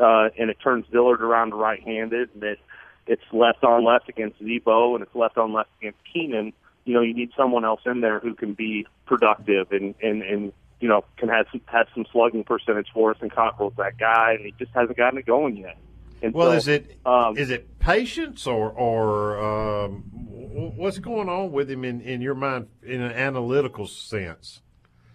uh, 0.00 0.28
and 0.38 0.50
it 0.50 0.58
turns 0.62 0.86
Dillard 0.90 1.22
around 1.22 1.50
to 1.50 1.56
right-handed, 1.56 2.30
and 2.34 2.42
it 2.42 2.58
it's 3.06 3.22
left 3.32 3.64
on 3.64 3.84
left 3.84 4.08
against 4.08 4.40
Zebo, 4.42 4.94
and 4.94 5.02
it's 5.02 5.14
left 5.14 5.36
on 5.36 5.52
left 5.52 5.70
against 5.80 5.98
Keenan. 6.12 6.52
You 6.84 6.94
know, 6.94 7.00
you 7.00 7.14
need 7.14 7.30
someone 7.36 7.64
else 7.64 7.80
in 7.86 8.00
there 8.00 8.20
who 8.20 8.34
can 8.34 8.54
be 8.54 8.86
productive 9.06 9.72
and 9.72 9.94
and 10.02 10.22
and 10.22 10.52
you 10.80 10.88
know 10.88 11.04
can 11.16 11.28
have 11.28 11.46
some, 11.50 11.60
have 11.66 11.86
some 11.94 12.06
slugging 12.12 12.44
percentage 12.44 12.88
for 12.92 13.10
us. 13.10 13.16
And 13.20 13.30
Cockrell's 13.30 13.74
that 13.76 13.98
guy, 13.98 14.34
and 14.34 14.44
he 14.44 14.54
just 14.58 14.72
hasn't 14.74 14.96
gotten 14.96 15.18
it 15.18 15.26
going 15.26 15.56
yet. 15.56 15.76
And 16.24 16.32
Well, 16.32 16.52
so, 16.52 16.56
is 16.56 16.68
it 16.68 17.00
um, 17.04 17.36
is 17.36 17.50
it 17.50 17.78
patience 17.78 18.46
or 18.46 18.70
or 18.70 19.38
um, 19.38 20.04
what's 20.14 20.98
going 20.98 21.28
on 21.28 21.52
with 21.52 21.70
him 21.70 21.84
in, 21.84 22.00
in 22.00 22.22
your 22.22 22.34
mind 22.34 22.68
in 22.82 23.02
an 23.02 23.12
analytical 23.12 23.86
sense? 23.86 24.62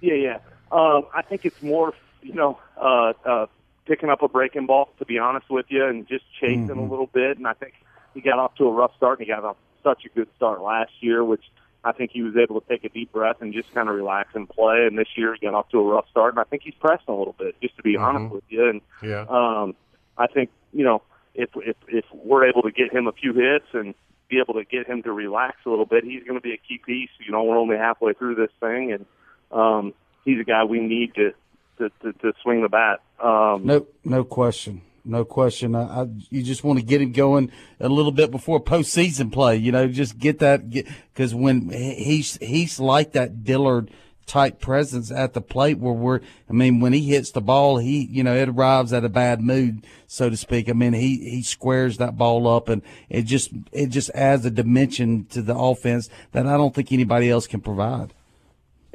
Yeah, 0.01 0.13
yeah. 0.13 0.37
Um, 0.71 1.07
I 1.13 1.23
think 1.23 1.45
it's 1.45 1.61
more, 1.63 1.93
you 2.21 2.35
know, 2.35 2.59
uh, 2.79 3.13
uh, 3.25 3.45
picking 3.87 4.09
up 4.11 4.21
a 4.21 4.27
breaking 4.27 4.67
ball, 4.67 4.89
to 4.99 5.05
be 5.05 5.17
honest 5.17 5.49
with 5.49 5.65
you, 5.69 5.83
and 5.83 6.07
just 6.07 6.25
chasing 6.39 6.69
a 6.69 6.75
Mhm. 6.75 6.89
little 6.91 7.07
bit. 7.11 7.39
And 7.39 7.47
I 7.47 7.53
think 7.53 7.73
he 8.13 8.21
got 8.21 8.37
off 8.37 8.53
to 8.57 8.65
a 8.67 8.71
rough 8.71 8.95
start, 8.95 9.17
and 9.17 9.27
he 9.27 9.33
got 9.33 9.43
off 9.43 9.57
such 9.83 10.05
a 10.05 10.09
good 10.09 10.27
start 10.35 10.61
last 10.61 10.91
year, 11.01 11.23
which 11.25 11.43
I 11.83 11.91
think 11.91 12.11
he 12.11 12.21
was 12.21 12.37
able 12.37 12.61
to 12.61 12.67
take 12.67 12.83
a 12.83 12.89
deep 12.89 13.11
breath 13.11 13.37
and 13.41 13.51
just 13.51 13.73
kind 13.73 13.89
of 13.89 13.95
relax 13.95 14.29
and 14.35 14.47
play. 14.47 14.85
And 14.85 14.95
this 14.95 15.07
year 15.15 15.33
he 15.33 15.43
got 15.47 15.55
off 15.55 15.69
to 15.69 15.79
a 15.79 15.83
rough 15.83 16.07
start, 16.11 16.33
and 16.35 16.39
I 16.39 16.43
think 16.43 16.61
he's 16.63 16.75
pressing 16.79 17.05
a 17.07 17.15
little 17.17 17.35
bit, 17.39 17.59
just 17.61 17.75
to 17.77 17.81
be 17.81 17.97
honest 17.97 18.31
with 18.31 18.43
you. 18.47 18.69
And 18.69 18.81
Yeah. 19.01 19.25
um, 19.27 19.73
I 20.19 20.27
think 20.27 20.51
you 20.79 20.85
know 20.85 21.01
if 21.35 21.49
if 21.57 21.75
if 21.89 22.05
we're 22.13 22.47
able 22.47 22.61
to 22.61 22.71
get 22.71 22.93
him 22.93 23.05
a 23.07 23.11
few 23.11 23.33
hits 23.33 23.65
and 23.73 23.93
be 24.29 24.39
able 24.39 24.53
to 24.53 24.63
get 24.63 24.87
him 24.87 25.03
to 25.03 25.11
relax 25.11 25.57
a 25.65 25.69
little 25.69 25.85
bit, 25.85 26.05
he's 26.05 26.23
going 26.23 26.39
to 26.39 26.41
be 26.41 26.53
a 26.53 26.57
key 26.57 26.79
piece. 26.83 27.09
You 27.19 27.33
know, 27.33 27.43
we're 27.43 27.57
only 27.57 27.75
halfway 27.75 28.13
through 28.13 28.35
this 28.35 28.51
thing, 28.61 28.93
and 28.93 29.05
um, 29.51 29.93
he's 30.23 30.39
a 30.39 30.45
guy 30.45 30.63
we 30.63 30.79
need 30.79 31.15
to 31.15 31.33
to, 31.79 31.89
to, 32.01 32.13
to 32.13 32.33
swing 32.41 32.61
the 32.61 32.69
bat. 32.69 33.01
Um, 33.21 33.65
No, 33.65 33.87
no 34.05 34.23
question. 34.23 34.81
No 35.03 35.25
question. 35.25 35.75
I, 35.75 36.01
I, 36.01 36.07
you 36.29 36.43
just 36.43 36.63
want 36.63 36.79
to 36.79 36.85
get 36.85 37.01
him 37.01 37.11
going 37.11 37.51
a 37.79 37.89
little 37.89 38.11
bit 38.11 38.31
before 38.31 38.63
postseason 38.63 39.31
play. 39.33 39.57
You 39.57 39.71
know, 39.71 39.87
just 39.87 40.17
get 40.17 40.39
that 40.39 40.69
because 40.69 41.35
when 41.35 41.69
he's 41.69 42.37
he's 42.37 42.79
like 42.79 43.13
that 43.13 43.43
Dillard 43.43 43.91
type 44.29 44.61
presence 44.61 45.11
at 45.11 45.33
the 45.33 45.41
plate 45.41 45.79
where 45.79 45.93
we're. 45.93 46.21
I 46.49 46.53
mean, 46.53 46.79
when 46.79 46.93
he 46.93 47.01
hits 47.09 47.31
the 47.31 47.41
ball, 47.41 47.77
he 47.77 48.05
you 48.05 48.23
know 48.23 48.35
it 48.35 48.47
arrives 48.47 48.93
at 48.93 49.03
a 49.03 49.09
bad 49.09 49.41
mood, 49.41 49.85
so 50.07 50.29
to 50.29 50.37
speak. 50.37 50.69
I 50.69 50.73
mean, 50.73 50.93
he 50.93 51.17
he 51.29 51.41
squares 51.41 51.97
that 51.97 52.17
ball 52.17 52.47
up, 52.47 52.69
and 52.69 52.81
it 53.09 53.23
just 53.23 53.51
it 53.71 53.87
just 53.87 54.09
adds 54.11 54.45
a 54.45 54.51
dimension 54.51 55.25
to 55.31 55.41
the 55.41 55.57
offense 55.57 56.09
that 56.31 56.45
I 56.45 56.55
don't 56.55 56.73
think 56.73 56.91
anybody 56.91 57.29
else 57.29 57.47
can 57.47 57.59
provide. 57.59 58.13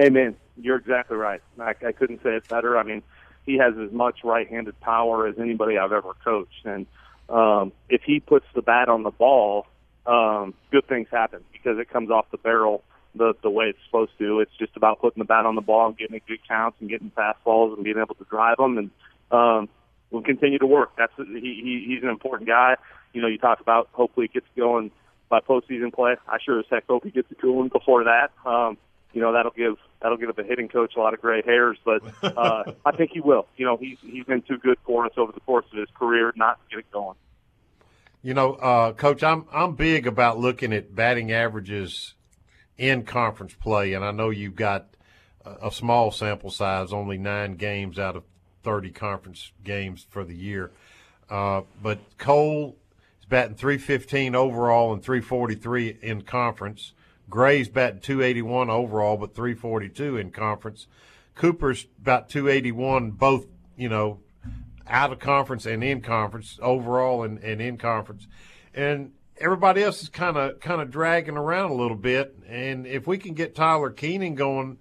Amen. 0.00 0.36
You're 0.56 0.76
exactly 0.76 1.16
right. 1.16 1.42
I, 1.58 1.74
I 1.86 1.92
couldn't 1.92 2.22
say 2.22 2.30
it 2.36 2.48
better. 2.48 2.78
I 2.78 2.84
mean, 2.84 3.02
he 3.44 3.58
has 3.58 3.74
as 3.76 3.92
much 3.92 4.20
right-handed 4.22 4.80
power 4.80 5.26
as 5.26 5.38
anybody 5.38 5.76
I've 5.76 5.92
ever 5.92 6.14
coached, 6.24 6.64
and 6.64 6.86
um, 7.28 7.72
if 7.88 8.02
he 8.02 8.20
puts 8.20 8.46
the 8.54 8.62
bat 8.62 8.88
on 8.88 9.02
the 9.02 9.10
ball, 9.10 9.66
um, 10.06 10.54
good 10.70 10.86
things 10.86 11.08
happen 11.10 11.42
because 11.52 11.78
it 11.78 11.90
comes 11.90 12.10
off 12.10 12.30
the 12.30 12.38
barrel 12.38 12.84
the 13.14 13.34
the 13.42 13.50
way 13.50 13.66
it's 13.66 13.78
supposed 13.86 14.12
to. 14.18 14.40
It's 14.40 14.54
just 14.58 14.76
about 14.76 15.00
putting 15.00 15.20
the 15.20 15.24
bat 15.24 15.46
on 15.46 15.54
the 15.54 15.60
ball 15.60 15.88
and 15.88 15.96
getting 15.96 16.20
good 16.26 16.46
counts 16.46 16.76
and 16.80 16.88
getting 16.88 17.10
fastballs 17.10 17.74
and 17.74 17.84
being 17.84 17.98
able 17.98 18.14
to 18.16 18.24
drive 18.24 18.56
them, 18.56 18.78
and 18.78 18.90
um, 19.30 19.68
we'll 20.10 20.22
continue 20.22 20.58
to 20.58 20.66
work. 20.66 20.92
That's 20.96 21.12
he, 21.16 21.24
he 21.24 21.84
he's 21.86 22.02
an 22.02 22.08
important 22.08 22.48
guy. 22.48 22.76
You 23.12 23.22
know, 23.22 23.28
you 23.28 23.38
talk 23.38 23.60
about 23.60 23.88
hopefully 23.92 24.28
he 24.32 24.40
gets 24.40 24.46
going 24.56 24.90
by 25.28 25.40
postseason 25.40 25.92
play. 25.92 26.16
I 26.28 26.38
sure 26.44 26.58
as 26.58 26.66
heck 26.70 26.86
hope 26.86 27.04
he 27.04 27.10
gets 27.10 27.30
it 27.30 27.40
going 27.40 27.68
before 27.68 28.04
that. 28.04 28.30
Um, 28.44 28.76
you 29.12 29.20
know 29.20 29.32
that'll 29.32 29.52
give 29.52 29.76
that'll 30.02 30.18
give 30.18 30.34
the 30.34 30.42
hitting 30.42 30.68
coach 30.68 30.94
a 30.96 31.00
lot 31.00 31.14
of 31.14 31.20
gray 31.20 31.42
hairs, 31.42 31.78
but 31.84 32.02
uh, 32.22 32.64
I 32.84 32.92
think 32.96 33.12
he 33.12 33.20
will. 33.20 33.46
You 33.56 33.66
know 33.66 33.76
he's 33.76 33.98
he's 34.02 34.24
been 34.24 34.42
too 34.42 34.58
good 34.58 34.78
for 34.84 35.06
us 35.06 35.12
over 35.16 35.32
the 35.32 35.40
course 35.40 35.66
of 35.72 35.78
his 35.78 35.88
career 35.94 36.32
not 36.36 36.58
to 36.60 36.76
get 36.76 36.78
it 36.80 36.90
going. 36.92 37.16
You 38.22 38.34
know, 38.34 38.54
uh, 38.54 38.92
Coach, 38.92 39.22
I'm 39.22 39.46
I'm 39.52 39.74
big 39.74 40.06
about 40.06 40.38
looking 40.38 40.72
at 40.72 40.94
batting 40.94 41.30
averages 41.30 42.14
in 42.78 43.04
conference 43.04 43.54
play, 43.54 43.92
and 43.92 44.04
I 44.04 44.10
know 44.10 44.30
you've 44.30 44.56
got 44.56 44.86
a, 45.44 45.70
small 45.70 46.10
sample 46.10 46.50
size, 46.50 46.92
only 46.92 47.18
nine 47.18 47.56
games 47.56 47.98
out 47.98 48.16
of 48.16 48.24
30 48.62 48.90
conference 48.90 49.52
games 49.62 50.06
for 50.08 50.24
the 50.24 50.34
year. 50.34 50.72
Uh, 51.28 51.62
but 51.82 51.98
Cole 52.18 52.76
is 53.20 53.26
batting 53.26 53.56
315 53.56 54.34
overall 54.34 54.92
and 54.92 55.02
343 55.02 55.98
in 56.02 56.22
conference. 56.22 56.92
Grae's 57.28 57.68
batting 57.68 58.00
281 58.00 58.70
overall, 58.70 59.16
but 59.16 59.34
342 59.34 60.16
in 60.16 60.30
conference. 60.30 60.86
Cooper's 61.34 61.86
about 62.00 62.28
281, 62.28 63.12
both, 63.12 63.46
you 63.76 63.88
know, 63.88 64.20
out 64.86 65.12
of 65.12 65.18
conference 65.18 65.66
and 65.66 65.82
in 65.82 66.00
conference, 66.00 66.58
overall 66.62 67.22
and, 67.22 67.38
and 67.38 67.60
in 67.60 67.76
conference. 67.76 68.26
And 68.74 69.12
everybody 69.38 69.82
else 69.82 70.02
is 70.02 70.08
kind 70.08 70.36
of 70.36 70.60
kind 70.60 70.80
of 70.80 70.90
dragging 70.90 71.36
around 71.36 71.70
a 71.70 71.74
little 71.74 71.96
bit. 71.96 72.36
And 72.48 72.86
if 72.86 73.06
we 73.06 73.18
can 73.18 73.34
get 73.34 73.54
Tyler 73.54 73.90
Keenan 73.90 74.34
going, 74.34 74.78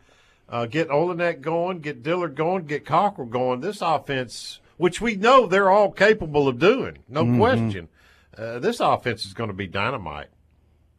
uh, 0.49 0.65
get 0.65 0.89
Olenek 0.89 1.41
going, 1.41 1.79
get 1.79 2.03
Dillard 2.03 2.35
going, 2.35 2.65
get 2.65 2.85
Cockrell 2.85 3.27
going, 3.29 3.61
this 3.61 3.81
offense, 3.81 4.59
which 4.77 5.01
we 5.01 5.15
know 5.15 5.47
they're 5.47 5.69
all 5.69 5.91
capable 5.91 6.47
of 6.47 6.59
doing, 6.59 6.99
no 7.07 7.23
Mhm. 7.23 7.37
question, 7.37 7.89
uh, 8.37 8.59
this 8.59 8.79
offense 8.79 9.25
is 9.25 9.33
going 9.33 9.49
to 9.49 9.55
be 9.55 9.67
dynamite. 9.67 10.27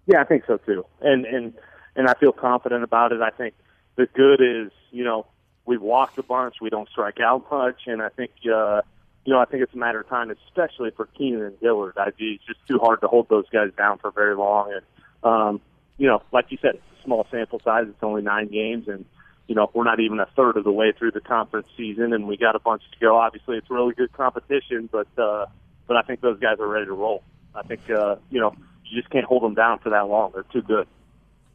Yeah, 0.07 0.21
I 0.21 0.25
think 0.25 0.45
so 0.47 0.59
too, 0.59 0.85
and 1.01 1.25
and 1.25 1.55
and 1.97 2.09
I 2.09 2.15
feel 2.15 2.33
confident 2.33 2.83
about 2.85 3.13
it. 3.13 3.21
I 3.23 3.31
think 3.31 3.55
the 3.97 4.07
good 4.07 4.41
is 4.41 4.71
you 4.91 5.05
know 5.05 5.27
we've 5.67 5.81
walked 5.81 6.19
a 6.19 6.23
bunch, 6.23 6.57
we 6.61 6.69
don't 6.69 6.89
strike 6.91 7.21
out 7.21 7.51
much, 7.51 7.87
and 7.87 8.03
I 8.03 8.11
think 8.11 8.33
uh, 8.53 8.83
you 9.25 9.33
know 9.33 9.41
I 9.41 9.45
think 9.47 9.63
it's 9.63 9.75
a 9.75 9.79
matter 9.79 10.01
of 10.01 10.09
time, 10.09 10.31
especially 10.31 10.91
for 10.91 11.07
Keenan 11.07 11.43
and 11.43 11.61
Dillard. 11.61 11.95
I 11.97 12.09
it's 12.19 12.45
just 12.45 12.61
too 12.69 12.79
hard 12.79 13.01
to 13.01 13.09
hold 13.09 13.29
those 13.29 13.49
guys 13.51 13.71
down 13.77 13.99
for 13.99 14.11
very 14.11 14.37
long, 14.37 14.73
and 14.73 14.83
um, 15.25 15.61
you 15.97 16.07
know, 16.07 16.23
like 16.33 16.47
you 16.51 16.59
said, 16.61 16.81
small 17.05 17.27
sample 17.31 17.61
size. 17.65 17.87
It's 17.89 18.03
only 18.03 18.23
nine 18.23 18.49
games, 18.49 18.89
and 18.89 19.05
you 19.47 19.55
know 19.55 19.71
we're 19.73 19.85
not 19.85 20.01
even 20.01 20.21
a 20.21 20.27
third 20.37 20.57
of 20.57 20.65
the 20.65 20.73
way 20.73 20.93
through 20.97 21.13
the 21.13 21.21
conference 21.21 21.69
season, 21.77 22.13
and 22.13 22.27
we 22.27 22.37
got 22.37 22.57
a 22.57 22.61
bunch 22.61 22.83
to 22.93 22.99
go. 22.99 23.17
Obviously, 23.17 23.57
it's 23.57 23.71
really 23.71 23.95
good 23.95 24.13
competition, 24.13 24.89
but 24.91 25.09
uh, 25.19 25.47
but 25.87 25.97
I 25.97 26.03
think 26.03 26.21
those 26.21 26.39
guys 26.39 26.59
are 26.61 26.69
ready 26.69 26.87
to 26.87 26.93
roll. 26.93 27.23
I 27.55 27.63
think 27.63 27.89
uh, 27.91 28.17
you 28.31 28.41
know 28.41 28.55
you 28.85 29.01
just 29.01 29.11
can't 29.11 29.25
hold 29.25 29.43
them 29.43 29.55
down 29.55 29.79
for 29.79 29.91
that 29.91 30.09
long. 30.09 30.33
They're 30.35 30.45
too 30.45 30.63
good. 30.63 30.87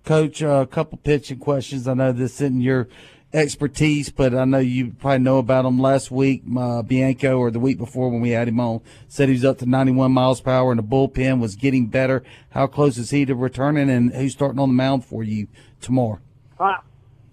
Coach, 0.05 0.41
uh, 0.41 0.61
a 0.63 0.67
couple 0.67 0.97
pitching 0.97 1.39
questions. 1.39 1.87
I 1.87 1.93
know 1.93 2.11
this 2.11 2.41
isn't 2.41 2.61
your 2.61 2.87
expertise, 3.33 4.09
but 4.09 4.33
I 4.33 4.45
know 4.45 4.57
you 4.59 4.91
probably 4.99 5.19
know 5.19 5.37
about 5.37 5.65
him. 5.65 5.79
Last 5.79 6.11
week, 6.11 6.43
uh, 6.57 6.81
Bianco, 6.81 7.37
or 7.37 7.51
the 7.51 7.59
week 7.59 7.77
before 7.77 8.09
when 8.09 8.21
we 8.21 8.31
had 8.31 8.47
him 8.47 8.59
on, 8.59 8.81
said 9.07 9.29
he 9.29 9.33
was 9.33 9.45
up 9.45 9.59
to 9.59 9.65
91 9.65 10.11
miles 10.11 10.41
per 10.41 10.51
hour 10.51 10.71
and 10.71 10.79
the 10.79 10.83
bullpen 10.83 11.39
was 11.39 11.55
getting 11.55 11.87
better. 11.87 12.23
How 12.49 12.67
close 12.67 12.97
is 12.97 13.11
he 13.11 13.25
to 13.25 13.35
returning, 13.35 13.89
and 13.89 14.13
who's 14.13 14.33
starting 14.33 14.59
on 14.59 14.69
the 14.69 14.75
mound 14.75 15.05
for 15.05 15.23
you 15.23 15.47
tomorrow? 15.81 16.19
Uh, 16.59 16.77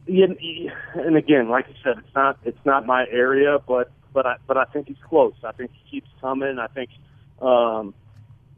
and 0.07 1.17
again, 1.17 1.49
like 1.49 1.67
you 1.69 1.75
said, 1.83 1.99
it's 1.99 2.15
not 2.15 2.39
it's 2.45 2.65
not 2.65 2.87
my 2.87 3.07
area, 3.11 3.59
but 3.67 3.91
but 4.13 4.27
I 4.27 4.37
but 4.47 4.57
I 4.57 4.65
think 4.67 4.89
he's 4.89 4.97
close. 5.09 5.35
I 5.43 5.53
think 5.53 5.71
he 5.73 5.91
keeps 5.91 6.11
coming. 6.21 6.59
I 6.59 6.69
think 6.69 6.91
um, 7.41 7.95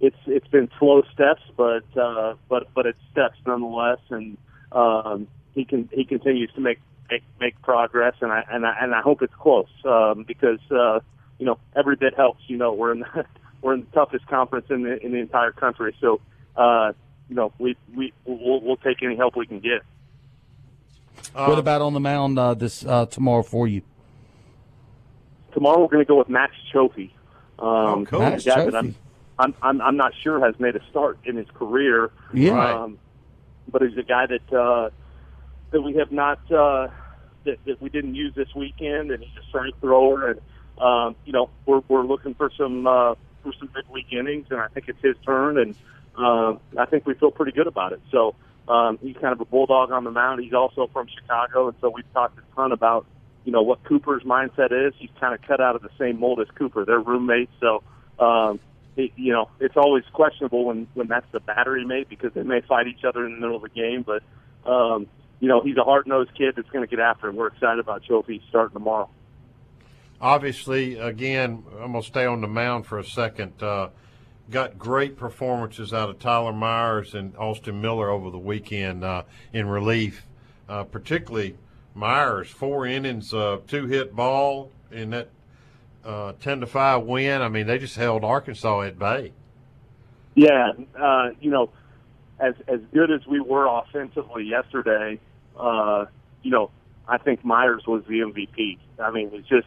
it's 0.00 0.16
it's 0.26 0.46
been 0.48 0.68
slow 0.78 1.02
steps, 1.12 1.42
but 1.56 1.84
uh, 1.96 2.34
but 2.48 2.68
but 2.74 2.86
it's 2.86 2.98
steps 3.10 3.38
nonetheless, 3.46 4.00
and 4.10 4.36
um, 4.72 5.26
he 5.54 5.64
can 5.64 5.88
he 5.92 6.04
continues 6.04 6.50
to 6.54 6.60
make 6.60 6.78
make, 7.10 7.22
make 7.40 7.60
progress, 7.62 8.14
and 8.20 8.32
I 8.32 8.44
and 8.50 8.66
I 8.66 8.76
and 8.80 8.94
I 8.94 9.00
hope 9.00 9.22
it's 9.22 9.34
close 9.34 9.68
um, 9.84 10.24
because 10.26 10.60
uh, 10.70 11.00
you 11.38 11.46
know 11.46 11.58
every 11.76 11.96
bit 11.96 12.14
helps. 12.14 12.42
You 12.46 12.56
know 12.56 12.72
we're 12.72 12.92
in 12.92 13.00
the, 13.00 13.24
we're 13.62 13.74
in 13.74 13.80
the 13.80 13.86
toughest 13.92 14.26
conference 14.26 14.66
in 14.70 14.82
the 14.82 15.04
in 15.04 15.12
the 15.12 15.18
entire 15.18 15.52
country, 15.52 15.94
so 16.00 16.20
uh, 16.56 16.92
you 17.28 17.34
know 17.34 17.52
we 17.58 17.76
we 17.94 18.12
we'll, 18.24 18.60
we'll 18.60 18.76
take 18.76 19.02
any 19.02 19.16
help 19.16 19.36
we 19.36 19.46
can 19.46 19.60
get. 19.60 19.82
what 21.34 21.58
about 21.58 21.82
on 21.82 21.92
the 21.94 22.00
mound 22.00 22.38
uh, 22.38 22.54
this 22.54 22.84
uh, 22.84 23.06
tomorrow 23.06 23.42
for 23.42 23.66
you? 23.66 23.82
tomorrow 25.58 25.80
we're 25.80 25.88
going 25.88 26.04
to 26.04 26.08
go 26.08 26.16
with 26.16 26.28
Max 26.28 26.54
Cioffi. 26.72 27.10
Um, 27.58 27.66
Oh, 27.68 28.04
cool. 28.06 28.20
Max 28.20 28.44
guy 28.44 28.64
that 28.64 28.74
I'm, 28.76 28.94
I'm, 29.38 29.54
I'm, 29.62 29.80
I'm 29.80 29.96
not 29.96 30.12
sure 30.22 30.44
has 30.44 30.58
made 30.60 30.76
a 30.76 30.84
start 30.90 31.18
in 31.24 31.36
his 31.36 31.48
career. 31.54 32.10
Yeah. 32.32 32.82
Um, 32.82 32.98
but 33.70 33.82
he's 33.82 33.98
a 33.98 34.02
guy 34.02 34.26
that 34.26 34.52
uh, 34.52 34.90
that 35.70 35.82
we 35.82 35.94
have 35.94 36.12
not 36.12 36.38
uh, 36.50 36.88
that, 37.44 37.58
that 37.66 37.80
we 37.80 37.88
didn't 37.88 38.14
use 38.14 38.34
this 38.34 38.48
weekend, 38.54 39.10
and 39.10 39.22
he's 39.22 39.36
a 39.42 39.46
strength 39.48 39.78
thrower, 39.80 40.30
and 40.30 40.40
um, 40.80 41.16
you 41.24 41.32
know 41.32 41.50
we're 41.66 41.82
we're 41.88 42.04
looking 42.04 42.34
for 42.34 42.50
some 42.56 42.86
uh, 42.86 43.14
for 43.42 43.52
some 43.58 43.68
big 43.74 43.84
week 43.90 44.06
innings, 44.12 44.46
and 44.50 44.60
I 44.60 44.68
think 44.68 44.88
it's 44.88 45.02
his 45.02 45.16
turn, 45.24 45.58
and 45.58 45.74
um, 46.16 46.60
I 46.78 46.86
think 46.86 47.06
we 47.06 47.14
feel 47.14 47.30
pretty 47.30 47.52
good 47.52 47.66
about 47.66 47.92
it. 47.92 48.00
So 48.10 48.34
um, 48.68 48.98
he's 49.00 49.16
kind 49.16 49.32
of 49.32 49.40
a 49.40 49.44
bulldog 49.44 49.92
on 49.92 50.04
the 50.04 50.10
mound. 50.10 50.42
He's 50.42 50.52
also 50.52 50.88
from 50.92 51.08
Chicago, 51.08 51.68
and 51.68 51.76
so 51.80 51.90
we've 51.90 52.12
talked 52.12 52.38
a 52.38 52.54
ton 52.54 52.72
about 52.72 53.06
you 53.44 53.52
know 53.52 53.62
what 53.62 53.82
Cooper's 53.84 54.22
mindset 54.24 54.72
is. 54.72 54.94
He's 54.98 55.10
kind 55.20 55.34
of 55.34 55.42
cut 55.42 55.60
out 55.60 55.76
of 55.76 55.82
the 55.82 55.90
same 55.98 56.20
mold 56.20 56.40
as 56.40 56.48
Cooper. 56.56 56.84
They're 56.84 57.00
roommates, 57.00 57.52
so 57.60 57.82
um, 58.18 58.60
you 58.96 59.32
know 59.32 59.48
it's 59.60 59.76
always 59.76 60.04
questionable 60.12 60.66
when 60.66 60.86
when 60.94 61.08
that's 61.08 61.30
the 61.32 61.40
battery 61.40 61.84
mate 61.84 62.08
because 62.08 62.32
they 62.34 62.42
may 62.42 62.60
fight 62.60 62.88
each 62.88 63.04
other 63.04 63.24
in 63.24 63.34
the 63.34 63.40
middle 63.40 63.56
of 63.56 63.62
the 63.62 63.68
game. 63.68 64.04
But 64.04 64.22
um, 64.70 65.06
you 65.40 65.48
know 65.48 65.60
he's 65.60 65.76
a 65.76 65.84
hard 65.84 66.06
nosed 66.06 66.34
kid 66.34 66.54
that's 66.56 66.68
going 66.70 66.86
to 66.86 66.90
get 66.90 67.00
after 67.00 67.28
him. 67.28 67.36
We're 67.36 67.48
excited 67.48 67.78
about 67.78 68.02
Cioffi 68.04 68.40
starting 68.48 68.74
tomorrow. 68.74 69.08
Obviously, 70.20 70.98
again, 70.98 71.64
I'm 71.80 71.92
going 71.92 72.02
to 72.02 72.08
stay 72.08 72.26
on 72.26 72.40
the 72.40 72.48
mound 72.48 72.86
for 72.86 72.98
a 72.98 73.04
second. 73.04 73.62
Uh, 73.62 73.90
got 74.50 74.78
great 74.78 75.16
performances 75.16 75.92
out 75.92 76.08
of 76.08 76.18
Tyler 76.18 76.52
Myers 76.52 77.14
and 77.14 77.36
Austin 77.36 77.80
Miller 77.80 78.10
over 78.10 78.30
the 78.30 78.38
weekend 78.38 79.04
uh, 79.04 79.22
in 79.52 79.68
relief, 79.68 80.26
uh, 80.68 80.84
particularly 80.84 81.56
Myers, 81.94 82.48
four 82.48 82.86
innings, 82.86 83.32
uh, 83.32 83.58
two 83.66 83.86
hit 83.86 84.14
ball 84.16 84.70
in 84.90 85.10
that 85.10 85.28
uh, 86.04 86.32
10 86.40 86.60
to 86.60 86.66
5 86.66 87.02
win. 87.04 87.42
I 87.42 87.48
mean, 87.48 87.66
they 87.66 87.78
just 87.78 87.96
held 87.96 88.24
Arkansas 88.24 88.82
at 88.82 88.98
bay. 88.98 89.32
Yeah, 90.34 90.72
uh, 90.98 91.30
you 91.40 91.50
know, 91.50 91.70
as 92.38 92.54
as 92.68 92.78
good 92.94 93.10
as 93.10 93.26
we 93.26 93.40
were 93.40 93.66
offensively 93.66 94.44
yesterday, 94.44 95.18
uh, 95.58 96.06
you 96.42 96.50
know, 96.50 96.70
I 97.06 97.18
think 97.18 97.44
Myers 97.44 97.84
was 97.86 98.04
the 98.08 98.20
MVP. 98.20 98.78
I 98.98 99.10
mean, 99.10 99.30
it's 99.32 99.48
just 99.48 99.66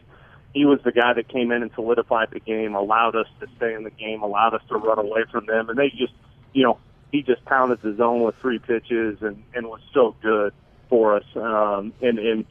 he 0.54 0.64
was 0.64 0.80
the 0.84 0.92
guy 0.92 1.14
that 1.14 1.28
came 1.28 1.50
in 1.50 1.62
and 1.62 1.70
solidified 1.74 2.28
the 2.32 2.40
game, 2.40 2.74
allowed 2.74 3.16
us 3.16 3.26
to 3.40 3.46
stay 3.56 3.74
in 3.74 3.84
the 3.84 3.90
game, 3.90 4.22
allowed 4.22 4.54
us 4.54 4.62
to 4.68 4.76
run 4.76 4.98
away 4.98 5.24
from 5.30 5.46
them, 5.46 5.68
and 5.68 5.78
they 5.78 5.88
just, 5.90 6.12
you 6.52 6.62
know, 6.62 6.78
he 7.12 7.22
just 7.22 7.44
pounded 7.44 7.80
the 7.82 7.94
zone 7.96 8.22
with 8.22 8.34
three 8.40 8.58
pitches 8.58 9.18
and 9.20 9.42
and 9.54 9.66
was 9.66 9.80
so 9.92 10.16
good 10.22 10.52
for 10.88 11.16
us. 11.16 11.24
Um, 11.36 11.92
and 12.00 12.18
and 12.18 12.46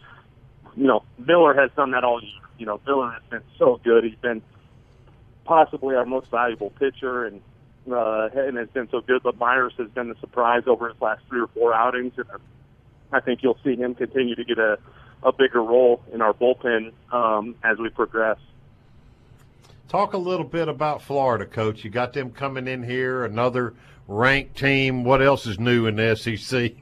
you 0.76 0.88
know 0.88 1.04
Miller 1.18 1.54
has 1.54 1.72
done 1.76 1.92
that 1.92 2.04
all 2.04 2.22
year. 2.22 2.32
You 2.58 2.68
know 2.68 2.80
Miller 2.86 3.12
has 3.12 3.24
been 3.30 3.44
so 3.58 3.82
good. 3.84 4.04
He's 4.04 4.20
been 4.22 4.42
possibly 5.46 5.96
our 5.96 6.06
most 6.06 6.30
valuable 6.30 6.70
pitcher 6.70 7.26
and 7.26 7.42
uh, 7.92 8.30
and 8.34 8.58
has 8.58 8.70
been 8.70 8.88
so 8.92 9.02
good. 9.02 9.24
But 9.24 9.38
Myers 9.38 9.74
has 9.78 9.89
been 9.89 10.10
the 10.10 10.16
surprise 10.22 10.64
over 10.68 10.89
his 10.89 11.02
last 11.02 11.24
three 11.28 11.42
or 11.42 11.48
four 11.48 11.74
outings, 11.74 12.14
and 12.18 12.28
I 13.12 13.20
think 13.20 13.43
you'll 13.43 13.57
see 13.64 13.76
him 13.76 13.95
continue 13.95 14.36
to 14.36 14.43
get 14.43 14.57
a 14.57 14.78
a 15.24 15.32
bigger 15.32 15.62
role 15.62 16.01
in 16.12 16.22
our 16.22 16.34
bullpen 16.34 16.93
um, 17.12 17.55
as 17.64 17.78
we 17.78 17.89
progress. 17.89 18.38
Talk 19.88 20.14
a 20.14 20.18
little 20.18 20.45
bit 20.45 20.68
about 20.68 21.01
Florida, 21.01 21.45
Coach. 21.45 21.84
You 21.84 21.89
got 21.89 22.14
them 22.14 22.32
coming 22.32 22.68
in 22.68 22.82
here, 22.82 23.26
another 23.26 23.74
ranked 24.07 24.57
team. 24.57 25.03
What 25.03 25.22
else 25.22 25.45
is 25.45 25.59
new 25.59 25.86
in 25.86 25.97
the 25.97 26.16
SEC? 26.16 26.74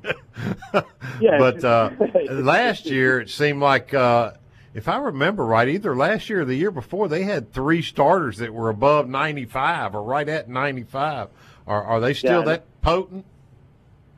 yeah, 1.19 1.37
but 1.37 1.63
uh, 1.63 1.89
last 2.29 2.85
year 2.85 3.19
it 3.19 3.29
seemed 3.29 3.61
like, 3.61 3.93
uh, 3.93 4.33
if 4.73 4.87
I 4.87 4.97
remember 4.97 5.45
right, 5.45 5.67
either 5.67 5.95
last 5.95 6.29
year 6.29 6.41
or 6.41 6.45
the 6.45 6.55
year 6.55 6.71
before, 6.71 7.07
they 7.07 7.23
had 7.23 7.51
three 7.51 7.81
starters 7.81 8.37
that 8.37 8.53
were 8.53 8.69
above 8.69 9.09
95 9.09 9.95
or 9.95 10.03
right 10.03 10.29
at 10.29 10.47
95. 10.47 11.29
Are, 11.65 11.83
are 11.83 11.99
they 11.99 12.13
still 12.13 12.39
Yeah. 12.39 12.45
that 12.45 12.81
potent? 12.81 13.25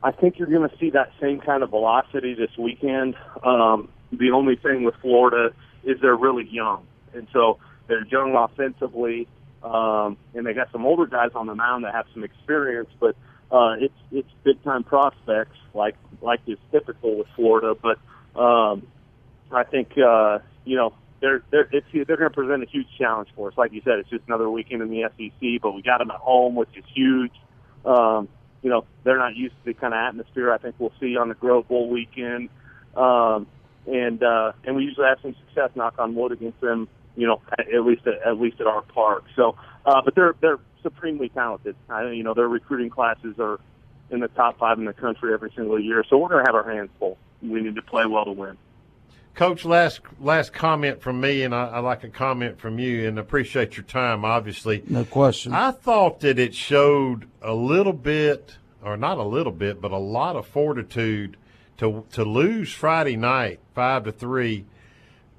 I 0.04 0.10
think 0.10 0.38
you're 0.38 0.48
going 0.48 0.68
to 0.68 0.76
see 0.78 0.90
that 0.90 1.12
same 1.20 1.40
kind 1.40 1.62
of 1.62 1.70
velocity 1.70 2.34
this 2.34 2.50
weekend. 2.58 3.14
Um, 3.44 3.88
the 4.10 4.32
only 4.32 4.56
thing 4.56 4.82
with 4.82 4.94
Florida 5.00 5.54
is 5.84 6.00
they're 6.00 6.16
really 6.16 6.48
young, 6.50 6.86
and 7.14 7.28
so 7.32 7.58
they're 7.86 8.06
young 8.06 8.34
offensively, 8.34 9.28
um, 9.62 10.16
and 10.34 10.44
they 10.44 10.54
got 10.54 10.72
some 10.72 10.84
older 10.84 11.06
guys 11.06 11.30
on 11.34 11.46
the 11.46 11.54
mound 11.54 11.84
that 11.84 11.94
have 11.94 12.06
some 12.12 12.24
experience. 12.24 12.90
But 12.98 13.16
uh, 13.50 13.74
it's 13.78 13.94
it's 14.10 14.28
big 14.44 14.62
time 14.64 14.82
prospects, 14.82 15.56
like 15.72 15.94
like 16.20 16.40
is 16.46 16.58
typical 16.72 17.18
with 17.18 17.28
Florida. 17.36 17.74
But 17.80 17.98
um, 18.38 18.86
I 19.52 19.64
think 19.64 19.92
uh, 19.98 20.40
you 20.64 20.76
know 20.76 20.94
they're 21.20 21.42
they're 21.50 21.68
it's, 21.70 21.86
they're 21.92 22.16
going 22.16 22.30
to 22.30 22.30
present 22.30 22.62
a 22.62 22.66
huge 22.66 22.88
challenge 22.98 23.28
for 23.36 23.48
us. 23.48 23.54
Like 23.56 23.72
you 23.72 23.82
said, 23.84 24.00
it's 24.00 24.10
just 24.10 24.24
another 24.26 24.50
weekend 24.50 24.82
in 24.82 24.90
the 24.90 25.04
SEC, 25.16 25.62
but 25.62 25.72
we 25.72 25.82
got 25.82 25.98
them 25.98 26.10
at 26.10 26.20
home, 26.20 26.54
which 26.56 26.76
is 26.76 26.84
huge. 26.92 27.32
Um, 27.84 28.28
you 28.62 28.70
know, 28.70 28.84
they're 29.04 29.18
not 29.18 29.36
used 29.36 29.54
to 29.54 29.64
the 29.64 29.74
kind 29.74 29.92
of 29.92 29.98
atmosphere 29.98 30.52
I 30.52 30.58
think 30.58 30.76
we'll 30.78 30.92
see 31.00 31.16
on 31.16 31.28
the 31.28 31.34
Grove 31.34 31.68
Bowl 31.68 31.88
weekend. 31.90 32.48
Um, 32.96 33.46
and 33.86 34.22
uh, 34.22 34.52
and 34.64 34.76
we 34.76 34.84
usually 34.84 35.06
have 35.06 35.18
some 35.22 35.34
success, 35.46 35.70
knock 35.74 35.94
on 35.98 36.14
wood, 36.14 36.32
against 36.32 36.60
them. 36.60 36.88
You 37.16 37.26
know, 37.26 37.42
at, 37.58 37.72
at 37.72 37.84
least 37.84 38.06
at, 38.06 38.26
at 38.26 38.40
least 38.40 38.60
at 38.60 38.66
our 38.66 38.82
park. 38.82 39.24
So, 39.36 39.56
uh, 39.84 40.00
but 40.04 40.14
they're 40.14 40.34
they're 40.40 40.58
supremely 40.82 41.28
talented. 41.28 41.76
I, 41.88 42.10
you 42.10 42.22
know, 42.22 42.34
their 42.34 42.48
recruiting 42.48 42.90
classes 42.90 43.36
are 43.38 43.60
in 44.10 44.20
the 44.20 44.28
top 44.28 44.58
five 44.58 44.78
in 44.78 44.84
the 44.84 44.92
country 44.92 45.32
every 45.32 45.52
single 45.56 45.80
year. 45.80 46.04
So 46.08 46.18
we're 46.18 46.28
going 46.28 46.44
to 46.44 46.48
have 46.48 46.54
our 46.54 46.70
hands 46.70 46.90
full. 46.98 47.18
We 47.42 47.60
need 47.60 47.74
to 47.76 47.82
play 47.82 48.06
well 48.06 48.24
to 48.24 48.32
win. 48.32 48.56
Coach, 49.34 49.64
last 49.64 50.00
last 50.20 50.52
comment 50.52 51.00
from 51.00 51.20
me, 51.20 51.42
and 51.42 51.54
I, 51.54 51.68
I 51.68 51.78
like 51.78 52.04
a 52.04 52.10
comment 52.10 52.58
from 52.58 52.78
you, 52.78 53.08
and 53.08 53.18
appreciate 53.18 53.76
your 53.76 53.84
time. 53.84 54.26
Obviously, 54.26 54.82
No 54.88 55.04
question. 55.04 55.54
I 55.54 55.70
thought 55.70 56.20
that 56.20 56.38
it 56.38 56.54
showed 56.54 57.26
a 57.40 57.54
little 57.54 57.94
bit, 57.94 58.56
or 58.82 58.96
not 58.98 59.16
a 59.16 59.22
little 59.22 59.52
bit, 59.52 59.80
but 59.80 59.90
a 59.90 59.98
lot 59.98 60.36
of 60.36 60.46
fortitude 60.46 61.38
to 61.78 62.04
to 62.12 62.24
lose 62.24 62.72
Friday 62.72 63.16
night 63.16 63.60
five 63.74 64.04
to 64.04 64.12
three, 64.12 64.66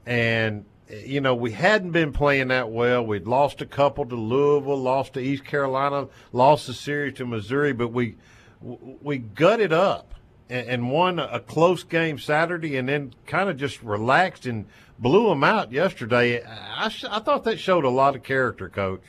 and 0.08 0.66
you 0.90 1.22
know 1.22 1.36
we 1.36 1.52
hadn't 1.52 1.92
been 1.92 2.12
playing 2.12 2.48
that 2.48 2.72
well. 2.72 3.06
We'd 3.06 3.28
lost 3.28 3.62
a 3.62 3.66
couple 3.68 4.08
to 4.08 4.16
Louisville, 4.16 4.76
lost 4.76 5.14
to 5.14 5.20
East 5.20 5.46
Carolina, 5.46 6.08
lost 6.32 6.66
the 6.66 6.74
series 6.74 7.14
to 7.18 7.28
Missouri, 7.28 7.74
but 7.74 7.90
we 7.90 8.16
we 8.60 9.20
gutted 9.20 9.72
up 9.72 10.13
and, 10.50 10.68
and 10.68 10.92
won 10.92 11.20
a 11.20 11.40
close 11.40 11.84
game 11.84 12.20
Saturday, 12.20 12.78
and 12.78 12.88
then 12.88 13.14
kind 13.26 13.50
of 13.50 13.58
just 13.58 13.82
relaxed 13.84 14.46
and 14.46 14.66
blew 15.00 15.30
them 15.30 15.44
out 15.44 15.72
yesterday. 15.72 16.44
I, 16.44 16.90
sh- 16.90 17.06
I 17.10 17.20
thought 17.20 17.44
that 17.46 17.60
showed 17.60 17.86
a 17.86 17.90
lot 17.90 18.16
of 18.16 18.24
character, 18.24 18.70
Coach. 18.70 19.04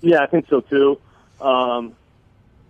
Yeah, 0.00 0.22
I 0.22 0.26
think 0.26 0.46
so 0.48 0.60
too. 0.60 1.00
Um, 1.40 1.94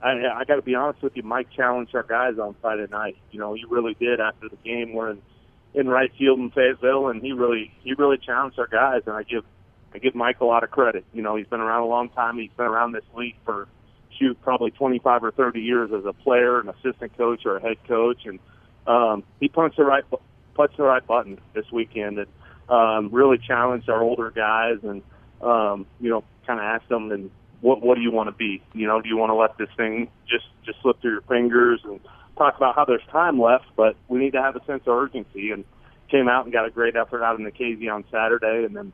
I, 0.01 0.11
I 0.11 0.45
got 0.45 0.57
to 0.57 0.63
be 0.63 0.75
honest 0.75 1.03
with 1.03 1.17
you. 1.17 1.23
Mike 1.23 1.51
challenged 1.51 1.95
our 1.95 2.03
guys 2.03 2.39
on 2.39 2.55
Friday 2.61 2.87
night. 2.91 3.17
You 3.31 3.41
know, 3.41 3.55
he 3.55 3.65
really 3.69 3.95
did. 3.95 4.21
After 4.21 4.49
the 4.49 4.57
game, 4.57 4.93
we're 4.93 5.11
in, 5.11 5.23
in 5.75 5.89
right 5.89 6.13
field 6.17 6.39
in 6.39 6.51
Fayetteville, 6.51 7.09
and 7.09 7.23
he 7.23 7.33
really 7.33 7.73
he 7.83 7.95
really 7.95 8.19
challenged 8.19 8.59
our 8.59 8.67
guys. 8.67 9.03
And 9.07 9.15
I 9.15 9.25
give 9.25 9.45
I 9.93 9.99
give 9.99 10.15
Mike 10.15 10.41
a 10.41 10.45
lot 10.45 10.63
of 10.63 10.71
credit. 10.71 11.05
You 11.13 11.23
know, 11.23 11.37
he's 11.37 11.47
been 11.47 11.61
around 11.61 11.83
a 11.83 11.87
long 11.87 12.11
time. 12.11 12.39
He's 12.39 12.51
been 12.57 12.67
around 12.67 12.93
this 12.93 13.05
league 13.15 13.37
for 13.45 13.67
shoot 14.19 14.41
probably 14.43 14.71
25 14.71 15.25
or 15.25 15.31
30 15.31 15.61
years 15.61 15.91
as 15.97 16.05
a 16.05 16.13
player, 16.13 16.61
an 16.61 16.69
assistant 16.69 17.17
coach, 17.17 17.45
or 17.45 17.57
a 17.57 17.63
head 17.63 17.77
coach, 17.87 18.25
and 18.25 18.39
um, 18.87 19.23
he 19.41 19.49
punched 19.49 19.77
the 19.77 19.85
right 19.85 20.05
punched 20.55 20.77
the 20.77 20.83
right 20.83 21.07
button 21.07 21.39
this 21.55 21.67
weekend 21.73 22.19
and 22.19 22.29
um, 22.69 23.11
really 23.13 23.39
challenged 23.39 23.89
our 23.89 24.03
older 24.03 24.31
guys 24.31 24.79
and 24.83 25.03
um, 25.41 25.87
you 26.01 26.11
know 26.11 26.25
kind 26.47 26.59
of 26.59 26.65
asked 26.65 26.89
them 26.89 27.13
and 27.13 27.31
what 27.61 27.83
what 27.83 27.97
do 27.97 28.01
you 28.01 28.11
want 28.11 28.29
to 28.29 28.35
be? 28.35 28.63
You 28.73 28.87
know, 28.87 29.01
do 29.01 29.09
you 29.09 29.17
want 29.17 29.31
to 29.31 29.35
let 29.35 29.59
this 29.59 29.69
thing 29.77 30.09
just 30.29 30.47
just 30.65 30.81
slip 30.83 31.01
through 31.01 31.13
your 31.13 31.21
fingers 31.23 31.81
and 31.85 32.01
talk 32.37 32.57
about 32.57 32.77
how 32.77 32.85
there's 32.85 33.03
time 33.11 33.41
left, 33.41 33.65
but 33.77 33.97
we 34.09 34.19
need 34.19 34.33
to 34.33 34.43
have 34.43 34.55
a 34.55 34.65
sense 34.65 34.83
of 34.87 34.97
urgency 34.97 35.51
and 35.51 35.65
came 36.11 36.29
out 36.29 36.45
and 36.45 36.53
got 36.53 36.67
a 36.67 36.71
great 36.71 36.97
effort 36.97 37.23
out 37.23 37.37
in 37.37 37.45
the 37.45 37.51
KZ 37.51 37.93
on 37.93 38.05
Saturday 38.11 38.65
and 38.65 38.75
then 38.75 38.93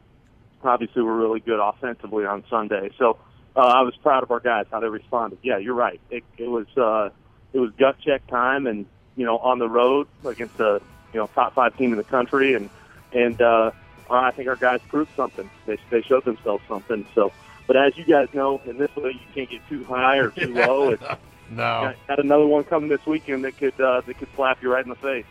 obviously 0.64 1.02
we're 1.02 1.16
really 1.16 1.40
good 1.40 1.60
offensively 1.60 2.24
on 2.24 2.42
Sunday. 2.48 2.90
So 2.98 3.18
uh, 3.56 3.60
I 3.60 3.82
was 3.82 3.94
proud 3.96 4.22
of 4.22 4.30
our 4.30 4.40
guys 4.40 4.66
how 4.70 4.80
they 4.80 4.88
responded. 4.88 5.38
Yeah, 5.42 5.58
you're 5.58 5.74
right. 5.74 6.00
It, 6.10 6.24
it 6.38 6.48
was 6.48 6.66
uh, 6.76 7.10
it 7.52 7.58
was 7.60 7.70
gut 7.78 7.96
check 8.04 8.26
time, 8.26 8.66
and 8.66 8.86
you 9.16 9.24
know 9.24 9.38
on 9.38 9.58
the 9.58 9.68
road 9.68 10.08
against 10.24 10.58
a 10.60 10.80
you 11.12 11.20
know 11.20 11.28
top 11.34 11.54
five 11.54 11.76
team 11.76 11.92
in 11.92 11.98
the 11.98 12.04
country, 12.04 12.54
and 12.54 12.68
and 13.12 13.40
uh, 13.40 13.70
I 14.10 14.30
think 14.32 14.48
our 14.48 14.56
guys 14.56 14.80
proved 14.88 15.10
something. 15.16 15.48
They 15.66 15.78
they 15.90 16.02
showed 16.02 16.24
themselves 16.24 16.64
something. 16.68 17.06
So, 17.14 17.32
but 17.66 17.76
as 17.76 17.96
you 17.96 18.04
guys 18.04 18.28
know, 18.32 18.60
in 18.66 18.78
this 18.78 18.90
league 18.96 19.16
you 19.16 19.34
can't 19.34 19.50
get 19.50 19.66
too 19.68 19.84
high 19.84 20.18
or 20.18 20.30
too 20.30 20.52
low. 20.52 20.90
It's, 21.00 21.02
No, 21.50 21.56
got, 21.56 21.96
got 22.08 22.18
another 22.24 22.46
one 22.46 22.64
coming 22.64 22.88
this 22.88 23.04
weekend 23.06 23.44
that 23.44 23.58
could 23.58 23.78
uh, 23.80 24.00
that 24.00 24.18
could 24.18 24.28
slap 24.34 24.62
you 24.62 24.72
right 24.72 24.82
in 24.82 24.88
the 24.88 24.96
face. 24.96 25.26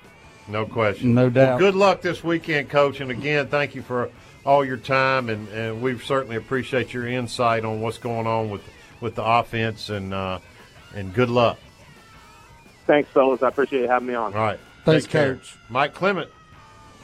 no 0.48 0.66
question. 0.66 1.16
No 1.16 1.30
doubt. 1.30 1.60
Well, 1.60 1.72
good 1.72 1.76
luck 1.76 2.02
this 2.02 2.24
weekend, 2.24 2.70
Coach. 2.70 3.02
And 3.02 3.10
again, 3.10 3.48
thank 3.48 3.74
you 3.74 3.82
for 3.82 4.12
all 4.46 4.66
your 4.66 4.78
time, 4.78 5.30
and, 5.30 5.48
and 5.50 5.82
we 5.82 5.98
certainly 6.00 6.36
appreciate 6.36 6.94
your 6.94 7.08
insight 7.08 7.66
on 7.66 7.82
what's 7.82 7.98
going 7.98 8.28
on 8.28 8.50
with 8.50 8.62
with 9.00 9.16
the 9.16 9.24
offense, 9.24 9.90
and 9.90 10.14
uh, 10.14 10.40
and 10.96 11.14
good 11.14 11.30
luck. 11.30 11.60
Thanks, 12.86 13.10
fellas. 13.12 13.42
I 13.42 13.50
appreciate 13.50 13.84
you 13.84 13.88
having 13.88 14.08
me 14.08 14.16
on. 14.16 14.34
All 14.34 14.42
right. 14.42 14.60
Thanks, 14.86 15.06
Take 15.06 15.12
care. 15.12 15.36
Coach. 15.36 15.58
Mike 15.70 15.94
Clement, 15.94 16.30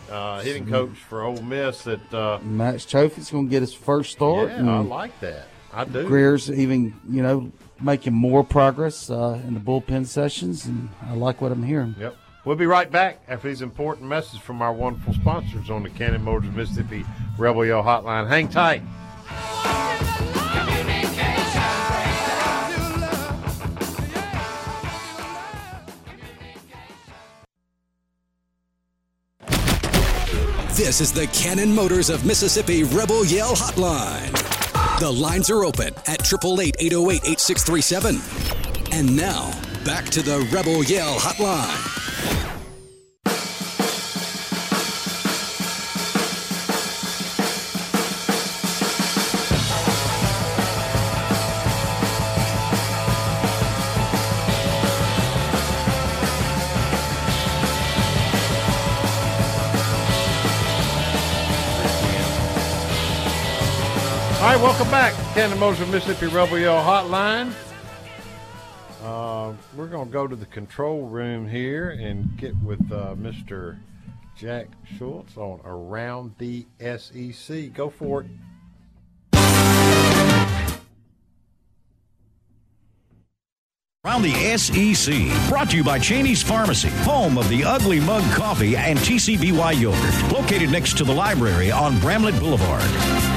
uh, 0.09 0.41
hitting 0.41 0.67
coach 0.67 0.97
for 0.97 1.23
Ole 1.23 1.41
Miss. 1.41 1.83
That 1.83 2.13
uh, 2.13 2.39
Max 2.43 2.85
Cioffi's 2.85 3.31
going 3.31 3.47
to 3.47 3.49
get 3.49 3.61
his 3.61 3.73
first 3.73 4.11
start. 4.11 4.49
yeah, 4.49 4.77
I 4.77 4.79
like 4.79 5.17
that. 5.21 5.47
I 5.71 5.85
do. 5.85 6.05
Greer's 6.07 6.51
even, 6.51 6.95
you 7.07 7.21
know, 7.21 7.51
making 7.79 8.13
more 8.13 8.43
progress 8.43 9.09
uh, 9.09 9.39
in 9.45 9.53
the 9.53 9.59
bullpen 9.59 10.05
sessions, 10.07 10.65
and 10.65 10.89
I 11.05 11.13
like 11.13 11.41
what 11.41 11.51
I'm 11.51 11.63
hearing. 11.63 11.95
Yep. 11.99 12.15
We'll 12.49 12.57
be 12.57 12.65
right 12.65 12.91
back 12.91 13.21
after 13.27 13.47
these 13.47 13.61
important 13.61 14.07
messages 14.07 14.39
from 14.39 14.63
our 14.63 14.73
wonderful 14.73 15.13
sponsors 15.13 15.69
on 15.69 15.83
the 15.83 15.89
Cannon 15.91 16.23
Motors 16.23 16.49
Mississippi 16.49 17.05
Rebel 17.37 17.63
Yell 17.63 17.83
Hotline. 17.83 18.27
Hang 18.27 18.47
tight. 18.47 18.81
This 30.75 31.01
is 31.01 31.13
the 31.13 31.27
Cannon 31.27 31.75
Motors 31.75 32.09
of 32.09 32.25
Mississippi 32.25 32.83
Rebel 32.83 33.23
Yell 33.25 33.53
Hotline. 33.53 34.99
The 34.99 35.11
lines 35.11 35.51
are 35.51 35.65
open 35.65 35.93
at 36.07 36.21
888 36.21 36.77
808 36.79 37.21
8637. 37.25 38.19
And 38.91 39.15
now, 39.15 39.51
back 39.89 40.05
to 40.05 40.21
the 40.21 40.39
Rebel 40.51 40.83
Yell 40.83 41.15
Hotline. 41.17 41.95
All 64.37 64.45
right, 64.45 64.61
welcome 64.61 64.91
back. 64.91 65.15
Cannon 65.33 65.57
Motors 65.57 65.81
of 65.81 65.89
Mississippi 65.89 66.27
Rebel 66.27 66.59
Yell 66.59 66.79
Hotline. 66.79 67.68
Uh, 69.09 69.53
we're 69.75 69.87
going 69.87 70.05
to 70.05 70.13
go 70.13 70.27
to 70.27 70.35
the 70.35 70.45
control 70.45 71.07
room 71.07 71.47
here 71.47 71.89
and 71.89 72.37
get 72.37 72.55
with 72.57 72.79
uh, 72.91 73.15
Mr. 73.15 73.79
Jack 74.37 74.67
Schultz 74.97 75.35
on 75.35 75.59
Around 75.65 76.35
the 76.37 76.67
SEC. 76.79 77.73
Go 77.73 77.89
for 77.89 78.21
it. 78.21 78.27
Around 84.05 84.21
the 84.21 84.57
SEC, 84.57 85.49
brought 85.49 85.71
to 85.71 85.77
you 85.77 85.83
by 85.83 85.97
Cheney's 85.97 86.43
Pharmacy, 86.43 86.89
home 86.89 87.39
of 87.39 87.49
the 87.49 87.63
Ugly 87.63 88.01
Mug 88.01 88.23
Coffee 88.33 88.77
and 88.77 88.99
TCBY 88.99 89.81
Yogurt, 89.81 90.31
located 90.31 90.71
next 90.71 90.97
to 90.99 91.03
the 91.03 91.13
library 91.13 91.71
on 91.71 91.99
Bramlett 91.99 92.39
Boulevard. 92.39 93.28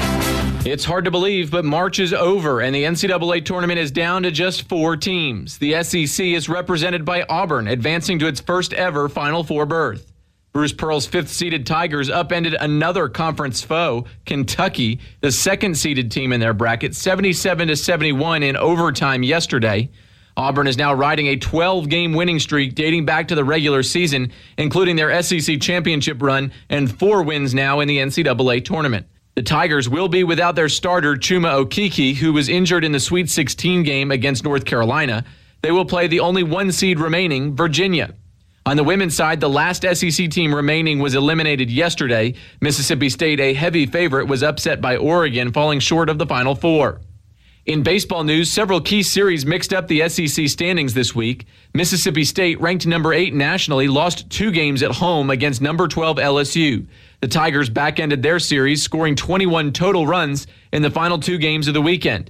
It's 0.65 0.85
hard 0.85 1.03
to 1.03 1.11
believe, 1.11 1.51
but 1.51 1.65
March 1.65 1.99
is 1.99 2.13
over 2.13 2.61
and 2.61 2.73
the 2.73 2.85
NCAA 2.85 3.43
tournament 3.43 3.79
is 3.79 3.91
down 3.91 4.23
to 4.23 4.31
just 4.31 4.69
four 4.69 4.95
teams. 4.95 5.57
The 5.57 5.83
SEC 5.83 6.25
is 6.25 6.47
represented 6.47 7.03
by 7.03 7.25
Auburn, 7.27 7.67
advancing 7.67 8.17
to 8.19 8.27
its 8.27 8.39
first 8.39 8.71
ever 8.71 9.09
Final 9.09 9.43
Four 9.43 9.65
berth. 9.65 10.13
Bruce 10.53 10.71
Pearl's 10.71 11.05
fifth 11.05 11.27
seeded 11.27 11.65
Tigers 11.65 12.09
upended 12.09 12.53
another 12.53 13.09
conference 13.09 13.61
foe, 13.61 14.05
Kentucky, 14.25 15.01
the 15.19 15.33
second 15.33 15.75
seeded 15.75 16.09
team 16.09 16.31
in 16.31 16.39
their 16.39 16.53
bracket, 16.53 16.95
77 16.95 17.67
to 17.67 17.75
71 17.75 18.41
in 18.41 18.55
overtime 18.55 19.21
yesterday. 19.21 19.89
Auburn 20.37 20.67
is 20.67 20.77
now 20.77 20.93
riding 20.93 21.27
a 21.27 21.35
12 21.35 21.89
game 21.89 22.13
winning 22.13 22.39
streak 22.39 22.73
dating 22.73 23.03
back 23.03 23.27
to 23.27 23.35
the 23.35 23.43
regular 23.43 23.83
season, 23.83 24.31
including 24.57 24.95
their 24.95 25.21
SEC 25.21 25.59
championship 25.59 26.21
run 26.21 26.53
and 26.69 26.97
four 26.97 27.21
wins 27.21 27.53
now 27.53 27.81
in 27.81 27.89
the 27.89 27.97
NCAA 27.97 28.63
tournament. 28.63 29.07
The 29.35 29.41
Tigers 29.41 29.89
will 29.89 30.09
be 30.09 30.23
without 30.23 30.55
their 30.55 30.69
starter, 30.69 31.15
Chuma 31.15 31.65
Okeke, 31.65 32.17
who 32.17 32.33
was 32.33 32.49
injured 32.49 32.83
in 32.83 32.91
the 32.91 32.99
Sweet 32.99 33.31
16 33.31 33.81
game 33.81 34.11
against 34.11 34.43
North 34.43 34.63
Carolina. 34.63 35.25
They 35.63 35.71
will 35.71 35.85
play 35.85 36.05
the 36.05 36.19
only 36.19 36.43
one 36.43 36.71
seed 36.71 36.99
remaining, 36.99 37.55
Virginia. 37.55 38.13
On 38.67 38.77
the 38.77 38.83
women's 38.83 39.15
side, 39.15 39.39
the 39.39 39.49
last 39.49 39.81
SEC 39.81 40.29
team 40.29 40.53
remaining 40.53 40.99
was 40.99 41.15
eliminated 41.15 41.71
yesterday. 41.71 42.35
Mississippi 42.61 43.09
State, 43.09 43.39
a 43.39 43.55
heavy 43.55 43.87
favorite, 43.87 44.27
was 44.27 44.43
upset 44.43 44.81
by 44.81 44.97
Oregon, 44.97 45.51
falling 45.51 45.79
short 45.79 46.09
of 46.09 46.19
the 46.19 46.27
Final 46.27 46.53
Four. 46.53 47.01
In 47.65 47.81
baseball 47.81 48.25
news, 48.25 48.51
several 48.51 48.81
key 48.81 49.01
series 49.01 49.45
mixed 49.45 49.73
up 49.73 49.87
the 49.87 50.07
SEC 50.09 50.49
standings 50.49 50.93
this 50.93 51.15
week. 51.15 51.45
Mississippi 51.73 52.25
State, 52.25 52.59
ranked 52.59 52.85
number 52.85 53.13
8 53.13 53.33
nationally, 53.33 53.87
lost 53.87 54.29
two 54.29 54.51
games 54.51 54.83
at 54.83 54.91
home 54.91 55.29
against 55.29 55.61
number 55.61 55.87
12 55.87 56.17
LSU. 56.17 56.85
The 57.23 57.29
Tigers 57.29 57.69
back-ended 57.69 58.21
their 58.21 58.37
series, 58.37 58.83
scoring 58.83 59.15
21 59.15 59.71
total 59.71 60.05
runs 60.05 60.45
in 60.73 60.81
the 60.81 60.91
final 60.91 61.17
two 61.17 61.37
games 61.37 61.69
of 61.69 61.73
the 61.73 61.81
weekend. 61.81 62.29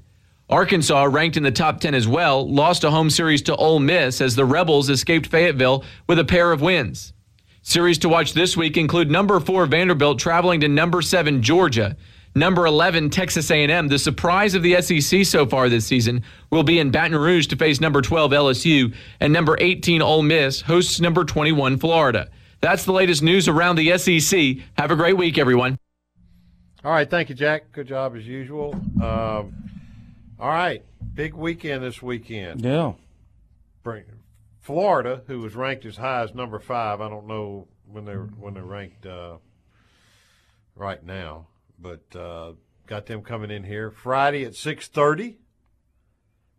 Arkansas, 0.51 1.05
ranked 1.05 1.35
in 1.35 1.41
the 1.41 1.49
top 1.49 1.79
10 1.79 1.95
as 1.95 2.07
well, 2.07 2.47
lost 2.47 2.83
a 2.83 2.91
home 2.91 3.09
series 3.09 3.41
to 3.41 3.55
Ole 3.55 3.79
Miss 3.79 4.21
as 4.21 4.35
the 4.35 4.45
Rebels 4.45 4.91
escaped 4.91 5.25
Fayetteville 5.25 5.83
with 6.05 6.19
a 6.19 6.23
pair 6.23 6.51
of 6.51 6.61
wins. 6.61 7.11
Series 7.63 7.97
to 7.97 8.07
watch 8.07 8.33
this 8.33 8.55
week 8.55 8.77
include 8.77 9.09
number 9.09 9.39
4 9.39 9.65
Vanderbilt 9.65 10.19
traveling 10.19 10.59
to 10.59 10.67
number 10.67 11.01
7 11.01 11.41
Georgia. 11.41 11.97
Number 12.35 12.67
11 12.67 13.09
Texas 13.09 13.49
A&M, 13.49 13.87
the 13.87 13.97
surprise 13.97 14.53
of 14.53 14.61
the 14.61 14.79
SEC 14.79 15.25
so 15.25 15.47
far 15.47 15.69
this 15.69 15.87
season, 15.87 16.21
will 16.51 16.61
be 16.61 16.77
in 16.77 16.91
Baton 16.91 17.17
Rouge 17.17 17.47
to 17.47 17.55
face 17.55 17.81
number 17.81 18.03
12 18.03 18.29
LSU 18.29 18.93
and 19.19 19.33
number 19.33 19.57
18 19.59 20.03
Ole 20.03 20.21
Miss 20.21 20.61
hosts 20.61 21.01
number 21.01 21.25
21 21.25 21.79
Florida. 21.79 22.29
That's 22.63 22.85
the 22.85 22.93
latest 22.93 23.21
news 23.21 23.49
around 23.49 23.75
the 23.75 23.97
SEC. 23.97 24.63
Have 24.77 24.89
a 24.89 24.95
great 24.95 25.17
week 25.17 25.37
everyone. 25.37 25.77
All 26.85 26.91
right, 26.91 27.09
thank 27.09 27.27
you 27.27 27.35
Jack. 27.35 27.73
Good 27.73 27.87
job 27.87 28.15
as 28.15 28.25
usual. 28.25 28.73
Um, 29.01 29.53
all 30.39 30.47
right, 30.47 30.81
big 31.13 31.33
weekend 31.33 31.83
this 31.83 32.01
weekend. 32.01 32.61
Yeah. 32.61 32.93
Bring 33.83 34.05
Florida, 34.61 35.23
who 35.27 35.41
was 35.41 35.55
ranked 35.55 35.85
as 35.85 35.97
high 35.97 36.21
as 36.21 36.33
number 36.33 36.57
5. 36.57 37.01
I 37.01 37.09
don't 37.09 37.27
know 37.27 37.67
when 37.85 38.05
they're 38.05 38.29
when 38.39 38.53
they're 38.53 38.63
ranked 38.63 39.05
uh, 39.05 39.39
right 40.77 41.05
now 41.05 41.47
but 41.83 42.15
uh, 42.15 42.53
got 42.87 43.05
them 43.05 43.21
coming 43.21 43.51
in 43.51 43.65
here 43.65 43.91
Friday 43.91 44.45
at 44.45 44.53
6:30, 44.53 45.35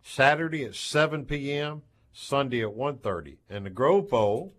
Saturday 0.02 0.64
at 0.64 0.74
7 0.74 1.24
p.m., 1.24 1.82
Sunday 2.12 2.62
at 2.62 2.76
1:30, 2.76 3.38
and 3.48 3.66
the 3.66 3.70
Grove 3.70 4.10
Bowl 4.10 4.52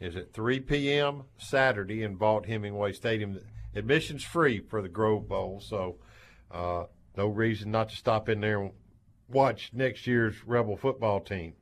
is 0.00 0.16
at 0.16 0.32
3 0.32 0.60
p.m. 0.60 1.24
Saturday 1.38 2.02
in 2.02 2.16
Vaught 2.16 2.46
Hemingway 2.46 2.92
Stadium. 2.92 3.38
Admission's 3.74 4.24
free 4.24 4.60
for 4.60 4.82
the 4.82 4.88
Grove 4.88 5.28
Bowl, 5.28 5.60
so 5.60 5.96
uh, 6.50 6.84
no 7.16 7.26
reason 7.26 7.70
not 7.70 7.88
to 7.90 7.96
stop 7.96 8.28
in 8.28 8.40
there 8.40 8.60
and 8.60 8.72
watch 9.28 9.70
next 9.72 10.06
year's 10.06 10.34
Rebel 10.46 10.76
football 10.76 11.20
team. 11.20 11.54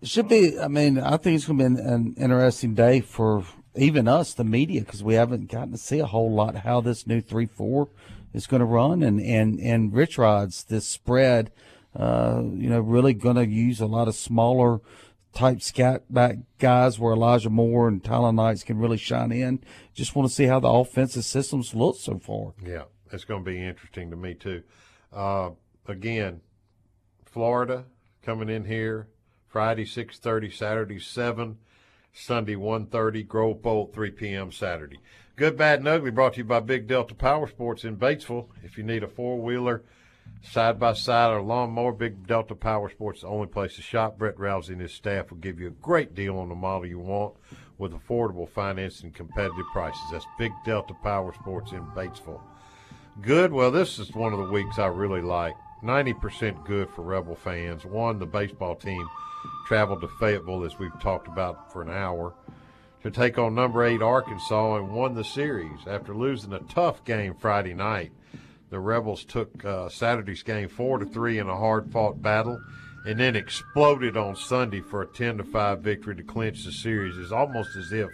It 0.00 0.08
should 0.08 0.28
be. 0.28 0.58
I 0.58 0.68
mean, 0.68 0.98
I 0.98 1.16
think 1.16 1.36
it's 1.36 1.46
going 1.46 1.58
to 1.58 1.64
be 1.64 1.80
an, 1.80 1.86
an 1.86 2.14
interesting 2.16 2.74
day 2.74 3.00
for 3.00 3.44
even 3.76 4.08
us, 4.08 4.34
the 4.34 4.44
media, 4.44 4.80
because 4.80 5.02
we 5.02 5.14
haven't 5.14 5.50
gotten 5.50 5.72
to 5.72 5.78
see 5.78 6.00
a 6.00 6.06
whole 6.06 6.32
lot 6.32 6.56
how 6.56 6.80
this 6.80 7.06
new 7.06 7.20
three 7.20 7.46
four 7.46 7.88
is 8.32 8.46
going 8.46 8.60
to 8.60 8.66
run, 8.66 9.02
and 9.02 9.20
and 9.20 9.60
and 9.60 9.94
Rich 9.94 10.18
Rod's 10.18 10.64
this 10.64 10.88
spread, 10.88 11.52
uh, 11.94 12.42
you 12.42 12.68
know, 12.68 12.80
really 12.80 13.14
going 13.14 13.36
to 13.36 13.46
use 13.46 13.80
a 13.80 13.86
lot 13.86 14.08
of 14.08 14.14
smaller 14.14 14.80
type 15.34 15.62
scat 15.62 16.12
back 16.12 16.36
guys 16.58 16.98
where 16.98 17.12
Elijah 17.12 17.50
Moore 17.50 17.88
and 17.88 18.02
Tylan 18.02 18.34
Knights 18.34 18.64
can 18.64 18.78
really 18.78 18.96
shine 18.96 19.32
in. 19.32 19.62
Just 19.94 20.14
want 20.14 20.28
to 20.28 20.34
see 20.34 20.44
how 20.44 20.60
the 20.60 20.68
offensive 20.68 21.24
systems 21.24 21.74
look 21.74 21.96
so 21.96 22.18
far. 22.18 22.52
Yeah, 22.64 22.84
it's 23.10 23.24
going 23.24 23.44
to 23.44 23.50
be 23.50 23.62
interesting 23.62 24.10
to 24.10 24.16
me 24.16 24.34
too. 24.34 24.62
Uh, 25.12 25.50
again, 25.86 26.40
Florida 27.24 27.84
coming 28.22 28.48
in 28.48 28.64
here 28.64 29.08
Friday 29.48 29.84
six 29.84 30.18
thirty, 30.18 30.50
Saturday 30.50 30.98
seven. 30.98 31.58
Sunday 32.14 32.56
1.30, 32.56 33.26
Grove 33.26 33.62
Bowl 33.62 33.90
3 33.92 34.10
p.m. 34.10 34.52
Saturday. 34.52 34.98
Good, 35.34 35.56
Bad, 35.56 35.78
and 35.78 35.88
Ugly 35.88 36.10
brought 36.10 36.34
to 36.34 36.38
you 36.38 36.44
by 36.44 36.60
Big 36.60 36.86
Delta 36.86 37.14
Power 37.14 37.48
Sports 37.48 37.84
in 37.84 37.96
Batesville. 37.96 38.48
If 38.62 38.76
you 38.76 38.84
need 38.84 39.02
a 39.02 39.08
four-wheeler, 40.42 40.74
side-by-side, 40.74 41.32
or 41.32 41.42
lawnmower, 41.42 41.92
Big 41.92 42.26
Delta 42.26 42.54
Power 42.54 42.90
Sports 42.90 43.18
is 43.18 43.22
the 43.22 43.28
only 43.28 43.46
place 43.46 43.76
to 43.76 43.82
shop. 43.82 44.18
Brett 44.18 44.36
Rousey 44.36 44.70
and 44.70 44.80
his 44.80 44.92
staff 44.92 45.30
will 45.30 45.38
give 45.38 45.60
you 45.60 45.68
a 45.68 45.82
great 45.82 46.14
deal 46.14 46.38
on 46.38 46.48
the 46.48 46.54
model 46.54 46.86
you 46.86 46.98
want 46.98 47.34
with 47.78 47.92
affordable 47.92 48.48
financing 48.48 49.06
and 49.06 49.14
competitive 49.14 49.66
prices. 49.72 50.00
That's 50.10 50.26
Big 50.38 50.52
Delta 50.64 50.94
Power 51.02 51.32
Sports 51.32 51.72
in 51.72 51.82
Batesville. 51.86 52.40
Good, 53.20 53.52
well, 53.52 53.70
this 53.70 53.98
is 53.98 54.14
one 54.14 54.32
of 54.32 54.38
the 54.38 54.52
weeks 54.52 54.78
I 54.78 54.86
really 54.86 55.22
like. 55.22 55.54
90% 55.82 56.64
good 56.64 56.88
for 56.90 57.02
Rebel 57.02 57.34
fans. 57.34 57.84
One, 57.84 58.18
the 58.18 58.26
baseball 58.26 58.76
team– 58.76 59.08
traveled 59.66 60.00
to 60.02 60.08
Fayetteville, 60.08 60.64
as 60.64 60.78
we've 60.78 60.98
talked 61.00 61.28
about 61.28 61.72
for 61.72 61.82
an 61.82 61.90
hour, 61.90 62.34
to 63.02 63.10
take 63.10 63.38
on 63.38 63.54
number 63.54 63.84
eight 63.84 64.02
Arkansas 64.02 64.76
and 64.76 64.90
won 64.90 65.14
the 65.14 65.24
series 65.24 65.86
after 65.86 66.14
losing 66.14 66.52
a 66.52 66.60
tough 66.60 67.04
game 67.04 67.34
Friday 67.34 67.74
night. 67.74 68.12
The 68.72 68.80
Rebels 68.80 69.26
took 69.26 69.62
uh, 69.66 69.90
Saturday's 69.90 70.42
game 70.42 70.66
four 70.66 70.96
to 70.96 71.04
three 71.04 71.38
in 71.38 71.46
a 71.46 71.54
hard-fought 71.54 72.22
battle, 72.22 72.58
and 73.04 73.20
then 73.20 73.36
exploded 73.36 74.16
on 74.16 74.34
Sunday 74.34 74.80
for 74.80 75.02
a 75.02 75.06
ten 75.06 75.36
to 75.36 75.44
five 75.44 75.80
victory 75.80 76.16
to 76.16 76.22
clinch 76.22 76.64
the 76.64 76.72
series. 76.72 77.18
It's 77.18 77.32
almost 77.32 77.76
as 77.76 77.92
if 77.92 78.08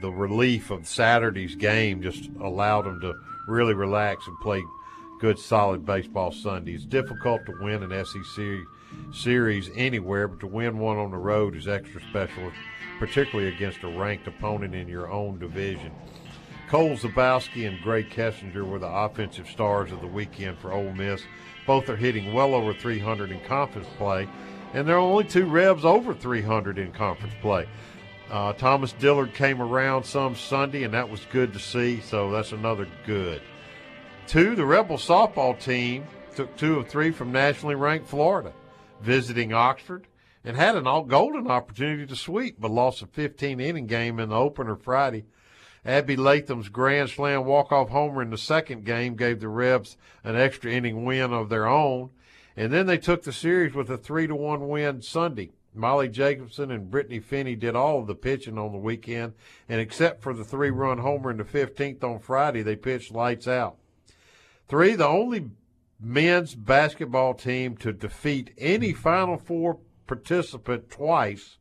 the 0.00 0.10
relief 0.10 0.70
of 0.70 0.88
Saturday's 0.88 1.54
game 1.54 2.00
just 2.00 2.30
allowed 2.40 2.86
them 2.86 2.98
to 3.02 3.14
really 3.46 3.74
relax 3.74 4.26
and 4.26 4.40
play 4.40 4.62
good, 5.20 5.38
solid 5.38 5.84
baseball 5.84 6.32
Sunday. 6.32 6.72
It's 6.72 6.86
difficult 6.86 7.44
to 7.44 7.52
win 7.60 7.82
an 7.82 8.04
SEC 8.06 8.42
series 9.12 9.68
anywhere, 9.76 10.28
but 10.28 10.40
to 10.40 10.46
win 10.46 10.78
one 10.78 10.96
on 10.96 11.10
the 11.10 11.18
road 11.18 11.54
is 11.54 11.68
extra 11.68 12.00
special, 12.08 12.50
particularly 12.98 13.54
against 13.54 13.82
a 13.82 13.88
ranked 13.88 14.26
opponent 14.26 14.74
in 14.74 14.88
your 14.88 15.10
own 15.12 15.38
division. 15.38 15.92
Cole 16.70 16.96
Zabowski 16.96 17.66
and 17.66 17.80
Grae 17.80 18.08
Kessinger 18.08 18.64
were 18.64 18.78
the 18.78 18.86
offensive 18.86 19.48
stars 19.48 19.90
of 19.90 20.00
the 20.00 20.06
weekend 20.06 20.56
for 20.56 20.72
Ole 20.72 20.92
Miss. 20.92 21.20
Both 21.66 21.88
are 21.88 21.96
hitting 21.96 22.32
well 22.32 22.54
over 22.54 22.72
300 22.72 23.32
in 23.32 23.40
conference 23.40 23.88
play, 23.98 24.28
and 24.72 24.86
there 24.86 24.94
are 24.94 25.00
only 25.00 25.24
two 25.24 25.46
Rebs 25.46 25.84
over 25.84 26.14
300 26.14 26.78
in 26.78 26.92
conference 26.92 27.34
play. 27.42 27.68
Uh, 28.30 28.52
Thomas 28.52 28.92
Dillard 28.92 29.34
came 29.34 29.60
around 29.60 30.04
some 30.04 30.36
Sunday, 30.36 30.84
and 30.84 30.94
that 30.94 31.10
was 31.10 31.26
good 31.32 31.52
to 31.54 31.58
see, 31.58 32.00
so 32.02 32.30
that's 32.30 32.52
another 32.52 32.86
good. 33.04 33.42
Two, 34.28 34.54
the 34.54 34.64
Rebel 34.64 34.96
softball 34.96 35.58
team 35.58 36.04
took 36.36 36.56
two 36.56 36.78
of 36.78 36.86
three 36.86 37.10
from 37.10 37.32
nationally 37.32 37.74
ranked 37.74 38.06
Florida 38.06 38.52
visiting 39.00 39.52
Oxford 39.52 40.06
and 40.44 40.56
had 40.56 40.76
an 40.76 40.86
all 40.86 41.02
golden 41.02 41.48
opportunity 41.48 42.06
to 42.06 42.14
sweep, 42.14 42.60
but 42.60 42.70
lost 42.70 43.02
a 43.02 43.08
15 43.08 43.58
inning 43.58 43.88
game 43.88 44.20
in 44.20 44.28
the 44.28 44.36
opener 44.36 44.76
Friday. 44.76 45.24
Abby 45.84 46.16
Latham's 46.16 46.68
grand 46.68 47.08
slam 47.08 47.44
walk-off 47.44 47.88
homer 47.88 48.22
in 48.22 48.30
the 48.30 48.38
second 48.38 48.84
game 48.84 49.16
gave 49.16 49.40
the 49.40 49.48
Rebs 49.48 49.96
an 50.22 50.36
extra 50.36 50.70
inning 50.70 51.04
win 51.04 51.32
of 51.32 51.48
their 51.48 51.66
own, 51.66 52.10
and 52.56 52.72
then 52.72 52.86
they 52.86 52.98
took 52.98 53.22
the 53.22 53.32
series 53.32 53.74
with 53.74 53.90
a 53.90 53.96
three 53.96 54.26
to 54.26 54.34
one 54.34 54.68
win 54.68 55.00
Sunday. 55.00 55.52
Molly 55.74 56.08
Jacobson 56.08 56.70
and 56.70 56.90
Brittany 56.90 57.20
Finney 57.20 57.54
did 57.54 57.76
all 57.76 58.00
of 58.00 58.06
the 58.08 58.14
pitching 58.14 58.58
on 58.58 58.72
the 58.72 58.78
weekend, 58.78 59.34
and 59.68 59.80
except 59.80 60.20
for 60.20 60.34
the 60.34 60.44
three-run 60.44 60.98
homer 60.98 61.30
in 61.30 61.36
the 61.36 61.44
15th 61.44 62.02
on 62.02 62.18
Friday, 62.18 62.62
they 62.62 62.76
pitched 62.76 63.12
lights 63.12 63.46
out. 63.46 63.76
Three, 64.68 64.94
the 64.94 65.06
only 65.06 65.50
men's 66.00 66.54
basketball 66.54 67.34
team 67.34 67.76
to 67.78 67.92
defeat 67.92 68.52
any 68.58 68.92
Final 68.92 69.38
Four 69.38 69.78
participant 70.06 70.90
twice 70.90 71.58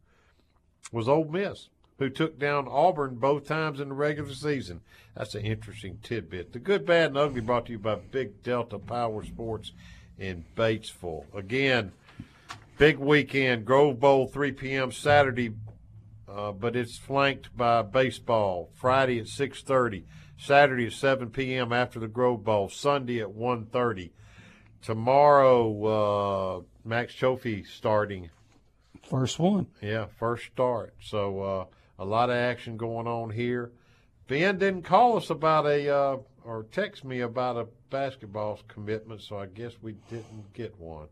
was 0.92 1.08
Ole 1.08 1.26
Miss, 1.26 1.70
who 2.00 2.10
took 2.10 2.40
down 2.40 2.68
Auburn 2.68 3.16
both 3.16 3.46
times 3.46 3.80
in 3.80 3.90
the 3.90 3.96
regular 3.96 4.34
season. 4.34 4.82
That's 5.16 5.36
an 5.36 5.46
interesting 5.46 6.00
tidbit. 6.02 6.54
The 6.54 6.60
good, 6.60 6.86
bad, 6.86 7.10
and 7.10 7.18
ugly 7.18 7.42
brought 7.42 7.66
to 7.66 7.74
you 7.74 7.80
by 7.80 7.96
Big 7.96 8.42
Delta 8.42 8.80
Power 8.80 9.24
Sports 9.24 9.74
in 10.18 10.46
Batesville. 10.56 11.26
Again, 11.36 11.92
big 12.78 12.98
weekend. 12.98 13.66
Grove 13.66 14.00
Bowl, 14.00 14.28
3 14.28 14.54
p.m. 14.54 14.94
Saturday, 14.94 15.54
uh, 16.28 16.54
but 16.54 16.78
it's 16.78 16.98
flanked 16.98 17.56
by 17.56 17.82
baseball. 17.82 18.70
Friday 18.76 19.20
at 19.20 19.28
6:30, 19.28 20.04
Saturday 20.38 20.88
at 20.88 20.94
7 20.94 21.30
p.m. 21.30 21.74
after 21.74 22.00
the 22.00 22.08
Grove 22.08 22.46
Bowl, 22.46 22.70
Sunday 22.70 23.20
at 23.20 23.36
1:30. 23.36 24.12
Tomorrow, 24.82 25.84
uh, 25.84 26.62
Max 26.86 27.14
Cioffi 27.14 27.68
starting. 27.68 28.30
First 29.04 29.38
one. 29.38 29.68
Yeah, 29.82 30.06
first 30.18 30.46
start. 30.46 30.94
So 31.02 31.42
uh, 31.42 31.66
a 32.00 32.06
lot 32.06 32.30
of 32.32 32.36
action 32.38 32.78
going 32.78 33.06
on 33.06 33.30
here. 33.30 33.72
Ben 34.28 34.58
didn't 34.58 34.84
call 34.84 35.18
us 35.18 35.30
about 35.30 35.66
a 35.68 35.94
uh, 35.96 36.18
or 36.44 36.64
text 36.72 37.04
me 37.04 37.20
about 37.20 37.58
a 37.58 37.68
basketball 37.92 38.60
commitment, 38.68 39.22
so 39.22 39.38
I 39.38 39.46
guess 39.48 39.74
we 39.82 39.94
didn't 40.10 40.54
get 40.54 40.80
one. 40.80 41.08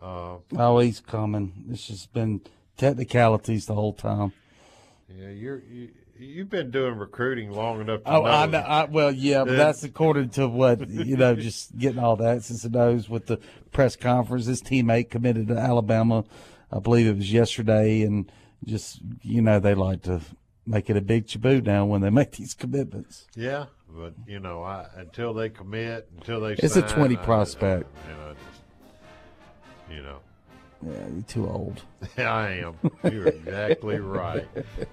Uh, 0.00 0.36
Oh, 0.56 0.78
he's 0.78 1.00
coming. 1.00 1.64
This 1.66 1.88
has 1.88 2.06
been 2.06 2.42
technicalities 2.76 3.66
the 3.66 3.74
whole 3.74 3.92
time. 3.94 4.32
yeah, 5.12 5.30
you're 5.30 5.62
you, 5.70 5.90
you've 6.18 6.50
been 6.50 6.70
doing 6.70 6.96
recruiting 6.96 7.50
long 7.52 7.80
enough. 7.80 8.04
To 8.04 8.10
Oh, 8.10 8.22
know 8.22 8.30
I, 8.30 8.46
know, 8.46 8.58
I 8.58 8.84
well, 8.84 9.12
yeah, 9.12 9.44
but 9.44 9.56
that's 9.56 9.82
according 9.84 10.30
to 10.30 10.46
what 10.48 10.88
you 10.88 11.16
know. 11.16 11.34
Just 11.48 11.76
getting 11.78 11.98
all 12.00 12.16
that 12.16 12.42
since 12.44 12.64
it 12.64 12.72
knows 12.72 13.08
with 13.08 13.26
the 13.26 13.38
press 13.72 13.96
conference. 13.96 14.46
His 14.46 14.62
teammate 14.62 15.10
committed 15.10 15.48
to 15.48 15.56
Alabama, 15.56 16.24
I 16.72 16.80
believe 16.80 17.06
it 17.06 17.16
was 17.16 17.32
yesterday, 17.32 18.02
and 18.02 18.30
just 18.64 19.00
you 19.22 19.40
know 19.42 19.58
they 19.60 19.74
like 19.74 20.02
to 20.02 20.20
make 20.66 20.90
it 20.90 20.96
a 20.96 21.00
big 21.00 21.26
chaboo 21.26 21.64
now 21.64 21.84
when 21.84 22.00
they 22.00 22.10
make 22.20 22.32
these 22.32 22.54
commitments. 22.54 23.26
Yeah, 23.36 23.66
but 23.88 24.14
you 24.26 24.38
know, 24.40 24.62
I, 24.62 24.86
until 24.96 25.32
they 25.34 25.48
commit, 25.48 26.08
until 26.18 26.40
they 26.40 26.52
It's 26.54 26.76
a 26.76 26.82
20 26.82 27.16
I- 27.16 27.18
prospect. 27.24 27.86
I- 28.06 28.10
you 28.10 28.16
know, 28.16 28.34
just, 28.34 29.96
you 29.96 30.02
know. 30.02 30.18
Yeah, 30.86 31.08
you're 31.12 31.22
too 31.22 31.48
old. 31.48 31.82
I 32.18 32.62
am. 32.62 32.76
You're 33.10 33.26
exactly 33.26 33.98
right. 33.98 34.46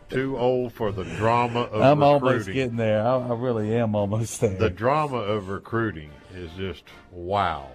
Too 0.10 0.36
old 0.36 0.74
for 0.74 0.92
the 0.92 1.04
drama 1.04 1.60
of 1.62 1.80
I'm 1.80 2.00
recruiting. 2.00 2.28
almost 2.28 2.46
getting 2.52 2.76
there. 2.78 3.06
I, 3.06 3.18
I 3.20 3.34
really 3.36 3.72
am 3.76 3.94
almost 3.94 4.42
there. 4.42 4.58
The 4.58 4.72
drama 4.72 5.18
of 5.18 5.50
recruiting 5.50 6.10
is 6.34 6.50
just 6.58 6.86
wow. 7.12 7.70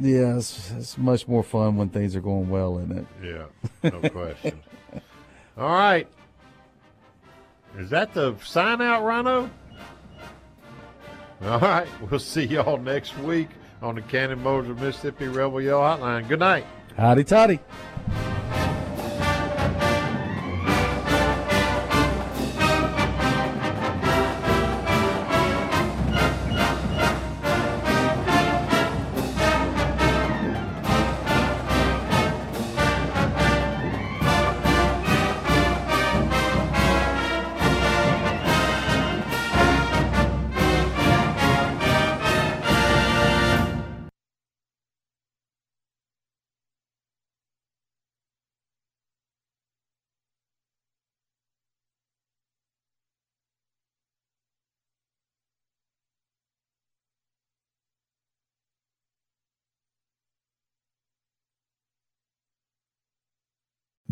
yeah, 0.00 0.38
it's, 0.38 0.70
it's 0.70 0.96
much 0.96 1.28
more 1.28 1.42
fun 1.42 1.76
when 1.76 1.90
things 1.90 2.16
are 2.16 2.22
going 2.22 2.48
well 2.48 2.78
in 2.78 2.92
it. 2.92 3.06
Yeah, 3.22 3.90
no 3.90 4.00
question. 4.08 4.58
All 5.56 5.70
right. 5.70 6.06
Is 7.78 7.90
that 7.90 8.12
the 8.12 8.36
sign 8.42 8.80
out, 8.80 9.04
Rhino? 9.04 9.50
All 11.42 11.60
right. 11.60 11.88
We'll 12.10 12.20
see 12.20 12.44
y'all 12.44 12.78
next 12.78 13.16
week 13.18 13.48
on 13.82 13.94
the 13.94 14.02
Cannon 14.02 14.42
Motors 14.42 14.70
of 14.70 14.80
Mississippi 14.80 15.28
Rebel 15.28 15.60
Yell 15.60 15.80
Hotline. 15.80 16.28
Good 16.28 16.40
night. 16.40 16.64
Hotty 16.96 17.26
Toddy. 17.26 17.60